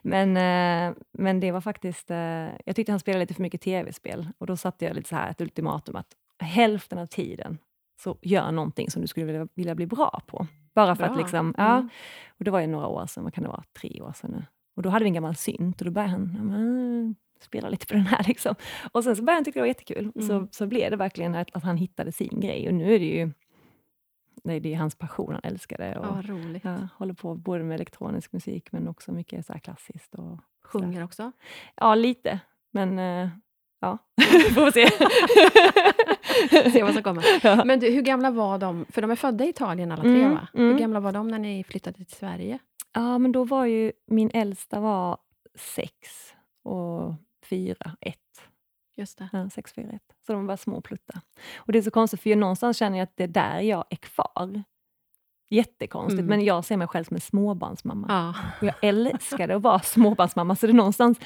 Men, 0.03 0.37
eh, 0.37 0.97
men 1.13 1.41
det 1.41 1.53
var 1.53 1.61
faktiskt... 1.61 2.11
Eh, 2.11 2.49
jag 2.65 2.77
tyckte 2.77 2.93
han 2.93 3.01
spelade 3.01 3.21
lite 3.21 3.35
för 3.35 3.43
mycket 3.43 3.61
tv-spel 3.61 4.29
och 4.39 4.47
då 4.47 4.57
satte 4.57 4.85
jag 4.85 4.97
lite 4.97 5.09
så 5.09 5.17
här 5.17 5.31
ett 5.31 5.41
ultimatum 5.41 5.97
att 5.97 6.17
hälften 6.39 6.99
av 6.99 7.07
tiden 7.07 7.59
så 8.01 8.19
gör 8.23 8.53
någonting 8.53 8.91
som 8.91 9.03
du 9.03 9.09
skulle 9.09 9.27
vilja, 9.27 9.49
vilja 9.55 9.75
bli 9.75 9.87
bra 9.87 10.21
på. 10.27 10.47
Bara 10.75 10.97
för 10.97 11.05
bra. 11.05 11.13
att 11.13 11.19
liksom... 11.19 11.55
Ja, 11.59 11.77
mm. 11.77 11.89
och 12.39 12.45
det 12.45 12.51
var 12.51 12.61
ju 12.61 12.67
några 12.67 12.87
år 12.87 13.07
sedan, 13.07 13.25
vad 13.25 13.35
kan 13.35 13.45
det 13.45 13.51
vara, 13.51 13.65
tre 13.81 14.01
år 14.01 14.13
sedan 14.13 14.31
nu. 14.31 14.43
Och 14.77 14.83
då 14.83 14.89
hade 14.89 15.05
vi 15.05 15.09
en 15.09 15.15
gammal 15.15 15.37
synt 15.37 15.81
och 15.81 15.85
då 15.85 15.91
började 15.91 16.13
han 16.13 17.17
spela 17.41 17.69
lite 17.69 17.87
på 17.87 17.95
den 17.95 18.07
här. 18.07 18.25
Liksom. 18.29 18.55
Och 18.93 19.05
sen 19.05 19.17
så 19.17 19.23
började 19.23 19.37
han 19.37 19.45
tycka 19.45 19.59
det 19.59 19.63
var 19.63 19.69
jättekul. 19.69 20.13
Mm. 20.15 20.29
Så, 20.29 20.49
så 20.51 20.67
blev 20.67 20.91
det 20.91 20.97
verkligen 20.97 21.35
att, 21.35 21.57
att, 21.57 21.63
han 21.63 21.77
hittade 21.77 22.13
sin 22.13 22.41
grej. 22.41 22.69
Och 22.69 22.75
nu 22.75 22.95
är 22.95 22.99
det 22.99 23.05
ju 23.05 23.33
nej, 24.45 24.61
det 24.61 24.75
är 24.75 24.79
hans 24.79 24.95
passion, 24.95 25.33
han 25.33 25.41
älskar 25.45 25.79
det. 25.79 25.99
Och, 25.99 26.07
ja, 26.07 26.23
roligt. 26.25 26.65
Ja, 26.65 26.89
håller 26.95 27.15
på 27.15 27.35
både 27.35 27.65
med 27.65 27.75
elektronisk 27.75 28.33
musik 28.33 28.73
men 28.73 28.89
också 28.89 29.13
mycket 29.13 29.47
så 29.47 29.53
klassiskt. 29.53 30.15
Och 30.15 30.41
Sjunger 30.65 31.05
också? 31.05 31.33
Ja, 31.75 31.95
lite. 31.95 32.41
Men 32.73 32.99
uh, 32.99 33.29
ja, 33.81 33.99
får 34.55 34.65
vi 34.65 34.73
se. 34.73 34.91
se 36.71 36.83
vad 36.83 36.95
som 36.95 37.03
kommer. 37.03 37.25
Ja. 37.43 37.65
Men 37.65 37.81
du, 37.81 37.91
hur 37.91 38.03
gamla 38.03 38.31
var 38.31 38.59
de? 38.59 38.87
För 38.89 39.03
de 39.03 39.11
är 39.11 39.17
födda 39.17 39.45
i 39.45 39.49
Italien 39.49 39.93
alla 39.93 40.03
tre, 40.03 40.23
mm, 40.23 40.35
va? 40.35 40.49
Mm. 40.55 40.73
Hur 40.73 40.79
gamla 40.79 41.01
var 41.01 41.13
de 41.13 41.29
när 41.29 41.39
ni 41.39 41.65
flyttade 41.65 41.97
till 41.97 42.17
Sverige? 42.17 42.59
Ja, 42.93 43.19
men 43.19 43.33
då 43.33 43.45
var 43.45 43.65
ju 43.65 43.93
min 44.07 44.31
äldsta 44.35 44.81
var 44.81 45.19
sex 45.55 45.93
och 46.63 47.15
fyra, 47.51 47.97
ett. 48.01 48.48
Just 48.99 49.19
det. 49.19 49.29
Ja, 49.33 49.51
6, 49.51 49.73
4, 49.73 49.91
1. 49.93 50.03
Så 50.27 50.33
de 50.33 50.47
var 50.47 50.57
små 50.57 50.81
pluttar. 50.81 51.21
Och 51.57 51.73
det 51.73 51.79
är 51.79 51.83
så 51.83 51.91
konstigt, 51.91 52.21
för 52.21 52.31
jag 52.31 52.39
någonstans 52.39 52.77
känner 52.77 52.99
jag 52.99 53.05
att 53.05 53.17
det 53.17 53.25
är 53.25 53.29
där 53.29 53.61
jag 53.61 53.85
är 53.91 53.97
kvar. 53.97 54.63
Jättekonstigt, 55.51 56.21
mm. 56.21 56.27
men 56.27 56.45
jag 56.45 56.65
ser 56.65 56.77
mig 56.77 56.89
själv 56.89 57.05
som 57.05 57.15
en 57.15 57.21
småbarnsmamma. 57.21 58.07
Ja. 58.09 58.35
Och 58.61 58.67
jag 58.67 58.75
älskar 58.83 59.49
att 59.49 59.63
vara 59.63 59.79
småbarnsmamma, 59.83 60.57
så 60.57 60.67
det 60.67 60.73
är 60.73 60.75
någonstans... 60.75 61.19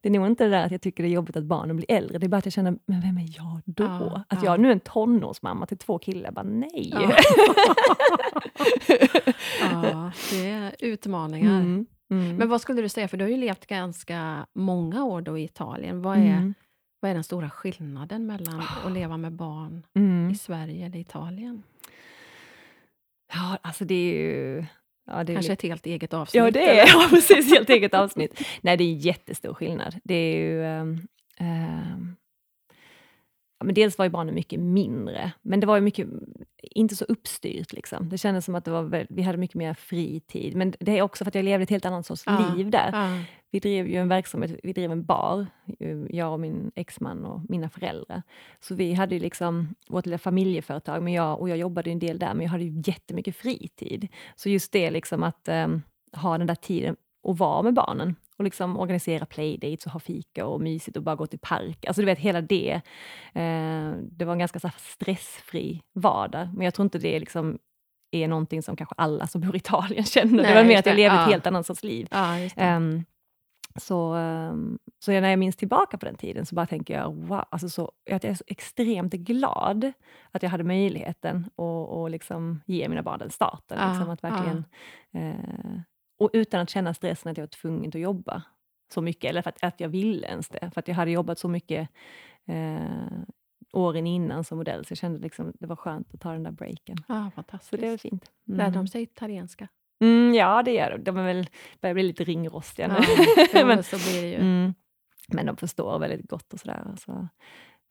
Det 0.00 0.08
är 0.08 0.12
nog 0.12 0.26
inte 0.26 0.44
det 0.44 0.50
där 0.50 0.64
att 0.64 0.70
jag 0.70 0.80
tycker 0.80 1.02
det 1.02 1.08
är 1.08 1.12
jobbigt 1.12 1.36
att 1.36 1.44
barnen 1.44 1.76
blir 1.76 1.90
äldre, 1.90 2.18
det 2.18 2.26
är 2.26 2.28
bara 2.28 2.36
att 2.36 2.46
jag 2.46 2.52
känner, 2.52 2.78
men 2.86 3.00
vem 3.00 3.18
är 3.18 3.36
jag 3.36 3.60
då? 3.64 3.84
Ja, 3.84 4.22
att 4.28 4.42
ja. 4.42 4.50
jag 4.50 4.60
nu 4.60 4.68
är 4.68 4.72
en 4.72 4.80
tonårsmamma 4.80 5.66
till 5.66 5.78
två 5.78 5.98
killar, 5.98 6.30
bara 6.30 6.42
nej! 6.42 6.90
Ja, 6.92 7.12
ja 9.60 10.12
det 10.30 10.50
är 10.50 10.74
utmaningar. 10.78 11.60
Mm. 11.60 11.86
Mm. 12.10 12.36
Men 12.36 12.48
vad 12.48 12.60
skulle 12.60 12.82
du 12.82 12.88
säga, 12.88 13.08
för 13.08 13.16
du 13.16 13.24
har 13.24 13.30
ju 13.30 13.36
levt 13.36 13.66
ganska 13.66 14.46
många 14.52 15.04
år 15.04 15.20
då 15.20 15.38
i 15.38 15.44
Italien. 15.44 16.02
Vad 16.02 16.16
är, 16.16 16.20
mm. 16.20 16.54
Vad 17.04 17.10
är 17.10 17.14
den 17.14 17.24
stora 17.24 17.50
skillnaden 17.50 18.26
mellan 18.26 18.62
att 18.84 18.92
leva 18.92 19.16
med 19.16 19.32
barn 19.32 19.86
mm. 19.94 20.30
i 20.30 20.34
Sverige 20.34 20.86
eller 20.86 20.98
Italien? 20.98 21.62
Ja, 23.32 23.58
alltså 23.62 23.84
det 23.84 23.94
är 23.94 24.14
ju... 24.14 24.64
Ja, 25.06 25.24
det 25.24 25.32
är 25.32 25.34
Kanske 25.34 25.52
ett 25.52 25.62
helt 25.62 25.86
eget 25.86 26.14
avsnitt? 26.14 26.44
Ja, 26.44 26.50
det 26.50 26.80
är 26.80 26.86
ja, 26.86 27.06
precis, 27.10 27.52
helt 27.52 27.70
eget 27.70 27.94
avsnitt. 27.94 28.40
Nej, 28.60 28.76
det 28.76 28.84
är 28.84 28.92
jättestor 28.94 29.54
skillnad. 29.54 29.96
Det 30.04 30.14
är 30.14 30.36
ju... 30.36 30.62
Um, 30.62 30.88
um, 31.40 32.16
ja, 33.58 33.64
men 33.64 33.74
dels 33.74 33.98
var 33.98 34.04
ju 34.04 34.10
barnen 34.10 34.34
mycket 34.34 34.60
mindre, 34.60 35.32
men 35.42 35.60
det 35.60 35.66
var 35.66 35.76
ju 35.76 35.80
mycket, 35.80 36.08
inte 36.62 36.96
så 36.96 37.04
uppstyrt. 37.04 37.72
Liksom. 37.72 38.08
Det 38.08 38.18
kändes 38.18 38.44
som 38.44 38.54
att 38.54 38.64
det 38.64 38.70
var, 38.70 39.06
vi 39.08 39.22
hade 39.22 39.38
mycket 39.38 39.56
mer 39.56 39.74
fritid. 39.74 40.56
Men 40.56 40.74
det 40.80 40.98
är 40.98 41.02
också 41.02 41.24
för 41.24 41.30
att 41.30 41.34
jag 41.34 41.44
levde 41.44 41.62
ett 41.62 41.70
helt 41.70 41.84
annat 41.84 42.06
sorts 42.06 42.22
ja, 42.26 42.54
liv 42.54 42.70
där. 42.70 43.24
Vi 43.54 43.60
drev 43.60 43.86
ju 43.86 43.96
en 43.96 44.08
verksamhet, 44.08 44.60
vi 44.62 44.72
drev 44.72 44.92
en 44.92 45.04
bar, 45.04 45.46
jag 46.08 46.32
och 46.32 46.40
min 46.40 46.72
exman 46.74 47.24
och 47.24 47.40
mina 47.48 47.68
föräldrar. 47.68 48.22
Så 48.60 48.74
vi 48.74 48.92
hade 48.92 49.14
ju 49.14 49.20
liksom 49.20 49.74
vårt 49.88 50.06
lilla 50.06 50.18
familjeföretag, 50.18 51.02
men 51.02 51.12
jag, 51.12 51.40
och 51.40 51.48
jag 51.48 51.58
jobbade 51.58 51.90
en 51.90 51.98
del 51.98 52.18
där, 52.18 52.34
men 52.34 52.42
jag 52.42 52.50
hade 52.50 52.64
ju 52.64 52.82
jättemycket 52.84 53.36
fritid. 53.36 54.08
Så 54.36 54.48
just 54.48 54.72
det 54.72 54.90
liksom 54.90 55.22
att 55.22 55.48
um, 55.48 55.82
ha 56.12 56.38
den 56.38 56.46
där 56.46 56.54
tiden 56.54 56.96
och 57.22 57.38
vara 57.38 57.62
med 57.62 57.74
barnen 57.74 58.16
och 58.36 58.44
liksom 58.44 58.78
organisera 58.78 59.26
playdates 59.26 59.86
och 59.86 59.92
ha 59.92 60.00
fika 60.00 60.46
och 60.46 60.60
mysigt 60.60 60.96
och 60.96 61.02
bara 61.02 61.16
gå 61.16 61.26
till 61.26 61.38
park. 61.38 61.84
Alltså 61.84 62.02
du 62.02 62.06
vet, 62.06 62.18
hela 62.18 62.40
det. 62.40 62.80
Eh, 63.32 63.92
det 64.10 64.24
var 64.24 64.32
en 64.32 64.38
ganska 64.38 64.60
så 64.60 64.70
stressfri 64.76 65.82
vardag, 65.92 66.48
men 66.54 66.64
jag 66.64 66.74
tror 66.74 66.84
inte 66.84 66.98
det 66.98 67.20
liksom 67.20 67.58
är 68.10 68.28
någonting 68.28 68.62
som 68.62 68.76
kanske 68.76 68.94
alla 68.98 69.26
som 69.26 69.40
bor 69.40 69.54
i 69.54 69.58
Italien 69.58 70.04
känner. 70.14 70.42
Nej, 70.42 70.54
det 70.54 70.54
var 70.54 70.68
mer 70.68 70.78
att 70.78 70.86
jag 70.86 70.96
levde 70.96 71.16
ja. 71.16 71.22
ett 71.22 71.30
helt 71.30 71.46
annat 71.46 71.66
sorts 71.66 71.82
liv. 71.82 72.08
Ja, 72.10 72.48
um, 72.76 73.04
så, 73.80 74.14
um, 74.14 74.78
så 74.98 75.10
när 75.10 75.30
jag 75.30 75.38
minns 75.38 75.56
tillbaka 75.56 75.98
på 75.98 76.06
den 76.06 76.16
tiden 76.16 76.46
så 76.46 76.54
bara 76.54 76.66
tänker 76.66 76.94
jag 76.94 77.14
wow, 77.14 77.44
alltså 77.50 77.68
så, 77.68 77.92
att 78.10 78.24
jag 78.24 78.30
är 78.30 78.34
så 78.34 78.44
extremt 78.46 79.12
glad 79.12 79.92
att 80.30 80.42
jag 80.42 80.50
hade 80.50 80.64
möjligheten 80.64 81.50
att 81.56 82.10
liksom 82.10 82.60
ge 82.66 82.88
mina 82.88 83.02
barn 83.02 83.18
den 83.18 83.30
starten. 83.30 83.78
Ja, 83.80 83.88
liksom, 83.88 84.10
att 84.10 84.24
verkligen 84.24 84.64
uh, 85.14 85.80
och 86.18 86.30
utan 86.32 86.60
att 86.60 86.70
känna 86.70 86.94
stressen 86.94 87.30
att 87.30 87.36
jag 87.38 87.42
var 87.42 87.48
tvungen 87.48 87.88
att 87.88 87.94
jobba 87.94 88.42
så 88.94 89.02
mycket, 89.02 89.30
eller 89.30 89.42
för 89.42 89.50
att, 89.50 89.64
att 89.64 89.80
jag 89.80 89.88
ville 89.88 90.26
ens 90.26 90.48
det. 90.48 90.70
För 90.74 90.80
att 90.80 90.88
jag 90.88 90.94
hade 90.94 91.10
jobbat 91.10 91.38
så 91.38 91.48
mycket 91.48 91.88
eh, 92.46 93.22
åren 93.72 94.06
innan 94.06 94.44
som 94.44 94.58
modell, 94.58 94.84
så 94.84 94.92
jag 94.92 94.98
kände 94.98 95.18
liksom 95.18 95.52
det 95.60 95.66
var 95.66 95.76
skönt 95.76 96.14
att 96.14 96.20
ta 96.20 96.32
den 96.32 96.42
där 96.42 96.50
breaken. 96.50 96.96
Ah, 97.06 97.30
fantastiskt. 97.30 97.70
Så 97.70 97.76
det 97.76 97.90
var 97.90 97.96
fint. 97.96 98.30
Mm. 98.48 98.58
Lärde 98.58 98.76
de 98.76 98.88
sig 98.88 99.02
italienska? 99.02 99.68
Mm, 100.04 100.34
ja, 100.34 100.62
det 100.62 100.72
gör 100.72 100.90
de. 100.90 101.04
De 101.04 101.16
är 101.16 101.24
väl, 101.24 101.46
börjar 101.80 101.94
bli 101.94 102.02
lite 102.02 102.24
ringrostiga 102.24 102.88
nu. 102.88 102.94
Ja, 103.52 103.66
men, 103.66 103.82
så 103.82 103.96
blir 103.96 104.22
det 104.22 104.28
ju. 104.28 104.34
Mm, 104.34 104.74
men 105.28 105.46
de 105.46 105.56
förstår 105.56 105.98
väldigt 105.98 106.30
gott 106.30 106.52
och 106.52 106.60
sådär. 106.60 106.94
Så, 106.96 107.28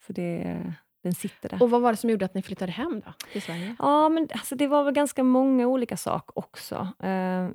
så 0.08 0.14
det, 0.14 0.60
den 1.04 1.14
sitter 1.14 1.50
där. 1.50 1.64
Och 1.64 1.70
vad 1.70 1.82
var 1.82 1.92
det 1.92 1.98
som 1.98 2.10
gjorde 2.10 2.26
att 2.26 2.34
ni 2.34 2.42
flyttade 2.42 2.72
hem 2.72 3.02
då, 3.06 3.14
till 3.32 3.42
Sverige? 3.42 3.76
Ja, 3.80 4.10
men 4.10 4.28
alltså, 4.32 4.56
det 4.56 4.68
var 4.68 4.84
väl 4.84 4.94
ganska 4.94 5.24
många 5.24 5.68
olika 5.68 5.98
saker 5.98 6.40
också. 6.40 6.88
Uh, 7.04 7.50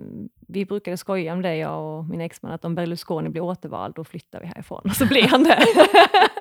vi 0.49 0.65
brukade 0.65 0.97
skoja 0.97 1.33
om 1.33 1.43
det, 1.43 1.57
jag 1.57 1.99
och 1.99 2.05
min 2.05 2.21
exman, 2.21 2.53
att 2.53 2.65
om 2.65 2.75
Berlusconi 2.75 3.29
blir 3.29 3.43
återvald, 3.43 3.95
då 3.95 4.05
flyttar 4.05 4.41
vi 4.41 4.47
härifrån. 4.47 4.83
Och 4.85 4.97
så 4.97 5.07
blev 5.07 5.27
han 5.27 5.45
det. 5.45 5.65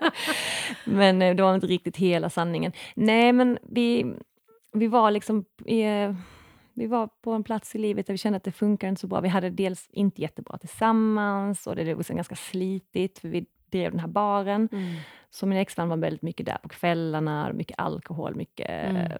men 0.85 1.21
uh, 1.21 1.35
det 1.35 1.43
var 1.43 1.55
inte 1.55 1.67
riktigt 1.67 1.97
hela 1.97 2.29
sanningen. 2.29 2.71
Nej, 2.95 3.33
men 3.33 3.57
vi, 3.61 4.15
vi 4.73 4.87
var 4.87 5.11
liksom... 5.11 5.45
Uh, 5.69 6.15
vi 6.77 6.87
var 6.87 7.09
på 7.21 7.31
en 7.31 7.43
plats 7.43 7.75
i 7.75 7.77
livet 7.77 8.07
där 8.07 8.13
vi 8.13 8.17
kände 8.17 8.37
att 8.37 8.43
det 8.43 8.51
funkar 8.51 8.89
inte 8.89 9.01
så 9.01 9.07
bra. 9.07 9.21
Vi 9.21 9.27
hade 9.27 9.49
dels 9.49 9.87
inte 9.89 10.21
jättebra 10.21 10.57
tillsammans 10.57 11.67
och 11.67 11.75
det 11.75 11.93
var 11.93 12.15
ganska 12.15 12.35
slitigt, 12.35 13.19
för 13.19 13.27
vi 13.27 13.45
drev 13.71 13.91
den 13.91 13.99
här 13.99 14.07
baren. 14.07 14.69
Mm. 14.71 14.95
Så 15.29 15.45
min 15.45 15.57
exman 15.57 15.89
var 15.89 15.97
väldigt 15.97 16.21
mycket 16.21 16.45
där 16.45 16.57
på 16.63 16.69
kvällarna, 16.69 17.53
mycket 17.53 17.79
alkohol, 17.79 18.35
mycket 18.35 18.69
mm. 18.69 19.11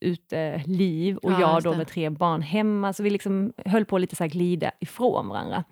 uteliv. 0.00 1.16
Och 1.16 1.32
ja, 1.32 1.40
jag 1.40 1.62
då 1.62 1.74
med 1.74 1.88
tre 1.88 2.10
barn 2.10 2.42
hemma, 2.42 2.92
så 2.92 3.02
vi 3.02 3.10
liksom 3.10 3.52
höll 3.66 3.84
på 3.84 3.96
att 3.96 4.00
lite 4.00 4.16
så 4.16 4.26
glida 4.26 4.70
ifrån 4.80 5.28
varandra. 5.28 5.64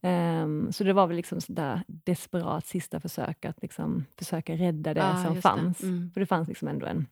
Um, 0.00 0.72
så 0.72 0.84
det 0.84 0.92
var 0.92 1.06
väl 1.06 1.16
liksom 1.16 1.40
sådär 1.40 1.82
desperat 1.86 2.66
sista 2.66 3.00
försök 3.00 3.44
att 3.44 3.62
liksom 3.62 4.04
försöka 4.18 4.56
rädda 4.56 4.94
det 4.94 5.00
ja, 5.00 5.24
som 5.24 5.42
fanns. 5.42 5.78
Det. 5.78 5.86
Mm. 5.86 6.10
För 6.14 6.20
det 6.20 6.26
fanns 6.26 6.48
liksom 6.48 6.68
ändå 6.68 6.86
en, 6.86 7.06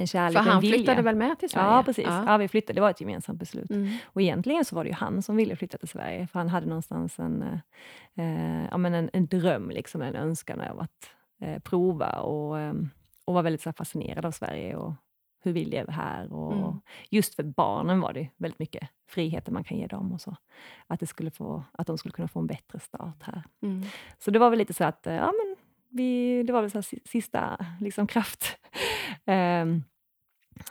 en 0.00 0.06
kärlek, 0.06 0.42
För 0.42 0.50
han 0.50 0.62
flyttade 0.62 1.02
väl 1.02 1.16
med 1.16 1.38
till 1.38 1.50
Sverige? 1.50 1.66
Ja, 1.66 1.82
precis. 1.82 2.04
Ja. 2.06 2.24
ja. 2.26 2.36
vi 2.36 2.48
flyttade. 2.48 2.72
Det 2.72 2.80
var 2.80 2.90
ett 2.90 3.00
gemensamt 3.00 3.38
beslut. 3.38 3.70
Mm. 3.70 3.88
Och 4.04 4.22
egentligen 4.22 4.64
så 4.64 4.76
var 4.76 4.84
det 4.84 4.90
ju 4.90 4.96
han 4.96 5.22
som 5.22 5.36
ville 5.36 5.56
flytta 5.56 5.78
till 5.78 5.88
Sverige, 5.88 6.26
för 6.26 6.38
han 6.38 6.48
hade 6.48 6.66
någonstans 6.66 7.18
en, 7.18 7.42
eh, 8.14 8.64
ja, 8.70 8.76
men 8.76 8.94
en, 8.94 9.10
en 9.12 9.26
dröm, 9.26 9.70
liksom, 9.70 10.02
en 10.02 10.14
önskan 10.14 10.60
av 10.60 10.80
att 10.80 11.10
eh, 11.40 11.58
prova 11.58 12.20
och, 12.20 12.60
eh, 12.60 12.74
och 13.24 13.34
var 13.34 13.42
väldigt 13.42 13.62
så 13.62 13.72
fascinerad 13.72 14.24
av 14.24 14.30
Sverige 14.30 14.76
och 14.76 14.92
hur 15.42 15.52
vi 15.52 15.64
lever 15.64 15.92
här. 15.92 16.32
Och 16.32 16.52
mm. 16.52 16.80
Just 17.10 17.34
för 17.34 17.42
barnen 17.42 18.00
var 18.00 18.12
det 18.12 18.28
väldigt 18.36 18.58
mycket 18.58 18.88
friheter 19.08 19.52
man 19.52 19.64
kan 19.64 19.78
ge 19.78 19.86
dem. 19.86 20.12
och 20.12 20.20
så. 20.20 20.36
Att, 20.86 21.00
det 21.00 21.06
skulle 21.06 21.30
få, 21.30 21.64
att 21.72 21.86
de 21.86 21.98
skulle 21.98 22.12
kunna 22.12 22.28
få 22.28 22.40
en 22.40 22.46
bättre 22.46 22.80
start 22.80 23.22
här. 23.22 23.42
Mm. 23.62 23.84
Så 24.18 24.30
det 24.30 24.38
var 24.38 24.50
väl 24.50 24.58
lite 24.58 24.74
så 24.74 24.84
att, 24.84 25.06
eh, 25.06 25.14
ja 25.14 25.32
men 25.32 25.56
vi, 25.90 26.42
det 26.42 26.52
var 26.52 26.60
väl 26.60 26.70
så 26.70 26.82
sista 27.04 27.66
liksom, 27.80 28.06
kraft. 28.06 28.58
Um, 29.26 29.84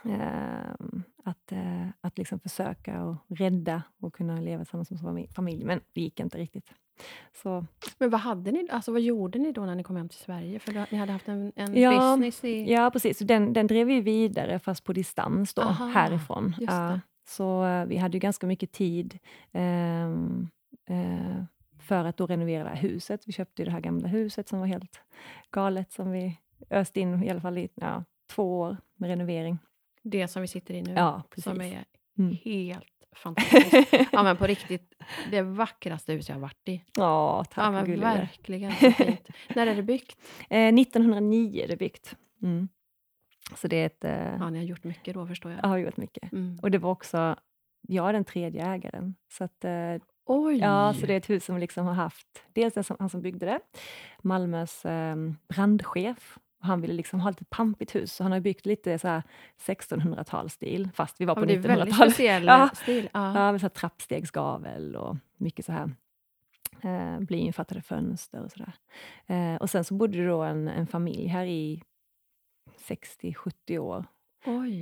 um, 0.04 1.02
att, 1.24 1.52
uh, 1.52 1.88
att 2.00 2.18
liksom 2.18 2.40
försöka 2.40 3.04
och 3.04 3.16
rädda 3.28 3.82
och 4.00 4.14
kunna 4.14 4.40
leva 4.40 4.64
tillsammans 4.64 4.88
som 4.88 5.26
familj. 5.34 5.64
Men 5.64 5.80
det 5.92 6.00
gick 6.00 6.20
inte 6.20 6.38
riktigt. 6.38 6.72
Så. 7.42 7.66
Men 7.98 8.10
vad, 8.10 8.20
hade 8.20 8.52
ni, 8.52 8.68
alltså 8.70 8.92
vad 8.92 9.00
gjorde 9.00 9.38
ni 9.38 9.52
då 9.52 9.66
när 9.66 9.74
ni 9.74 9.82
kom 9.82 9.96
hem 9.96 10.08
till 10.08 10.18
Sverige? 10.18 10.58
För 10.58 10.86
ni 10.90 10.98
hade 10.98 11.12
haft 11.12 11.28
en, 11.28 11.52
en 11.56 11.80
ja, 11.80 11.90
business 11.90 12.44
i... 12.44 12.72
Ja, 12.72 12.90
precis. 12.90 13.18
Den, 13.18 13.52
den 13.52 13.66
drev 13.66 13.86
vi 13.86 14.00
vidare, 14.00 14.58
fast 14.58 14.84
på 14.84 14.92
distans 14.92 15.54
då, 15.54 15.62
Aha, 15.62 15.86
härifrån. 15.86 16.54
Uh, 16.62 16.98
så 17.28 17.64
uh, 17.64 17.84
vi 17.84 17.96
hade 17.96 18.16
ju 18.16 18.20
ganska 18.20 18.46
mycket 18.46 18.72
tid. 18.72 19.18
Um, 19.52 20.50
för 21.78 22.04
att 22.04 22.16
då 22.16 22.26
renovera 22.26 22.64
det 22.64 22.70
här 22.70 22.76
huset. 22.76 23.20
Vi 23.26 23.32
köpte 23.32 23.64
det 23.64 23.70
här 23.70 23.80
gamla 23.80 24.08
huset 24.08 24.48
som 24.48 24.60
var 24.60 24.66
helt 24.66 25.00
galet, 25.50 25.92
som 25.92 26.10
vi 26.10 26.38
öste 26.70 27.00
in 27.00 27.22
i 27.22 27.30
alla 27.30 27.40
fall 27.40 27.58
i 27.58 27.68
ja, 27.74 28.04
två 28.28 28.58
år 28.60 28.76
med 28.96 29.08
renovering. 29.10 29.58
Det 30.02 30.28
som 30.28 30.42
vi 30.42 30.48
sitter 30.48 30.74
i 30.74 30.82
nu, 30.82 30.92
ja, 30.96 31.22
som 31.36 31.60
är 31.60 31.84
Mm. 32.18 32.36
Helt 32.44 32.84
fantastiskt. 33.16 33.92
ja, 34.12 34.22
men 34.22 34.36
på 34.36 34.46
riktigt, 34.46 34.94
det 35.30 35.42
vackraste 35.42 36.12
hus 36.12 36.28
jag 36.28 36.36
har 36.36 36.40
varit 36.40 36.68
i. 36.68 36.84
Ja, 36.96 37.44
tack 37.50 37.64
Ja, 37.64 37.70
men 37.70 37.84
gullig 37.84 38.00
du 38.00 38.04
är. 38.06 38.16
verkligen 38.16 38.72
fint. 38.72 39.28
När 39.54 39.66
är 39.66 39.74
det 39.76 39.82
byggt? 39.82 40.16
Eh, 40.50 40.68
1909 40.74 41.62
är 41.64 41.68
det 41.68 41.76
byggt. 41.76 42.16
Mm. 42.42 42.68
Så 43.56 43.68
det 43.68 43.76
är 43.76 43.86
ett... 43.86 44.04
Eh, 44.04 44.36
Ja, 44.38 44.50
ni 44.50 44.58
har 44.58 44.64
gjort 44.64 44.84
mycket 44.84 45.14
då, 45.14 45.26
förstår 45.26 45.52
jag. 45.52 45.60
jag 45.62 45.68
har 45.68 45.78
gjort 45.78 45.96
mycket. 45.96 46.32
Mm. 46.32 46.58
Och 46.62 46.70
det 46.70 46.78
var 46.78 46.90
också... 46.90 47.36
Jag 47.88 48.08
är 48.08 48.12
den 48.12 48.24
tredje 48.24 48.66
ägaren. 48.66 49.14
Så 49.32 49.44
att, 49.44 49.64
eh, 49.64 49.96
Oj! 50.26 50.58
Ja, 50.58 50.94
så 51.00 51.06
det 51.06 51.12
är 51.12 51.16
ett 51.18 51.30
hus 51.30 51.44
som 51.44 51.58
liksom 51.58 51.86
har 51.86 51.94
haft, 51.94 52.44
dels 52.52 52.88
han 52.98 53.08
som 53.10 53.22
byggde 53.22 53.46
det, 53.46 53.60
Malmös 54.22 54.84
eh, 54.84 55.16
brandchef. 55.48 56.38
Han 56.60 56.80
ville 56.80 56.94
liksom 56.94 57.20
ha 57.20 57.30
lite 57.30 57.44
pampigt 57.44 57.94
hus, 57.94 58.12
så 58.12 58.22
han 58.22 58.32
har 58.32 58.40
byggt 58.40 58.66
lite 58.66 58.98
så 58.98 59.08
här 59.08 59.22
1600-talsstil, 59.66 60.90
fast 60.94 61.20
vi 61.20 61.24
var 61.24 61.34
på 61.34 61.40
men 61.40 61.48
det 61.48 61.54
är 61.54 61.58
väldigt 61.58 61.94
1900-talet. 61.94 62.12
speciell 62.12 62.44
Ja. 62.46 62.70
stil. 62.74 63.08
Ja. 63.14 63.34
Ja, 63.34 63.52
med 63.52 63.60
så 63.60 63.68
trappstegsgavel 63.68 64.96
och 64.96 65.16
mycket 65.36 65.64
så 65.64 65.72
här 65.72 65.90
eh, 66.82 67.20
blyinfattade 67.20 67.82
fönster 67.82 68.42
och 68.44 68.50
sådär. 68.50 68.72
Eh, 69.26 69.56
och 69.56 69.70
sen 69.70 69.84
så 69.84 69.94
bodde 69.94 70.26
då 70.26 70.42
en, 70.42 70.68
en 70.68 70.86
familj 70.86 71.26
här 71.26 71.46
i 71.46 71.82
60-70 72.88 73.78
år. 73.78 74.04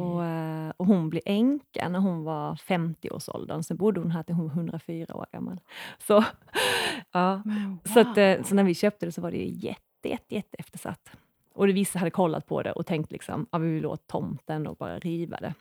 Och, 0.01 0.25
eh, 0.25 0.73
och 0.77 0.87
hon 0.87 1.11
blev 1.11 1.23
änka 1.27 1.89
när 1.89 1.99
hon 1.99 2.25
var 2.25 2.55
50-årsåldern. 2.55 3.63
Sen 3.63 3.77
bodde 3.77 4.01
hon 4.01 4.11
här 4.11 4.23
till 4.23 4.35
hon 4.35 4.47
var 4.49 4.55
104 4.55 5.15
år 5.15 5.27
gammal. 5.33 5.61
Så, 5.99 6.25
ja. 7.13 7.43
Men 7.45 7.79
så, 7.85 8.01
att, 8.01 8.19
eh, 8.19 8.37
wow. 8.37 8.43
så 8.43 8.55
när 8.55 8.65
vi 8.65 8.75
köpte 8.75 9.07
det 9.07 9.13
så 9.13 9.21
var 9.21 9.31
det 9.31 9.37
ju 9.37 9.69
jätte, 9.69 10.09
jätte, 10.09 10.35
jätte 10.35 10.57
eftersatt. 10.59 11.11
Och 11.57 11.69
vissa 11.69 11.99
hade 11.99 12.11
kollat 12.11 12.47
på 12.47 12.63
det 12.63 12.73
och 12.73 12.87
tänkt 12.87 13.13
liksom, 13.13 13.47
ja, 13.53 13.59
vi 13.59 13.69
vill 13.69 13.87
åt 13.87 14.07
tomten 14.07 14.67
och 14.67 14.77
bara 14.77 14.99
riva 14.99 15.37
det. 15.37 15.55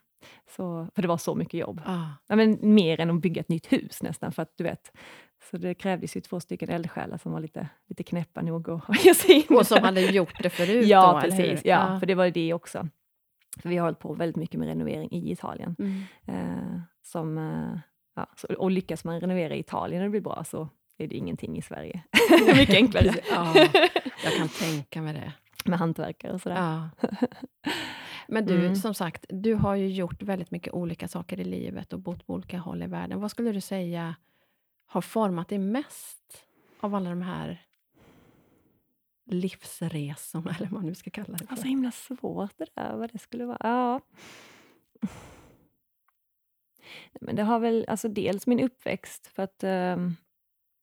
Så, 0.50 0.88
för 0.96 1.02
det 1.02 1.08
var 1.08 1.18
så 1.18 1.36
mycket 1.36 1.60
jobb. 1.60 1.82
Ja. 1.86 2.12
Ja, 2.28 2.36
men 2.36 2.58
mer 2.62 3.00
än 3.00 3.10
att 3.10 3.22
bygga 3.22 3.40
ett 3.40 3.50
nytt 3.50 3.74
hus 3.74 4.04
nästan, 4.04 4.32
för 4.32 4.42
att 4.42 4.54
du 4.58 4.64
vet. 4.64 4.92
Så 5.50 5.58
det 5.58 5.74
krävdes 5.74 6.18
ju 6.18 6.22
två 6.22 6.40
stycken 6.40 6.70
eldsjälar 6.70 7.18
som 7.18 7.32
var 7.32 7.40
lite, 7.40 7.70
lite 7.88 8.04
knäppa 8.04 8.42
nog 8.42 8.70
att 8.70 9.06
ge 9.06 9.16
sig 9.16 9.36
in. 9.36 9.58
Och 9.58 9.68
som 9.68 9.84
hade 9.84 10.02
gjort 10.02 10.44
det 10.44 10.50
förut 10.50 10.88
Ja, 10.88 11.14
då, 11.14 11.22
precis. 11.22 11.62
Ja, 11.66 12.00
för 12.00 12.06
det 12.06 12.16
var 12.16 12.30
det 12.30 12.54
också. 12.54 12.88
För 13.62 13.70
vi 13.70 13.78
har 13.78 13.84
hållit 13.86 14.00
på 14.00 14.14
väldigt 14.14 14.36
mycket 14.36 14.60
med 14.60 14.68
renovering 14.68 15.12
i 15.12 15.32
Italien. 15.32 15.76
Mm. 15.80 16.04
Eh, 16.26 16.80
som, 17.04 17.38
eh, 17.38 17.80
ja, 18.16 18.28
så, 18.36 18.48
och 18.48 18.72
lyckas 18.72 19.04
man 19.04 19.22
renovera 19.22 19.56
i 19.56 19.60
Italien 19.60 20.02
och 20.02 20.06
det 20.06 20.12
blir 20.12 20.22
bra 20.22 20.44
så 20.44 20.70
är 20.98 21.08
det 21.08 21.16
ingenting 21.16 21.58
i 21.58 21.62
Sverige. 21.62 22.04
mycket 22.56 22.76
enklare. 22.76 23.14
Ja, 23.32 23.54
jag 24.24 24.34
kan 24.38 24.50
tänka 24.60 25.02
mig 25.02 25.14
det. 25.14 25.34
med 25.70 25.80
hantverkare 25.80 26.34
och 26.34 26.42
sådär. 26.42 26.56
Ja. 26.56 26.90
Men 28.28 28.46
du, 28.46 28.56
Mm. 28.60 28.76
som 28.76 28.94
sagt, 28.94 29.26
du 29.30 29.54
har 29.54 29.76
ju 29.76 29.88
gjort 29.90 30.22
väldigt 30.22 30.52
mycket 30.52 30.74
olika 30.74 31.08
saker 31.08 31.40
i 31.40 31.44
livet 31.44 31.94
och 31.94 32.00
bott 32.00 32.28
på 32.28 32.34
olika 32.34 32.60
håll 32.60 32.84
i 32.84 32.88
världen. 32.88 33.20
Vad 33.22 33.32
skulle 33.32 33.52
du 33.52 33.62
säga 33.62 34.16
har 34.86 35.02
format 35.02 35.48
dig 35.50 35.58
mest 35.58 36.46
av 36.80 36.96
alla 36.96 37.10
de 37.10 37.22
här 37.22 37.62
livsresorna, 39.26 40.52
eller 40.58 40.68
vad 40.70 40.72
man 40.74 40.86
nu 40.86 40.96
ska 40.96 41.10
kalla 41.10 41.38
det 41.38 41.46
Ja, 41.50 41.56
så 41.56 41.62
för? 41.62 41.70
himla 41.70 41.92
svårt 41.92 42.58
det 42.58 42.68
där, 42.76 42.96
vad 42.98 43.12
det 43.12 43.20
skulle 43.20 43.46
vara. 43.46 43.58
Ja. 43.62 44.02
Men 47.22 47.36
det 47.36 47.44
har 47.44 47.60
väl, 47.60 47.86
alltså 47.88 48.08
dels 48.10 48.48
min 48.48 48.60
uppväxt, 48.60 49.28
för 49.28 49.44
att, 49.44 49.64
ehm, 49.64 50.16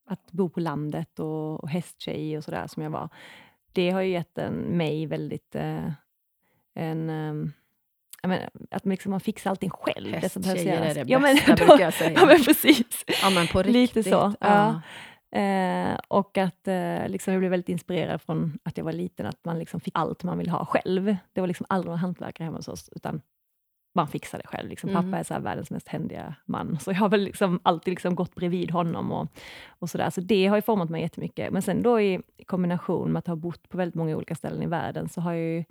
att 0.06 0.32
bo 0.32 0.48
på 0.48 0.60
landet 0.60 1.18
och, 1.18 1.60
och 1.62 1.68
hästtjej 1.68 2.36
och 2.38 2.44
sådär 2.44 2.66
som 2.66 2.82
jag 2.82 2.90
var, 2.90 3.08
det 3.72 3.90
har 3.90 4.00
ju 4.00 4.10
gett 4.10 4.38
en, 4.38 4.54
mig 4.54 5.06
väldigt 5.06 5.54
eh, 5.54 5.90
en... 6.74 7.10
ehm, 7.10 7.52
jag 8.22 8.28
menar, 8.28 8.50
att 8.70 8.84
man, 8.84 8.90
liksom, 8.90 9.10
man 9.10 9.20
fixar 9.20 9.50
allting 9.50 9.70
själv. 9.70 10.20
det 10.20 10.28
som 10.28 10.42
behövs 10.42 10.60
är 10.66 10.94
det 10.94 11.04
ja, 11.06 11.18
men, 11.18 11.34
bästa, 11.34 11.54
då- 11.56 11.66
brukar 11.66 11.84
jag 11.84 11.94
säga. 11.94 12.12
Ja, 12.14 12.26
men 12.26 12.42
precis. 12.44 13.04
Ja, 13.22 13.30
men 13.30 13.46
på 13.46 13.62
riktigt. 13.62 13.96
Lite 13.96 14.10
så, 14.10 14.34
Ja. 14.40 14.80
Eh, 15.38 15.98
och 16.08 16.38
att 16.38 16.68
eh, 16.68 17.08
liksom 17.08 17.32
jag 17.32 17.40
blev 17.40 17.50
väldigt 17.50 17.68
inspirerad 17.68 18.22
från 18.22 18.58
att 18.62 18.76
jag 18.76 18.84
var 18.84 18.92
liten, 18.92 19.26
att 19.26 19.44
man 19.44 19.58
liksom 19.58 19.80
fick 19.80 19.98
allt 19.98 20.22
man 20.24 20.38
vill 20.38 20.48
ha 20.50 20.64
själv. 20.64 21.16
Det 21.32 21.40
var 21.40 21.48
liksom 21.48 21.66
aldrig 21.68 21.90
någon 21.90 21.98
hantverkare 21.98 22.44
hemma 22.44 22.56
hos 22.58 22.68
oss, 22.68 22.88
utan 22.92 23.20
man 23.94 24.08
fixade 24.08 24.42
det 24.42 24.48
själv. 24.48 24.68
Liksom. 24.68 24.90
Mm. 24.90 25.02
Pappa 25.02 25.18
är 25.18 25.22
så 25.22 25.38
världens 25.38 25.70
mest 25.70 25.88
händiga 25.88 26.34
man, 26.44 26.78
så 26.80 26.90
jag 26.90 26.96
har 26.96 27.08
väl 27.08 27.20
liksom 27.20 27.60
alltid 27.62 27.92
liksom 27.92 28.14
gått 28.14 28.34
bredvid 28.34 28.70
honom. 28.70 29.12
Och, 29.12 29.28
och 29.68 29.90
så, 29.90 29.98
där. 29.98 30.10
så 30.10 30.20
det 30.20 30.46
har 30.46 30.56
ju 30.56 30.62
format 30.62 30.90
mig 30.90 31.02
jättemycket. 31.02 31.52
Men 31.52 31.62
sen 31.62 31.82
då 31.82 32.00
i 32.00 32.20
kombination 32.46 33.12
med 33.12 33.18
att 33.18 33.26
ha 33.26 33.36
bott 33.36 33.68
på 33.68 33.76
väldigt 33.76 33.94
många 33.94 34.16
olika 34.16 34.34
ställen 34.34 34.62
i 34.62 34.66
världen, 34.66 35.08
så 35.08 35.20
har 35.20 35.32
jag 35.32 35.42
ju 35.42 35.64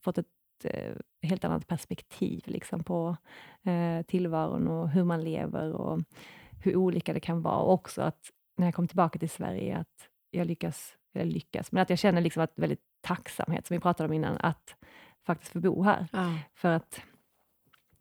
fått 0.00 0.18
ett 0.18 0.26
eh, 0.64 0.94
helt 1.22 1.44
annat 1.44 1.66
perspektiv 1.66 2.42
liksom, 2.46 2.84
på 2.84 3.16
eh, 3.62 4.02
tillvaron 4.02 4.68
och 4.68 4.90
hur 4.90 5.04
man 5.04 5.24
lever 5.24 5.72
och 5.72 6.00
hur 6.62 6.76
olika 6.76 7.12
det 7.12 7.20
kan 7.20 7.42
vara. 7.42 7.56
Och 7.56 7.72
också 7.72 8.02
att 8.02 8.30
när 8.56 8.66
jag 8.66 8.74
kom 8.74 8.88
tillbaka 8.88 9.18
till 9.18 9.30
Sverige, 9.30 9.76
att 9.76 10.08
jag 10.30 10.46
lyckas, 10.46 10.96
eller 11.14 11.32
lyckas, 11.32 11.72
men 11.72 11.82
att 11.82 11.90
jag 11.90 11.98
känner 11.98 12.20
liksom 12.20 12.42
att 12.42 12.52
väldigt 12.56 12.82
tacksamhet, 13.00 13.66
som 13.66 13.74
vi 13.74 13.80
pratade 13.80 14.08
om 14.08 14.12
innan, 14.12 14.36
att 14.40 14.74
faktiskt 15.26 15.52
få 15.52 15.60
bo 15.60 15.82
här. 15.82 16.06
Ja. 16.12 16.38
För 16.54 16.72
att 16.72 17.02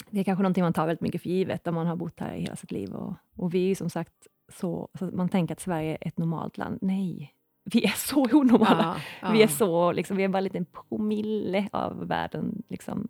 det 0.09 0.19
är 0.19 0.23
kanske 0.23 0.43
någonting 0.43 0.63
man 0.63 0.73
tar 0.73 0.87
väldigt 0.87 1.01
mycket 1.01 1.21
för 1.21 1.29
givet, 1.29 1.67
om 1.67 1.75
man 1.75 1.87
har 1.87 1.95
bott 1.95 2.19
här 2.19 2.35
i 2.35 2.41
hela 2.41 2.55
sitt 2.55 2.71
liv. 2.71 2.93
Och, 2.93 3.13
och 3.35 3.53
vi 3.53 3.63
är 3.63 3.67
ju 3.67 3.75
som 3.75 3.89
sagt 3.89 4.13
så, 4.53 4.89
så 4.99 5.05
man 5.05 5.29
tänker 5.29 5.53
att 5.55 5.59
Sverige 5.59 5.91
är 6.01 6.07
ett 6.07 6.17
normalt 6.17 6.57
land. 6.57 6.77
Nej, 6.81 7.33
vi 7.63 7.83
är 7.85 7.93
så 7.95 8.21
onormala. 8.21 9.01
Ja, 9.21 9.31
Vi 9.31 9.37
ja. 9.37 9.43
är 9.43 9.47
så, 9.47 9.91
liksom, 9.91 10.17
vi 10.17 10.23
är 10.23 10.27
bara 10.27 10.37
en 10.37 10.43
liten 10.43 10.65
promille 10.65 11.69
av 11.71 12.07
världen. 12.07 12.63
Liksom. 12.67 13.07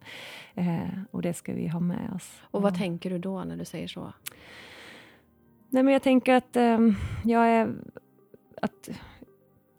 Eh, 0.56 0.90
och 1.12 1.22
det 1.22 1.34
ska 1.34 1.54
vi 1.54 1.68
ha 1.68 1.80
med 1.80 2.12
oss. 2.16 2.42
Och 2.52 2.62
vad 2.62 2.74
Ja. 2.74 2.78
tänker 2.78 3.10
du 3.10 3.20
då 3.20 3.44
när 3.44 3.58
du 3.58 3.66
säger 3.66 3.88
så? 3.88 4.14
Nej, 5.70 5.84
men 5.84 5.94
jag 5.94 6.04
tänker 6.04 6.34
att 6.36 6.56
ehm, 6.56 6.96
jag 7.24 7.48
är... 7.48 7.76
Att 8.62 8.90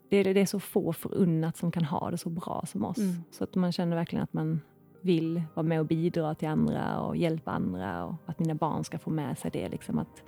det, 0.09 0.17
är- 0.17 0.33
det 0.33 0.41
är 0.41 0.45
så 0.45 0.59
få 0.59 0.93
förunnat 0.93 1.57
som 1.57 1.71
kan 1.71 1.85
ha 1.85 2.11
det 2.11 2.17
så 2.17 2.29
bra 2.29 2.63
som 2.67 2.85
oss. 2.85 2.97
Mm. 2.97 3.15
Så 3.31 3.43
att 3.43 3.55
man 3.55 3.71
känner 3.71 3.95
verkligen 3.95 4.23
att 4.23 4.33
man 4.33 4.61
vill 5.01 5.43
vara 5.53 5.67
med 5.67 5.79
och 5.79 5.85
bidra 5.85 6.35
till 6.35 6.47
andra 6.47 6.99
och 6.99 7.17
hjälpa 7.17 7.51
andra 7.51 8.05
och 8.05 8.15
att 8.25 8.39
mina 8.39 8.55
barn 8.55 8.83
ska 8.83 8.99
få 8.99 9.09
med 9.09 9.37
sig 9.37 9.51
det. 9.51 9.69
Liksom, 9.69 9.99
att, 9.99 10.23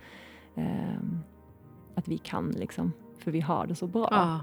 ehm, 0.56 1.20
att 1.96 2.08
vi 2.08 2.18
kan, 2.18 2.52
liksom, 2.52 2.92
för 3.18 3.32
vi 3.32 3.42
har 3.42 3.68
det 3.68 3.76
så 3.76 3.88
bra. 3.88 4.08
Ja. 4.12 4.40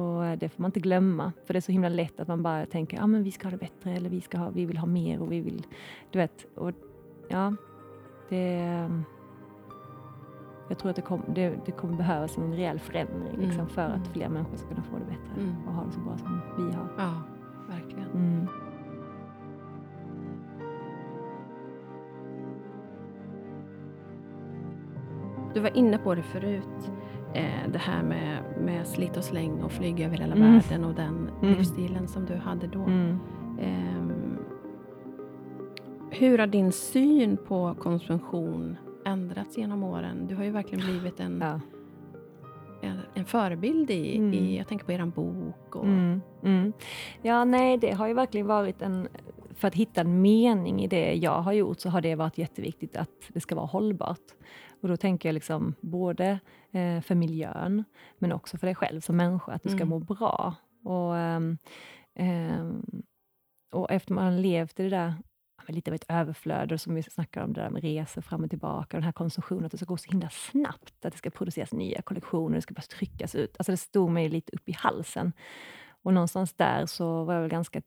Och 0.00 0.26
eh, 0.26 0.38
det 0.38 0.48
får 0.48 0.62
man 0.62 0.68
inte 0.68 0.80
glömma, 0.80 1.32
för 1.44 1.54
det 1.54 1.58
är 1.58 1.60
så 1.60 1.72
himla 1.72 1.88
lätt 1.88 2.20
att 2.20 2.28
man 2.28 2.42
bara 2.42 2.66
tänker 2.66 3.06
men 3.06 3.22
vi 3.22 3.30
ska 3.30 3.46
ha 3.46 3.50
det 3.50 3.56
bättre 3.58 3.92
eller 3.92 4.10
vi, 4.10 4.20
ska 4.20 4.38
ha, 4.38 4.50
vi 4.50 4.66
vill 4.66 4.78
ha 4.78 4.86
mer 4.86 5.20
och 5.20 5.32
vi 5.32 5.40
vill... 5.40 5.66
Du 6.10 6.18
vet, 6.18 6.46
och 6.56 6.72
ja, 7.28 7.54
det... 8.28 8.88
Jag 10.68 10.78
tror 10.78 10.90
att 10.90 10.96
det, 10.96 11.02
kom, 11.02 11.22
det, 11.34 11.54
det 11.66 11.72
kommer 11.72 11.96
behövas 11.96 12.38
en 12.38 12.54
rejäl 12.54 12.78
förändring 12.78 13.36
liksom, 13.38 13.60
Mm, 13.60 13.68
för 13.68 13.82
att 13.82 13.96
mm. 13.96 14.12
fler 14.12 14.28
människor 14.28 14.56
ska 14.56 14.68
kunna 14.68 14.82
få 14.82 14.98
det 14.98 15.04
bättre 15.04 15.42
Mm. 15.42 15.54
och 15.66 15.74
ha 15.74 15.84
det 15.84 15.92
så 15.92 16.00
bra 16.00 16.18
som 16.18 16.40
vi 16.56 16.62
har. 16.76 16.88
ja, 16.98 17.22
verkligen. 17.68 18.10
Mm. 18.10 18.46
Du 25.54 25.60
var 25.60 25.76
inne 25.76 25.98
på 25.98 26.14
det 26.14 26.22
förut, 26.22 26.90
eh, 27.34 27.70
det 27.72 27.78
här 27.78 28.02
med, 28.02 28.38
med 28.60 28.86
slit 28.86 29.16
och 29.16 29.24
släng 29.24 29.62
och 29.62 29.72
flyga 29.72 30.06
över 30.06 30.16
hela 30.16 30.34
Mm. 30.34 30.52
världen 30.52 30.84
och 30.84 30.94
den 30.94 31.30
Mm. 31.42 31.54
livsstilen 31.54 32.08
som 32.08 32.24
du 32.26 32.34
hade 32.34 32.66
då. 32.66 32.80
Mm. 32.82 33.18
Ehm, 33.60 34.36
hur 36.10 36.38
har 36.38 36.46
din 36.46 36.72
syn 36.72 37.36
på 37.48 37.74
konsumtion 37.78 38.76
ändrats 39.06 39.58
genom 39.58 39.82
åren? 39.82 40.26
Du 40.26 40.34
har 40.34 40.44
ju 40.44 40.50
verkligen 40.50 40.84
blivit 40.86 41.20
en, 41.20 41.38
Ja. 41.40 41.60
en, 42.82 42.98
en 43.14 43.24
förebild 43.24 43.90
i, 43.90 44.16
Mm. 44.16 44.34
i, 44.34 44.58
jag 44.58 44.68
tänker 44.68 44.84
på 44.86 44.92
er 44.92 45.06
bok. 45.06 45.76
Och, 45.76 45.84
Mm, 45.84 46.20
mm. 46.42 46.72
Ja, 47.22 47.44
nej, 47.44 47.76
det 47.78 47.90
har 47.92 48.08
ju 48.08 48.14
verkligen 48.14 48.46
varit 48.46 48.82
en... 48.82 49.08
För 49.54 49.68
att 49.68 49.74
hitta 49.74 50.00
en 50.00 50.22
mening 50.22 50.82
i 50.82 50.86
det 50.86 51.14
jag 51.14 51.40
har 51.42 51.52
gjort 51.52 51.80
så 51.80 51.88
har 51.88 52.00
det 52.00 52.14
varit 52.14 52.38
jätteviktigt 52.38 52.96
att 52.96 53.10
det 53.28 53.40
ska 53.40 53.54
vara 53.54 53.66
hållbart. 53.66 54.18
Och 54.82 54.88
då 54.88 54.96
tänker 54.96 55.28
jag 55.28 55.34
liksom 55.34 55.74
både 55.80 56.40
eh, 56.72 57.00
för 57.00 57.14
miljön, 57.14 57.84
men 58.18 58.32
också 58.32 58.58
för 58.58 58.66
dig 58.66 58.74
själv 58.74 59.00
som 59.00 59.16
människa, 59.16 59.52
att 59.52 59.62
du 59.62 59.68
ska 59.68 59.76
Mm. 59.76 59.88
må 59.88 59.98
bra. 59.98 60.54
Och, 60.84 61.16
ehm, 62.14 62.92
och 63.72 63.90
efter 63.90 64.14
man 64.14 64.24
har 64.24 64.40
levt 64.40 64.80
i 64.80 64.82
det 64.82 64.88
där 64.90 65.14
lite 65.68 65.90
av 65.90 65.94
ett 65.94 66.04
överflöd, 66.08 66.72
och 66.72 66.80
som 66.80 66.94
vi 66.94 67.02
snackar 67.02 67.42
om, 67.44 67.52
det 67.52 67.60
där 67.60 67.70
med 67.70 67.82
resor 67.82 68.22
fram 68.22 68.44
och 68.44 68.50
tillbaka, 68.50 68.96
den 68.96 69.04
här 69.04 69.12
konsumtionen, 69.12 69.64
att 69.64 69.72
det 69.72 69.78
ska 69.78 69.86
gå 69.86 69.96
så 69.96 70.10
himla 70.10 70.30
snabbt, 70.30 71.04
att 71.04 71.12
det 71.12 71.18
ska 71.18 71.30
produceras 71.30 71.72
nya 71.72 72.02
kollektioner, 72.02 72.56
det 72.56 72.62
ska 72.62 72.74
bara 72.74 72.82
tryckas 72.82 73.34
ut. 73.34 73.54
Alltså 73.58 73.72
det 73.72 73.76
stod 73.76 74.10
mig 74.10 74.28
lite 74.28 74.52
upp 74.56 74.68
i 74.68 74.72
halsen. 74.72 75.32
Och 76.02 76.14
någonstans 76.14 76.52
där 76.54 76.86
så 76.86 77.24
var 77.24 77.34
jag 77.34 77.40
väl 77.40 77.50
ganska 77.50 77.82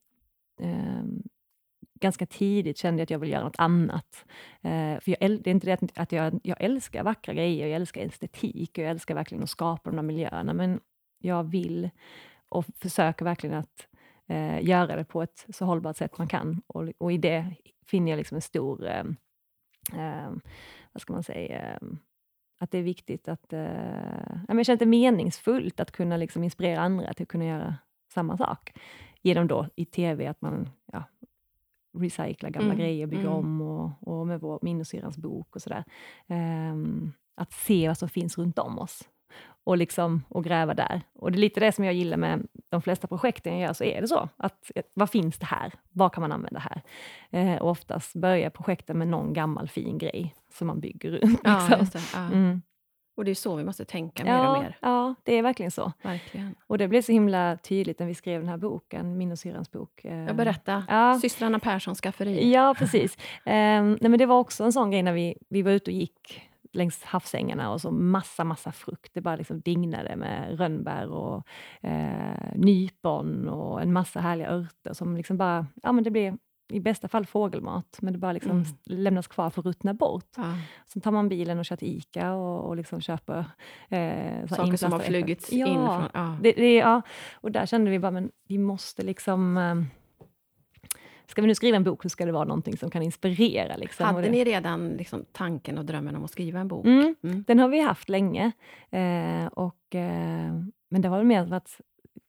ehm, 0.61 1.23
ganska 1.99 2.25
tidigt 2.25 2.77
kände 2.77 2.99
jag 2.99 3.03
att 3.03 3.09
jag 3.09 3.19
vill 3.19 3.31
göra 3.31 3.43
något 3.43 3.59
annat. 3.59 4.25
Eh, 4.61 4.99
för 4.99 5.11
jag, 5.11 5.19
det 5.19 5.47
är 5.47 5.51
inte 5.51 5.67
det 5.67 5.91
att, 5.95 6.11
jag, 6.11 6.39
jag 6.43 6.61
älskar 6.61 7.03
vackra 7.03 7.33
grejer, 7.33 7.67
jag 7.67 7.75
älskar 7.75 8.01
estetik 8.01 8.71
och 8.71 8.83
jag 8.83 8.91
älskar 8.91 9.15
verkligen 9.15 9.43
att 9.43 9.49
skapa 9.49 9.89
de 9.89 9.95
där 9.95 10.03
miljöerna, 10.03 10.53
men 10.53 10.79
jag 11.19 11.43
vill 11.43 11.89
och 12.49 12.65
försöker 12.75 13.25
verkligen 13.25 13.55
att 13.55 13.87
eh, 14.27 14.63
göra 14.65 14.95
det 14.95 15.05
på 15.05 15.21
ett 15.21 15.45
så 15.49 15.65
hållbart 15.65 15.97
sätt 15.97 16.17
man 16.17 16.27
kan. 16.27 16.61
Och, 16.67 16.89
och 16.97 17.11
i 17.11 17.17
det 17.17 17.55
finner 17.85 18.11
jag 18.11 18.17
liksom 18.17 18.35
en 18.35 18.41
stor 18.41 18.87
eh, 18.87 19.03
eh 19.93 20.31
vad 20.93 21.01
ska 21.01 21.13
man 21.13 21.23
säga, 21.23 21.73
eh, 21.73 21.87
att 22.59 22.71
det 22.71 22.77
är 22.77 22.83
viktigt 22.83 23.27
att... 23.27 23.53
Eh, 23.53 23.59
jag 24.47 24.65
känner 24.65 24.73
att 24.73 24.79
det 24.79 24.85
är 24.85 24.87
meningsfullt 24.87 25.79
att 25.79 25.91
kunna 25.91 26.17
liksom 26.17 26.43
inspirera 26.43 26.79
andra 26.79 27.13
till 27.13 27.23
att 27.23 27.29
kunna 27.29 27.45
göra 27.45 27.75
samma 28.13 28.37
sak. 28.37 28.73
Genom 29.21 29.47
då 29.47 29.67
i 29.75 29.85
tv 29.85 30.27
att 30.27 30.41
man 30.41 30.69
ja, 30.91 31.03
recyclar 31.99 32.49
gamla 32.49 32.73
Mm, 32.73 32.77
grejer, 32.77 33.07
bygger 33.07 33.23
mm. 33.23 33.33
om 33.33 33.61
och, 33.61 33.91
och 34.19 34.27
med 34.27 34.39
vår 34.39 34.59
Minnesyrans 34.61 35.17
bok 35.17 35.55
och 35.55 35.61
sådär. 35.61 35.83
Ehm, 36.27 37.11
att 37.35 37.53
se 37.53 37.87
vad 37.87 37.97
som 37.97 38.09
finns 38.09 38.37
runt 38.37 38.59
om 38.59 38.79
oss 38.79 39.09
och, 39.63 39.77
liksom, 39.77 40.23
och 40.29 40.43
gräva 40.43 40.73
där. 40.73 41.01
Och 41.13 41.31
det 41.31 41.37
är 41.37 41.39
lite 41.39 41.59
det 41.59 41.71
som 41.71 41.85
jag 41.85 41.93
gillar 41.93 42.17
med 42.17 42.47
de 42.69 42.81
flesta 42.81 43.07
projekten 43.07 43.53
jag 43.53 43.61
gör, 43.67 43.73
så 43.73 43.83
är 43.83 44.01
det 44.01 44.07
så. 44.07 44.29
Att, 44.37 44.71
vad 44.93 45.09
finns 45.09 45.37
det 45.39 45.45
här? 45.45 45.73
Vad 45.91 46.13
kan 46.13 46.21
man 46.21 46.31
använda 46.31 46.59
här? 46.59 46.81
Eh, 47.29 47.61
och 47.61 47.69
oftast 47.69 48.13
börjar 48.13 48.49
projekten 48.49 48.97
med 48.97 49.07
någon 49.07 49.33
gammal 49.33 49.67
fin 49.67 49.97
grej 49.97 50.35
som 50.53 50.67
man 50.67 50.79
bygger 50.79 51.11
runt. 51.11 51.39
Ja, 51.43 51.67
liksom. 51.79 51.87
det. 51.93 52.07
Ja. 52.13 52.25
Mm. 52.25 52.61
Och 53.15 53.25
det 53.25 53.31
är 53.31 53.35
så 53.35 53.55
vi 53.55 53.63
måste 53.63 53.85
tänka 53.85 54.23
mer 54.23 54.31
Ja, 54.31 54.57
och 54.57 54.63
mer. 54.63 54.77
ja, 54.81 55.15
det 55.23 55.33
är 55.33 55.41
verkligen 55.41 55.71
så. 55.71 55.91
Verkligen. 56.03 56.55
Och 56.67 56.77
det 56.77 56.87
blev 56.87 57.01
så 57.01 57.11
himla 57.11 57.57
tydligt 57.57 57.99
när 57.99 58.07
vi 58.07 58.13
skrev 58.15 58.41
den 58.41 58.49
här 58.49 58.57
boken, 58.57 59.17
Min 59.17 59.31
och 59.31 59.39
syrrans 59.39 59.71
bok. 59.71 60.05
Eh, 60.05 60.25
Jag 60.25 60.35
berätta. 60.35 60.83
Ja. 60.87 61.19
Systrarna 61.21 61.59
Perssons 61.59 61.99
skafferi. 62.01 62.51
Ja, 62.51 62.75
precis. 62.77 63.17
Ehm, 63.45 63.97
nej, 64.01 64.09
men 64.09 64.19
det 64.19 64.25
var 64.25 64.39
också 64.39 64.63
en 64.63 64.73
sån 64.73 64.91
grej 64.91 65.03
när 65.03 65.13
vi, 65.13 65.37
vi 65.49 65.61
var 65.61 65.71
ute 65.71 65.91
och 65.91 65.95
gick 65.97 66.41
längs 66.73 67.03
havsängarna 67.03 67.71
och 67.71 67.81
så 67.81 67.91
massa, 67.91 68.43
massa 68.43 68.71
frukt. 68.71 69.13
Det 69.13 69.21
bara 69.21 69.35
liksom 69.35 69.59
dignade 69.61 70.15
med 70.15 70.59
rönnbär 70.59 71.09
och 71.11 71.43
eh, 71.81 72.51
nypon 72.55 73.49
och 73.49 73.81
en 73.81 73.93
massa 73.93 74.19
härliga 74.19 74.49
örter 74.49 74.93
som 74.93 75.17
liksom 75.17 75.37
bara, 75.37 75.67
ja 75.83 75.91
men 75.91 76.03
det 76.03 76.11
blev 76.11 76.37
i 76.67 76.79
bästa 76.79 77.07
fall 77.07 77.25
fågelmat, 77.25 77.97
men 78.01 78.13
det 78.13 78.19
bara 78.19 78.31
liksom 78.33 78.51
Mm. 78.51 78.65
lämnas 78.83 79.27
kvar 79.27 79.49
för 79.49 79.61
att 79.61 79.65
ruttna 79.65 79.93
bort. 79.93 80.29
Ja. 80.37 80.43
Sen 80.85 81.01
tar 81.01 81.11
man 81.11 81.29
bilen 81.29 81.59
och 81.59 81.65
kör 81.65 81.75
till 81.75 81.87
Ica 81.97 82.33
och, 82.33 82.67
och 82.67 82.75
liksom 82.75 83.01
köper 83.01 83.45
eh, 83.89 84.47
Saker 84.47 84.77
som 84.77 84.91
har 84.91 84.99
flugits 84.99 85.51
ja, 85.53 85.67
in 85.67 85.75
från... 85.75 86.03
Ja. 86.13 86.37
det, 86.41 86.51
det, 86.51 86.75
ja, 86.75 87.01
och 87.33 87.51
där 87.51 87.65
kände 87.65 87.91
vi 87.91 87.99
bara, 87.99 88.11
men 88.11 88.31
vi 88.47 88.57
måste 88.57 89.03
liksom... 89.03 89.57
Eh, 89.57 89.75
ska 91.27 91.41
vi 91.41 91.47
nu 91.47 91.55
skriva 91.55 91.77
en 91.77 91.83
bok 91.83 92.03
så 92.03 92.09
ska 92.09 92.25
det 92.25 92.31
vara 92.31 92.43
någonting 92.45 92.77
som 92.77 92.89
kan 92.89 93.01
inspirera. 93.01 93.75
Liksom. 93.75 94.05
Hade 94.05 94.29
ni 94.29 94.43
redan 94.43 94.89
liksom 94.89 95.25
tanken 95.31 95.77
och 95.77 95.85
drömmen 95.85 96.15
om 96.15 96.23
att 96.23 96.31
skriva 96.31 96.59
en 96.59 96.67
bok? 96.67 96.85
Mm, 96.85 97.15
Mm. 97.23 97.43
den 97.47 97.59
har 97.59 97.67
vi 97.67 97.81
haft 97.81 98.09
länge. 98.09 98.51
Eh, 98.89 99.45
och, 99.45 99.95
eh, 99.95 100.53
men 100.89 101.01
det 101.01 101.07
har 101.09 101.17
väl 101.17 101.25
mer. 101.25 101.45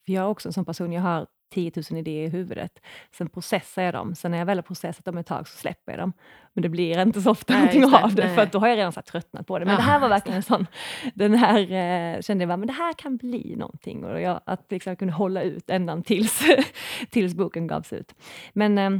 För 0.06 0.12
jag 0.12 0.24
är 0.24 0.28
också 0.28 0.48
en 0.48 0.52
sån 0.52 0.64
person, 0.64 0.92
jag 0.92 1.02
har 1.02 1.26
10 1.48 1.72
000 1.90 1.98
idéer 1.98 2.26
i 2.26 2.28
huvudet. 2.28 2.78
Sen 3.18 3.28
processar 3.28 3.82
jag 3.82 3.94
dem. 3.94 4.14
Sen 4.14 4.30
när 4.30 4.38
jag 4.38 4.46
väl 4.46 4.58
har 4.58 4.62
processat 4.62 5.04
dem 5.04 5.18
ett 5.18 5.26
tag 5.26 5.48
så 5.48 5.56
släpper 5.56 5.92
jag 5.92 5.98
dem. 6.00 6.12
Men 6.52 6.62
det 6.62 6.68
blir 6.68 7.02
inte 7.02 7.22
så 7.22 7.30
ofta 7.30 7.52
Nej, 7.52 7.60
någonting 7.60 7.90
det, 7.90 8.04
av 8.04 8.14
det, 8.14 8.24
nej. 8.26 8.34
för 8.34 8.42
att 8.42 8.52
då 8.52 8.58
har 8.58 8.68
jag 8.68 8.76
redan 8.78 8.92
så 8.92 9.02
tröttnat 9.02 9.46
på 9.46 9.58
det. 9.58 9.64
Men 9.64 9.72
Ja, 9.72 9.78
det 9.78 9.84
här 9.84 10.00
var 10.00 10.08
verkligen 10.08 10.36
en 10.36 10.42
sån... 10.42 10.66
Den 11.14 11.34
här 11.34 11.60
eh, 11.60 12.20
kände 12.20 12.42
jag 12.42 12.48
bara, 12.48 12.56
men 12.56 12.66
det 12.66 12.72
här 12.72 12.92
kan 12.92 13.16
bli 13.16 13.56
någonting. 13.56 14.04
Och 14.04 14.20
jag, 14.20 14.40
att 14.44 14.66
liksom 14.72 14.90
jag 14.90 14.98
kunde 14.98 15.14
hålla 15.14 15.42
ut 15.42 15.70
ända 15.70 16.02
tills, 16.02 16.40
tills 17.10 17.34
boken 17.34 17.66
gavs 17.66 17.92
ut. 17.92 18.14
Men 18.52 18.78
eh, 18.78 18.90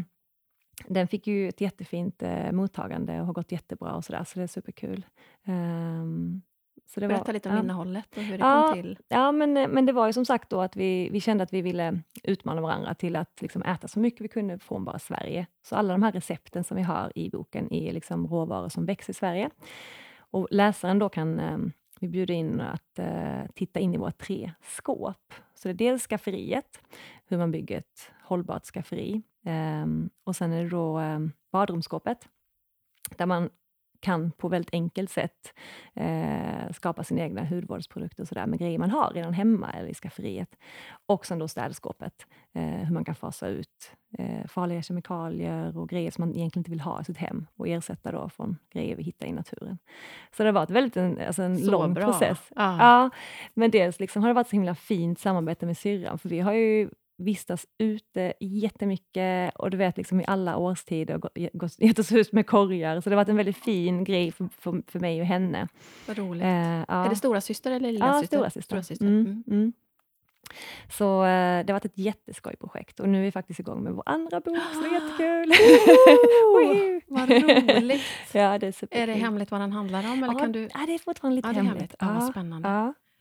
den 0.89 1.09
fick 1.09 1.27
ju 1.27 1.49
ett 1.49 1.61
jättefint 1.61 2.23
eh, 2.23 2.53
mottagande 2.53 3.21
och 3.21 3.27
har 3.27 3.33
gått 3.33 3.53
jättebra 3.53 3.95
och 3.95 4.05
sådär, 4.05 4.25
så 4.25 4.39
det 4.39 4.43
är 4.43 4.47
superkul. 4.47 5.07
Ehm, 5.47 6.43
så 6.87 7.01
det 7.01 7.09
Berätta 7.09 7.25
var, 7.25 7.33
lite 7.33 7.49
om 7.49 7.55
ja. 7.55 7.63
innehållet 7.63 8.17
och 8.17 8.23
hur 8.23 8.39
det 8.39 8.45
Ja. 8.45 8.63
kom 8.67 8.83
till. 8.83 8.99
Ja, 9.09 9.33
men, 9.33 9.57
eh, 9.57 9.69
men 9.69 9.87
det 9.87 9.93
var 9.93 10.07
ju 10.07 10.13
som 10.13 10.25
sagt 10.25 10.51
då 10.51 10.61
att 10.61 10.77
vi, 10.77 11.09
vi 11.13 11.21
kände 11.21 11.45
att 11.45 11.53
vi 11.53 11.63
ville 11.63 12.01
utmana 12.23 12.61
varandra 12.61 12.95
till 12.95 13.17
att 13.17 13.43
liksom 13.43 13.63
äta 13.63 13.89
så 13.89 13.99
mycket 13.99 14.21
vi 14.21 14.29
kunde 14.29 14.59
från 14.59 14.85
bara 14.85 14.99
Sverige. 14.99 15.47
Så 15.63 15.77
alla 15.77 15.95
de 15.95 16.03
här 16.03 16.13
recepten 16.13 16.65
som 16.65 16.77
vi 16.77 16.83
har 16.83 17.13
i 17.15 17.31
boken 17.31 17.73
är 17.73 17.93
liksom 17.93 18.27
råvaror 18.27 18.69
som 18.69 18.87
växer 18.87 19.11
i 19.11 19.15
Sverige. 19.15 19.51
Och 20.19 20.49
läsaren 20.51 20.99
då 20.99 21.09
kan 21.09 21.41
eh, 21.41 21.59
vi 22.01 22.09
bjuda 22.09 22.33
in 22.35 22.61
att 22.61 22.99
eh, 22.99 23.47
titta 23.55 23.81
in 23.81 23.95
i 23.95 23.97
våra 23.97 24.13
tre 24.13 24.53
skåp. 24.63 25.35
Så 25.55 25.69
det 25.69 25.73
är 25.73 25.75
dels 25.75 26.07
skafferiet, 26.07 26.81
hur 27.27 27.39
man 27.39 27.51
bygger 27.51 27.79
ett 27.79 28.11
hållbart 28.25 28.65
skafferi. 28.65 29.23
Ehm, 29.45 30.11
och 30.25 30.37
sen 30.37 30.53
är 30.53 30.63
det 30.65 30.71
då 30.71 31.01
eh, 31.01 31.19
badrumsskåpet, 31.53 32.29
där 33.17 33.27
man 33.27 33.51
kan 34.01 34.31
på 34.31 34.49
väldigt 34.49 34.75
enkelt 34.75 35.11
sätt 35.11 35.55
eh, 35.95 36.73
skapa 36.73 37.05
sina 37.05 37.21
egna 37.21 37.45
hudvårdsprodukter 37.45 38.23
och 38.23 38.29
sådär 38.29 38.47
med 38.47 38.59
grejer 38.59 38.79
man 38.79 38.91
har 38.91 39.11
redan 39.15 39.33
hemma 39.35 39.71
eller 39.73 39.89
i 39.89 39.95
skafferiet. 39.95 40.57
Och 41.07 41.27
sen 41.27 41.39
då 41.39 41.49
städskåpet, 41.49 42.27
eh, 42.55 42.63
hur 42.63 42.95
man 42.95 43.05
kan 43.05 43.15
fasa 43.15 43.49
ut 43.49 43.93
eh, 44.19 44.47
farliga 44.47 44.83
kemikalier 44.83 45.79
och 45.79 45.89
grejer 45.89 46.11
som 46.11 46.23
man 46.23 46.35
egentligen 46.37 46.61
inte 46.61 46.71
vill 46.71 46.81
ha 46.81 47.01
i 47.01 47.05
sitt 47.05 47.17
hem 47.19 47.47
och 47.57 47.69
ersätta 47.69 48.13
då 48.13 48.29
från 48.29 48.57
grejer 48.73 48.97
vi 48.97 49.03
hittar 49.03 49.27
i 49.27 49.33
naturen. 49.33 49.79
Så 50.37 50.43
det 50.43 50.49
har 50.49 50.55
varit 50.55 50.71
väldigt 50.71 50.97
en, 50.97 51.21
alltså 51.27 51.43
en 51.43 51.59
Så 51.59 51.71
lång 51.71 51.95
bra. 51.95 52.05
process. 52.05 52.53
Ja. 52.57 52.77
Ja, 52.79 53.11
men 53.55 53.71
dels 53.71 54.01
liksom 54.01 54.23
har 54.23 54.29
det 54.29 54.35
varit 54.35 54.49
så 54.49 54.57
himla 54.57 54.75
fint 54.75 55.19
samarbete 55.19 55.67
med 55.67 55.77
syrran, 55.77 56.19
för 56.19 56.29
vi 56.29 56.41
har 56.41 56.53
ju 56.53 56.91
vistats 57.19 57.67
ute 57.79 58.33
jättemycket 58.41 59.55
och 59.57 59.71
du 59.71 59.77
vet 59.77 59.97
liksom 59.97 60.21
i 60.21 60.25
alla 60.27 60.57
årstider 60.57 61.19
gått- 61.19 61.79
gett 61.81 61.99
oss 61.99 62.13
ut 62.13 62.33
med 62.33 62.47
korgar. 62.47 63.01
Så 63.01 63.11
det 63.11 63.17
har 63.17 63.21
varit 63.23 63.29
en 63.29 63.37
väldigt 63.37 63.57
fin 63.65 64.05
grej 64.05 64.33
för, 64.33 64.49
för, 64.59 64.83
för 64.87 65.01
mig 65.01 65.21
och 65.21 65.27
henne. 65.27 65.69
Vad 66.07 66.19
roligt. 66.19 66.43
Eh, 66.43 66.49
ja. 66.89 67.05
Är 67.05 67.09
det 67.09 67.17
stora 67.17 67.41
syster 67.41 67.71
eller 67.71 67.93
lilla 67.93 68.07
Ja, 68.07 68.21
syster? 68.21 68.37
stora 68.37 68.51
syster. 68.51 68.61
Stora 68.63 68.83
syster. 68.83 69.07
Mm, 69.07 69.21
Mm. 69.27 69.43
mm. 69.49 69.73
Så 70.99 71.25
eh, 71.25 71.65
det 71.67 71.73
har 71.73 71.73
varit 71.73 71.85
ett 71.85 71.99
jätteskojprojekt 71.99 73.01
och 73.01 73.09
nu 73.09 73.19
är 73.19 73.23
vi 73.23 73.33
faktiskt 73.33 73.61
igång 73.61 73.83
med 73.83 73.93
vår 73.93 74.03
andra 74.07 74.41
bok, 74.41 74.59
så 74.75 74.81
det 74.81 74.87
är 74.87 74.93
jättekul. 74.93 75.53
Woho! 76.55 77.01
Vad 77.09 77.31
roligt. 77.31 78.03
ja, 78.33 78.59
det 78.59 78.67
är. 78.83 78.89
Är 78.91 79.07
det 79.07 79.13
hemligt 79.13 79.51
vad 79.51 79.61
den 79.61 79.73
handlar 79.73 79.99
om? 80.13 80.23
Eller 80.23 80.33
ja, 80.33 80.39
kan 80.39 80.53
du... 80.53 80.69
ja, 80.75 80.81
det 80.87 80.95
är 80.95 80.99
fortfarande 80.99 81.37
lite 81.37 81.49
Ja, 81.49 81.53
hemligt. 81.53 81.73
hemligt. 81.73 81.95
Ja, 81.99 82.13
vad 82.15 82.25
spännande. 82.25 82.69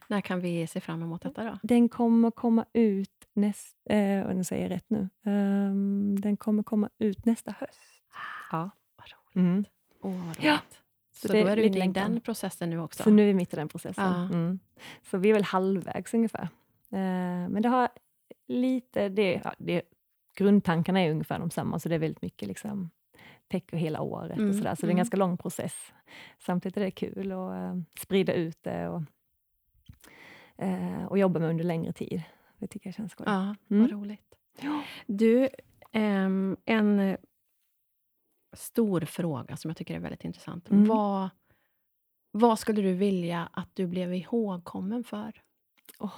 När 0.08 0.20
kan 0.20 0.40
vi 0.40 0.66
se 0.66 0.80
fram 0.80 1.02
emot 1.02 1.22
detta 1.22 1.44
då? 1.44 1.58
Den 1.62 1.88
kommer 1.88 2.30
komma 2.30 2.64
ut 2.72 3.10
näst, 3.32 3.76
eh, 3.90 4.34
nu 4.34 4.44
säger 4.44 4.62
jag 4.62 4.70
rätt 4.70 4.90
nu. 4.90 5.08
Ehm, 5.24 6.20
den 6.20 6.36
kommer 6.36 6.62
komma 6.62 6.88
ut 6.98 7.24
nästa 7.24 7.54
höst. 7.58 7.80
Ja. 8.52 8.70
Vad 8.96 9.06
roligt. 9.08 9.36
Mm. 9.36 9.64
Åh, 10.02 10.10
vad 10.12 10.24
roligt. 10.26 10.44
Ja. 10.44 10.58
Så, 11.12 11.28
Så 11.28 11.32
då 11.32 11.38
är 11.38 11.56
du 11.56 11.62
inne 11.64 11.84
i 11.84 11.88
den 11.88 12.20
processen 12.20 12.70
nu 12.70 12.80
också? 12.80 13.02
Så 13.02 13.10
nu 13.10 13.22
är 13.22 13.26
vi 13.26 13.34
mitt 13.34 13.52
i 13.52 13.56
den 13.56 13.68
processen. 13.68 14.04
Ja. 14.04 14.24
Mm. 14.24 14.58
Så 15.10 15.18
vi 15.18 15.30
är 15.30 15.34
väl 15.34 15.44
halvvägs 15.44 16.14
ungefär. 16.14 16.48
Eh, 16.90 17.48
men 17.48 17.62
det 17.62 17.68
har 17.68 17.88
lite, 18.48 19.08
det, 19.08 19.40
ja, 19.44 19.54
det, 19.58 19.82
grundtankarna 20.36 21.00
är 21.00 21.10
ungefär 21.10 21.38
de 21.38 21.50
samma, 21.50 21.78
så 21.78 21.88
det 21.88 21.94
är 21.94 21.98
väldigt 21.98 22.22
mycket 22.22 22.48
liksom, 22.48 22.90
täcker 23.48 23.76
hela 23.76 24.00
året 24.00 24.38
Mm, 24.38 24.48
och 24.50 24.54
sådär. 24.54 24.74
Så 24.74 24.80
det 24.80 24.86
är 24.86 24.86
en 24.86 24.90
mm. 24.90 24.96
ganska 24.96 25.16
lång 25.16 25.36
process. 25.36 25.92
Samtidigt 26.38 26.76
är 26.76 26.80
det 26.80 26.90
kul 26.90 27.32
att 27.32 27.52
eh, 27.52 27.74
sprida 28.00 28.32
ut 28.32 28.58
det 28.62 28.88
och, 28.88 29.02
eh, 30.58 31.04
och 31.04 31.18
jobba 31.18 31.40
med 31.40 31.48
under 31.50 31.64
längre 31.64 31.92
tid. 31.92 32.22
Det 32.58 32.66
tycker 32.66 32.86
jag 32.88 32.94
känns 32.94 33.12
skoj. 33.12 33.24
Ja, 33.28 33.54
Mm. 33.70 33.82
vad 33.82 33.90
roligt. 33.90 34.34
Du, 35.06 35.48
ehm, 35.92 36.56
en 36.64 37.16
stor 38.52 39.00
fråga 39.00 39.56
som 39.56 39.68
jag 39.68 39.76
tycker 39.76 39.94
är 39.94 39.98
väldigt 40.00 40.24
intressant. 40.24 40.70
Mm. 40.70 40.84
Vad, 40.88 41.28
vad 42.30 42.58
skulle 42.58 42.82
du 42.82 42.94
vilja 42.94 43.48
att 43.52 43.68
du 43.74 43.86
blev 43.86 44.14
ihågkommen 44.14 45.04
för? 45.04 45.42
Åh. 45.98 46.12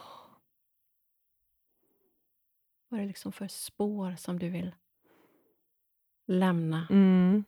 Vad 2.88 2.98
är 3.00 3.02
det 3.02 3.08
liksom 3.08 3.32
för 3.32 3.48
spår 3.48 4.14
som 4.16 4.38
du 4.38 4.48
vill 4.48 4.74
lämna? 6.26 6.86
Mm. 6.90 7.44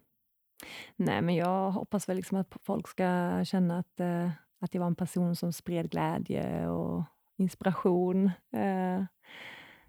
Nej, 0.97 1.23
men 1.23 1.35
jag 1.35 1.71
hoppas 1.71 2.09
väl 2.09 2.17
liksom 2.17 2.39
att 2.39 2.57
folk 2.63 2.89
ska 2.89 3.41
känna 3.45 3.79
att, 3.79 4.01
eh, 4.01 4.31
att 4.61 4.75
jag 4.75 4.81
var 4.81 4.87
en 4.87 4.95
person 4.95 5.37
som 5.37 5.53
spred 5.53 5.91
glädje 5.91 6.69
och 6.69 7.05
inspiration. 7.39 8.31
Eh, 8.57 9.05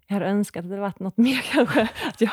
jag 0.08 0.14
hade 0.16 0.26
önskat 0.26 0.66
att 0.66 0.72
det 0.72 0.78
varit 0.80 1.00
något 1.00 1.18
mer 1.28 1.42
kanske, 1.52 1.82
att 2.08 2.22
jag 2.22 2.32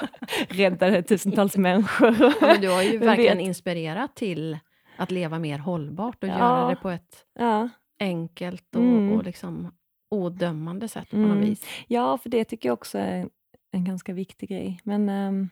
räddade 0.48 1.02
tusentals 1.02 1.56
människor. 1.56 2.16
Ja, 2.20 2.32
men 2.40 2.60
du 2.60 2.68
har 2.70 2.82
ju 2.82 2.98
verkligen 2.98 3.40
inspirerat 3.40 4.16
till 4.16 4.58
att 4.96 5.10
leva 5.10 5.38
mer 5.38 5.58
hållbart 5.58 6.22
och 6.24 6.28
Ja. 6.28 6.38
göra 6.38 6.68
det 6.68 6.76
på 6.76 6.90
ett 6.90 7.24
Ja, 7.38 7.68
enkelt 8.00 8.74
och, 8.76 8.82
Mm. 8.82 9.12
och 9.12 9.24
liksom 9.24 9.72
odömande 10.10 10.88
sätt 10.88 11.10
på 11.10 11.16
Mm. 11.16 11.28
något 11.28 11.44
vis. 11.48 11.66
ja, 11.86 12.18
för 12.18 12.30
det 12.30 12.44
tycker 12.44 12.68
jag 12.68 12.74
också 12.74 12.98
är 12.98 13.28
en 13.72 13.84
ganska 13.84 14.12
viktig 14.12 14.48
grej. 14.48 14.80
Men 14.84 15.08
en 15.08 15.50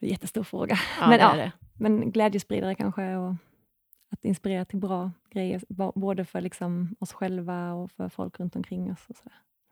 jättestor 0.00 0.42
fråga. 0.44 0.76
Ja, 1.00 1.08
Men 1.08 1.18
det 1.18 1.42
ja. 1.44 1.50
Men 1.78 2.10
glädjespridare 2.12 2.74
kanske 2.74 3.14
och 3.16 3.34
att 4.12 4.24
inspirera 4.24 4.64
till 4.64 4.78
bra 4.78 5.10
grejer, 5.30 5.62
både 5.98 6.24
för 6.24 6.40
liksom 6.40 6.96
oss 6.98 7.12
själva 7.12 7.72
och 7.72 7.90
för 7.90 8.08
folk 8.08 8.40
runt 8.40 8.56
omkring 8.56 8.92
oss. 8.92 9.06
Och. 9.08 9.16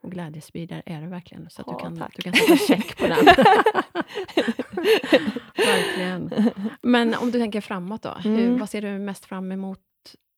Och 0.03 0.11
glädjespridare 0.11 0.83
är 0.87 1.01
det 1.01 1.07
verkligen, 1.07 1.51
så 1.51 1.61
att 1.63 1.67
Ja, 1.67 1.73
du, 1.75 1.79
kan, 1.83 1.97
tack. 1.99 2.17
du 2.17 2.23
kan 2.23 2.33
sätta 2.33 2.57
check 2.57 2.99
på 2.99 3.07
den. 3.07 3.25
verkligen. 5.57 6.31
Men 6.83 7.15
om 7.15 7.31
du 7.31 7.39
tänker 7.39 7.61
framåt 7.61 8.03
då, 8.03 8.11
hur, 8.15 8.39
Mm. 8.47 8.59
vad 8.59 8.71
ser 8.71 8.83
du 8.83 8.99
mest 8.99 9.25
fram 9.25 9.53
emot 9.53 9.81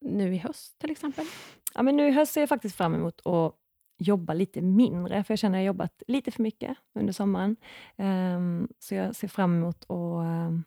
nu 0.00 0.34
i 0.34 0.38
höst 0.38 0.78
till 0.78 0.90
exempel? 0.90 1.26
Ja, 1.74 1.82
men 1.82 1.96
nu 1.96 2.09
i 2.09 2.11
höst 2.11 2.32
ser 2.32 2.40
jag 2.40 2.48
faktiskt 2.48 2.76
fram 2.76 2.94
emot 2.94 3.26
att 3.26 3.55
jobba 3.98 4.34
lite 4.34 4.61
mindre, 4.61 5.24
för 5.24 5.32
jag 5.32 5.38
känner 5.38 5.59
att 5.59 5.62
jag 5.64 5.72
har 5.72 5.74
jobbat 5.74 6.03
lite 6.07 6.30
för 6.30 6.42
mycket 6.42 6.76
under 6.94 7.12
sommaren. 7.12 7.57
Ehm, 7.96 8.68
så 8.78 8.94
jag 8.94 9.16
ser 9.16 9.28
fram 9.28 9.55
emot 9.57 9.84
att 9.84 10.24
ehm, 10.26 10.64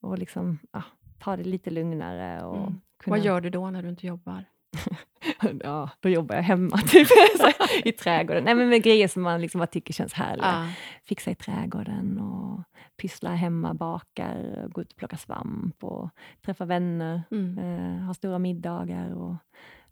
och 0.00 0.18
liksom, 0.18 0.58
ja, 0.72 0.82
ta 1.18 1.36
det 1.36 1.44
lite 1.44 1.70
lugnare. 1.70 2.44
Och 2.44 2.56
Mm. 2.56 2.80
kunna, 3.04 3.16
Vad 3.16 3.24
gör 3.24 3.40
du 3.40 3.50
då 3.50 3.70
när 3.70 3.82
du 3.82 3.88
inte 3.88 4.06
jobbar? 4.06 4.44
ja, 5.64 5.90
då 6.00 6.08
jobbar 6.08 6.34
jag 6.36 6.42
hemma 6.42 6.78
typ, 6.86 7.08
i 7.84 7.92
trädgården. 7.92 8.44
Nej, 8.44 8.54
men 8.54 8.68
med 8.68 8.82
grejer 8.82 9.08
som 9.08 9.22
man 9.22 9.40
liksom 9.40 9.58
bara 9.58 9.66
tycker 9.66 9.92
känns 9.94 10.12
härliga. 10.12 10.46
Ja. 10.46 10.68
Fixa 11.04 11.30
i 11.30 11.34
trädgården 11.34 12.18
och 12.20 12.62
pyssla 12.96 13.30
hemma, 13.34 13.74
bakar, 13.74 14.66
gå 14.70 14.80
ut 14.80 14.92
och 14.92 14.96
plocka 14.98 15.16
svamp 15.16 15.84
och 15.84 16.10
träffa 16.44 16.64
vänner, 16.64 17.22
Mm. 17.30 17.58
eh, 17.58 18.04
ha 18.04 18.14
stora 18.14 18.38
middagar 18.38 19.10
och 19.14 19.34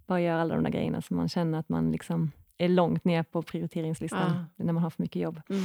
bara 0.07 0.21
göra 0.21 0.41
alla 0.41 0.55
de 0.55 0.65
där 0.65 0.71
grejerna 0.71 1.03
som 1.03 1.17
man 1.17 1.29
känner 1.29 1.59
att 1.59 1.69
man 1.69 1.93
liksom 1.93 2.33
är 2.59 2.69
långt 2.69 3.05
ner 3.05 3.23
på 3.23 3.43
prioriteringslistan 3.43 4.45
när 4.57 4.73
man 4.73 4.83
har 4.83 4.91
för 4.91 5.03
mycket 5.03 5.23
jobb. 5.23 5.41
Mm. 5.49 5.63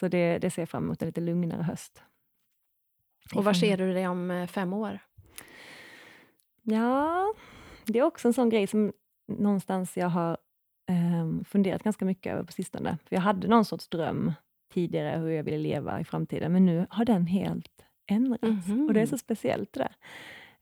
Så 0.00 0.08
det, 0.08 0.38
det 0.38 0.50
ser 0.50 0.62
jag 0.62 0.68
fram 0.68 0.84
emot, 0.84 1.02
en 1.02 1.06
lite 1.06 1.20
lugnare 1.20 1.62
höst. 1.62 2.02
Och 3.34 3.44
var 3.44 3.52
ser 3.52 3.76
du 3.76 3.92
dig 3.92 4.08
om 4.08 4.30
eh, 4.30 4.46
fem 4.46 4.72
år? 4.72 4.98
Ja, 6.62 7.34
det 7.84 7.98
är 7.98 8.02
också 8.02 8.28
en 8.28 8.34
sån 8.34 8.48
grej 8.48 8.66
som 8.66 8.92
någonstans 9.28 9.96
jag 9.96 10.08
har 10.08 10.36
ehm, 10.88 11.44
funderat 11.44 11.82
ganska 11.82 12.04
mycket 12.04 12.32
över 12.32 12.44
på 12.44 12.52
sistone. 12.52 12.98
För 13.04 13.16
jag 13.16 13.22
hade 13.22 13.48
någon 13.48 13.64
sorts 13.64 13.88
dröm 13.88 14.32
tidigare 14.72 15.18
hur 15.18 15.28
jag 15.28 15.44
ville 15.44 15.58
leva 15.58 16.00
i 16.00 16.04
framtiden, 16.04 16.52
men 16.52 16.66
nu 16.66 16.86
har 16.90 17.04
den 17.04 17.26
helt 17.26 17.84
ändrats. 18.06 18.68
Mhm. 18.68 18.86
Och 18.86 18.94
det 18.94 19.00
är 19.00 19.06
så 19.06 19.18
speciellt 19.18 19.72
det 19.72 19.80
där. 19.80 19.96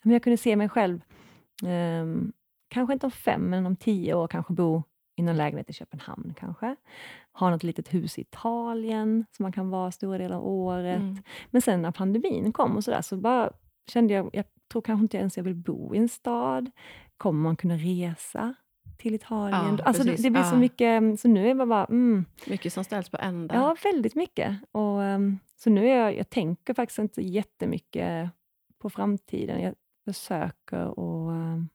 Men 0.02 0.12
jag 0.12 0.22
kunde 0.22 0.36
se 0.36 0.56
mig 0.56 0.68
själv, 0.68 1.00
ehm, 1.66 2.32
kanske 2.68 2.92
inte 2.92 3.06
om 3.06 3.12
fem, 3.12 3.42
men 3.42 3.66
om 3.66 3.76
tio 3.76 4.14
år 4.14 4.28
kanske 4.28 4.52
bo 4.52 4.82
i 5.20 5.22
någon 5.22 5.36
lägenhet 5.36 5.70
i 5.70 5.72
Köpenhamn 5.72 6.34
kanske. 6.38 6.76
Ha 7.32 7.50
något 7.50 7.62
litet 7.62 7.94
hus 7.94 8.18
i 8.18 8.20
Italien 8.20 9.24
som 9.30 9.42
man 9.42 9.52
kan 9.52 9.70
vara 9.70 9.90
stora 9.90 10.18
delar 10.18 10.36
av 10.36 10.46
året. 10.46 11.00
Mm. 11.00 11.16
Men 11.50 11.62
sen 11.62 11.82
när 11.82 11.90
pandemin 11.90 12.52
kom 12.52 12.76
och 12.76 12.84
sådär 12.84 13.02
så 13.02 13.16
bara 13.16 13.50
kände 13.86 14.14
jag, 14.14 14.30
jag 14.32 14.44
tror 14.72 14.82
kanske 14.82 15.02
inte 15.02 15.16
ens 15.16 15.36
jag 15.36 15.44
vill 15.44 15.54
bo 15.54 15.94
i 15.94 15.98
en 15.98 16.08
stad. 16.08 16.70
Kommer 17.16 17.42
man 17.42 17.56
kunna 17.56 17.74
resa 17.76 18.54
till 18.98 19.14
Italien? 19.14 19.76
Ja, 19.78 19.84
alltså 19.84 20.04
det, 20.04 20.22
det 20.22 20.30
blir 20.30 20.42
så 20.42 20.54
Ja. 20.54 20.58
mycket, 20.58 21.20
så 21.20 21.28
nu 21.28 21.44
är 21.50 21.54
jag 21.54 21.68
bara, 21.68 21.84
mm, 21.84 22.24
Mycket 22.46 22.72
som 22.72 22.84
ställs 22.84 23.08
på 23.10 23.16
ända. 23.20 23.54
ja 23.54 23.76
väldigt 23.84 24.14
mycket. 24.14 24.56
Och, 24.72 25.02
ehm, 25.04 25.38
så 25.56 25.70
nu 25.70 25.88
är 25.88 25.96
jag, 25.96 26.16
jag 26.16 26.30
tänker 26.30 26.74
faktiskt 26.74 26.98
inte 26.98 27.22
jättemycket 27.22 28.30
på 28.78 28.90
framtiden. 28.90 29.60
Jag 29.62 29.74
försöker 30.04 30.76
att 30.76 31.30
ehm, 31.32 31.68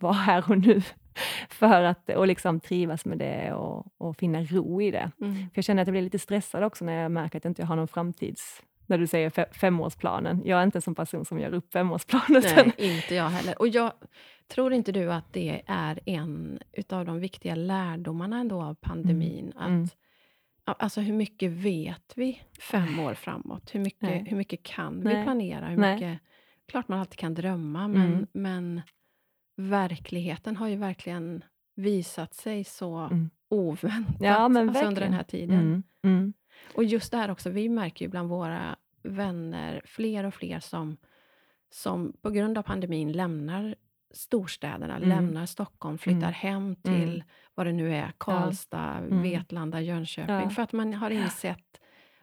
vara 0.00 0.12
här 0.12 0.44
och 0.50 0.58
nu 0.58 0.82
för 1.48 1.82
att 1.82 2.10
och 2.10 2.26
liksom 2.26 2.60
trivas 2.60 3.04
med 3.04 3.18
det 3.18 3.52
och, 3.52 3.86
och 3.98 4.16
finna 4.16 4.42
ro 4.44 4.82
i 4.82 4.90
det. 4.90 5.10
Mm. 5.20 5.34
För 5.34 5.50
jag 5.54 5.64
känner 5.64 5.82
att 5.82 5.88
jag 5.88 5.92
blir 5.92 6.02
lite 6.02 6.18
stressad 6.18 6.64
också 6.64 6.84
när 6.84 6.92
jag 7.02 7.10
märker 7.12 7.38
att 7.38 7.44
jag 7.44 7.50
inte 7.50 7.64
har 7.64 7.76
någon 7.76 7.88
framtids... 7.88 8.62
När 8.86 8.98
du 8.98 9.06
säger 9.06 9.30
fe- 9.30 9.52
femårsplanen. 9.52 10.42
Jag 10.44 10.58
är 10.60 10.64
inte 10.64 10.78
en 10.78 10.82
sån 10.82 10.94
person 10.94 11.24
som 11.24 11.38
gör 11.40 11.54
upp 11.54 11.72
femårsplanen. 11.72 12.42
Nej, 12.56 12.72
inte 12.78 13.14
jag 13.14 13.28
heller. 13.28 13.58
Och 13.58 13.68
jag 13.68 13.92
tror 14.48 14.72
inte 14.72 14.92
du 14.92 15.12
att 15.12 15.32
det 15.32 15.62
är 15.66 16.00
en 16.06 16.58
utav 16.72 17.04
de 17.04 17.18
viktiga 17.20 17.54
lärdomarna 17.54 18.38
ändå 18.40 18.62
av 18.62 18.74
pandemin? 18.74 19.52
Mm. 19.60 19.82
Att, 19.82 19.96
ja, 20.66 20.76
Alltså 20.78 21.00
hur 21.00 21.12
mycket 21.12 21.50
vet 21.50 22.12
vi 22.16 22.40
fem 22.60 22.98
år 22.98 23.14
framåt? 23.14 23.74
Hur 23.74 23.80
mycket, 23.80 24.02
Nej. 24.02 24.24
hur 24.28 24.36
mycket 24.36 24.62
kan 24.62 24.98
vi 24.98 25.14
Nej. 25.14 25.24
planera? 25.24 25.66
Hur 25.68 25.76
mycket, 25.94 26.20
klart 26.68 26.88
man 26.88 26.98
alltid 27.00 27.18
kan 27.18 27.34
drömma, 27.34 27.88
men, 27.88 28.12
Mm. 28.12 28.26
men 28.32 28.80
verkligheten 29.56 30.56
har 30.56 30.68
ju 30.68 30.76
verkligen 30.76 31.44
visat 31.74 32.34
sig 32.34 32.64
så 32.64 32.96
Mm. 32.98 33.30
oväntat 33.48 34.16
Ja, 34.20 34.48
men 34.48 34.68
alltså 34.68 34.84
under 34.84 35.00
den 35.02 35.12
här 35.12 35.22
tiden. 35.22 35.58
Mm. 35.60 35.82
Mm. 36.02 36.32
Och 36.74 36.84
just 36.84 37.10
det 37.10 37.16
här 37.18 37.30
också, 37.30 37.50
vi 37.50 37.68
märker 37.68 38.04
ju 38.04 38.10
bland 38.10 38.28
våra 38.28 38.76
vänner 39.02 39.82
fler 39.84 40.24
och 40.24 40.34
fler 40.34 40.60
som, 40.60 40.96
som 41.70 42.12
på 42.22 42.30
grund 42.30 42.58
av 42.58 42.62
pandemin 42.62 43.12
lämnar 43.12 43.74
storstäderna, 44.14 44.96
Mm. 44.96 45.08
lämnar 45.08 45.46
Stockholm, 45.46 45.98
flyttar 45.98 46.20
Mm. 46.20 46.32
hem 46.34 46.76
till 46.76 47.14
Mm. 47.14 47.22
vad 47.54 47.66
det 47.66 47.72
nu 47.72 47.94
är, 47.94 48.12
Karlstad, 48.18 48.98
Mm. 48.98 49.22
Vetlanda, 49.22 49.80
Jönköping, 49.80 50.34
Ja. 50.34 50.50
för 50.50 50.62
att 50.62 50.72
man 50.72 50.94
har 50.94 51.10
insett 51.10 51.80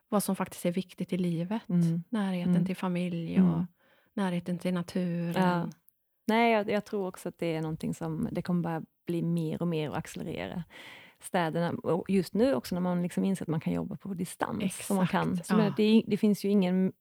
vad 0.10 0.24
som 0.24 0.36
faktiskt 0.36 0.66
är 0.66 0.72
viktigt 0.72 1.14
i 1.14 1.18
livet. 1.18 1.70
Mm. 1.70 2.04
Närheten 2.10 2.54
Mm. 2.56 2.66
till 2.66 2.76
familj 2.76 3.42
och 3.42 3.48
Mm. 3.54 3.68
närheten 4.14 4.60
till 4.60 4.74
naturen. 4.74 5.34
Ja. 5.44 5.70
Nej, 6.30 6.54
jag, 6.54 6.70
jag 6.70 6.86
tror 6.86 7.08
också 7.08 7.30
att 7.30 7.38
det 7.40 7.56
är 7.56 7.62
någonting 7.62 7.94
som 7.94 8.28
det 8.32 8.42
kommer 8.42 8.62
bara 8.62 8.82
bli 9.08 9.22
mer 9.22 9.62
och 9.62 9.68
mer 9.68 9.90
och 9.90 9.98
accelerera. 9.98 10.64
Städerna, 11.22 11.72
och 11.84 12.10
just 12.10 12.34
nu 12.34 12.54
också 12.54 12.76
när 12.76 12.82
man 12.82 13.02
liksom 13.02 13.24
inser 13.26 13.46
att 13.46 13.50
man 13.50 13.60
kan 13.60 13.74
jobba 13.74 13.96
på 13.98 14.14
distans. 14.14 14.88
Som 14.88 14.96
man 14.98 15.08
kan. 15.08 15.32
Exakt, 15.34 15.48
Så 15.48 15.54
ja. 15.54 15.74
det, 15.78 16.04
det 16.08 16.18
finns 16.18 16.46
ju 16.46 16.50
ingen 16.50 16.92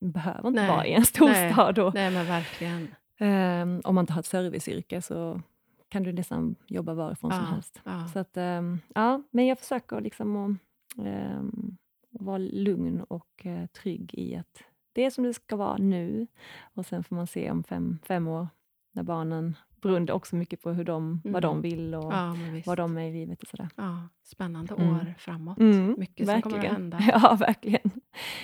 behöver 0.00 0.48
inte 0.48 0.60
Nej, 0.60 0.70
vara 0.70 0.86
i 0.86 0.92
en 0.92 1.04
storstad. 1.04 1.78
Och, 1.78 1.94
Nej, 1.94 2.10
men 2.10 2.26
verkligen. 2.26 2.94
Ehm, 3.18 3.80
om 3.84 3.94
man 3.94 4.02
inte 4.02 4.12
har 4.12 4.20
ett 4.20 4.26
serviceyrke 4.26 5.02
så 5.02 5.40
kan 5.88 6.02
du 6.02 6.12
nästan 6.12 6.54
jobba 6.66 6.94
varifrån 6.94 7.30
som 7.30 7.40
Ja, 7.40 7.46
helst. 7.46 7.80
ja. 7.84 8.08
Så 8.12 8.18
att, 8.18 8.36
ehm, 8.36 8.78
ja, 8.94 9.22
men 9.30 9.46
jag 9.46 9.58
försöker 9.58 10.00
liksom 10.00 10.36
att 10.36 11.06
ehm, 11.06 11.76
vara 12.10 12.38
lugn 12.38 13.00
och 13.08 13.46
eh, 13.46 13.66
trygg 13.66 14.14
i 14.14 14.36
att 14.36 14.62
det 14.96 15.04
är 15.04 15.10
som 15.10 15.24
det 15.24 15.34
ska 15.34 15.56
vara 15.56 15.76
nu. 15.76 16.26
Och 16.74 16.86
sen 16.86 17.04
får 17.04 17.16
man 17.16 17.26
se 17.26 17.50
om 17.50 17.64
fem, 17.64 17.98
fem 18.02 18.28
år 18.28 18.48
när 18.92 19.02
barnen, 19.02 19.56
beroende 19.82 20.12
också 20.12 20.36
mycket 20.36 20.62
på 20.62 20.70
hur 20.72 20.84
de, 20.84 21.20
vad 21.24 21.42
de 21.42 21.50
Mm. 21.58 21.62
vill 21.62 21.94
och 21.94 22.12
Ja, 22.12 22.36
vad 22.66 22.76
de 22.78 22.98
är 22.98 23.08
i 23.08 23.12
livet 23.12 23.42
och 23.42 23.48
sådär. 23.48 23.68
Ja, 23.76 24.08
spännande 24.22 24.74
Mm. 24.74 24.94
år 24.96 25.14
framåt. 25.18 25.58
Mm, 25.58 25.94
Mycket 25.98 26.28
som 26.28 26.42
kommer 26.42 26.58
att 26.58 26.64
hända. 26.72 26.98
Ja, 27.12 27.36
verkligen. 27.40 27.90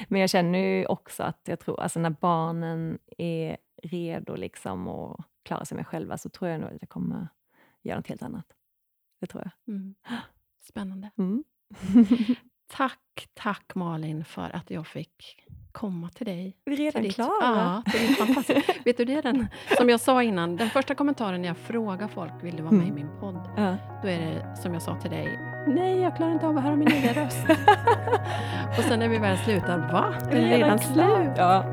Men 0.09 0.21
jag 0.21 0.31
känner 0.31 0.59
ju 0.59 0.87
också 0.87 1.23
att 1.23 1.41
jag 1.45 1.61
tror, 1.61 1.81
alltså 1.81 2.01
när 2.01 2.11
barnen 2.11 2.99
är 3.19 3.57
redo 3.83 4.37
liksom 4.37 4.89
och 4.89 5.25
klarar 5.43 5.65
sig 5.65 5.77
med 5.77 5.87
själva 5.87 6.19
så 6.19 6.29
tror 6.29 6.51
jag 6.51 6.61
nog 6.61 6.71
att 6.71 6.77
jag 6.81 6.89
kommer 6.89 7.29
göra 7.83 7.97
något 7.97 8.07
helt 8.09 8.23
annat. 8.23 8.47
Det 9.21 9.27
tror 9.27 9.43
jag. 9.43 9.75
Mm. 9.75 9.95
Spännande. 10.69 11.11
Mm. 11.19 11.45
Tack, 12.67 13.29
tack 13.35 13.75
Malin 13.75 14.25
för 14.25 14.57
att 14.57 14.71
jag 14.71 14.87
fick 14.87 15.42
komma 15.73 16.09
till 16.09 16.27
dig. 16.27 16.57
Vi 16.65 16.73
är 16.73 16.77
redan 16.77 17.03
ditt, 17.03 17.15
klara. 17.15 17.31
ja, 17.41 17.83
till 17.93 18.01
ditt 18.09 18.19
fantastiska. 18.19 18.73
Vet 18.85 18.97
du, 18.97 19.05
det 19.05 19.15
är 19.15 19.23
den, 19.23 19.49
som 19.77 19.89
jag 19.89 20.01
sa 20.01 20.23
innan, 20.23 20.57
den 20.57 20.71
första 20.71 20.95
kommentaren 20.95 21.41
när 21.43 21.49
jag 21.49 21.57
frågar 21.57 22.09
folk, 22.09 22.33
vill 22.43 22.57
du 22.57 22.63
vara 22.63 22.73
med 22.75 22.87
i 22.87 22.91
Mm. 22.91 22.95
min 22.95 23.21
podd? 23.21 23.41
Ja. 23.57 23.77
Då 24.03 24.09
är 24.09 24.19
det 24.19 24.57
som 24.57 24.73
jag 24.73 24.83
sa 24.83 24.95
till 25.01 25.11
dig, 25.11 25.39
nej 25.67 26.01
jag 26.01 26.17
klarar 26.17 26.33
inte 26.33 26.47
av 26.47 26.57
att 26.57 26.63
höra 26.65 26.77
min 26.77 26.89
egen 26.93 27.15
röst. 27.15 27.47
Och 28.79 28.85
sen 28.85 28.99
när 28.99 29.09
vi 29.09 29.19
väl 29.19 29.39
slutar, 29.39 29.79
va? 29.93 30.15
Det 30.31 30.37
är 30.39 30.59
redan 30.59 30.79
slut? 30.79 31.31
Ja. 31.37 31.65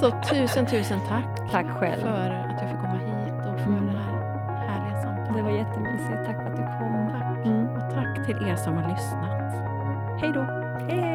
Så 0.00 0.10
tusen, 0.34 0.66
tusen 0.66 0.98
tack 1.08 1.50
Tack 1.52 1.66
själv. 1.78 2.00
för 2.02 2.30
att 2.30 2.60
jag 2.62 2.70
fick 2.70 2.80
komma 2.80 2.98
hit 2.98 3.46
och 3.54 3.60
för 3.60 3.66
Mm. 3.72 3.86
det 3.86 3.92
här 3.98 4.12
härliga 4.68 5.02
samtalet. 5.02 5.36
Det 5.36 5.42
var 5.42 5.50
jättemysigt. 5.50 6.24
Tack 6.26 6.36
för 6.36 6.50
att 6.50 6.56
du 6.56 6.62
kom. 6.62 7.08
Tack. 7.10 7.46
Mm. 7.46 7.66
Och 7.66 7.94
tack 7.94 8.26
till 8.26 8.48
er 8.48 8.56
som 8.56 8.74
har 8.76 8.90
lyssnat. 8.90 9.52
Hej 10.20 10.32
då! 10.34 10.42
Hej. 10.90 11.11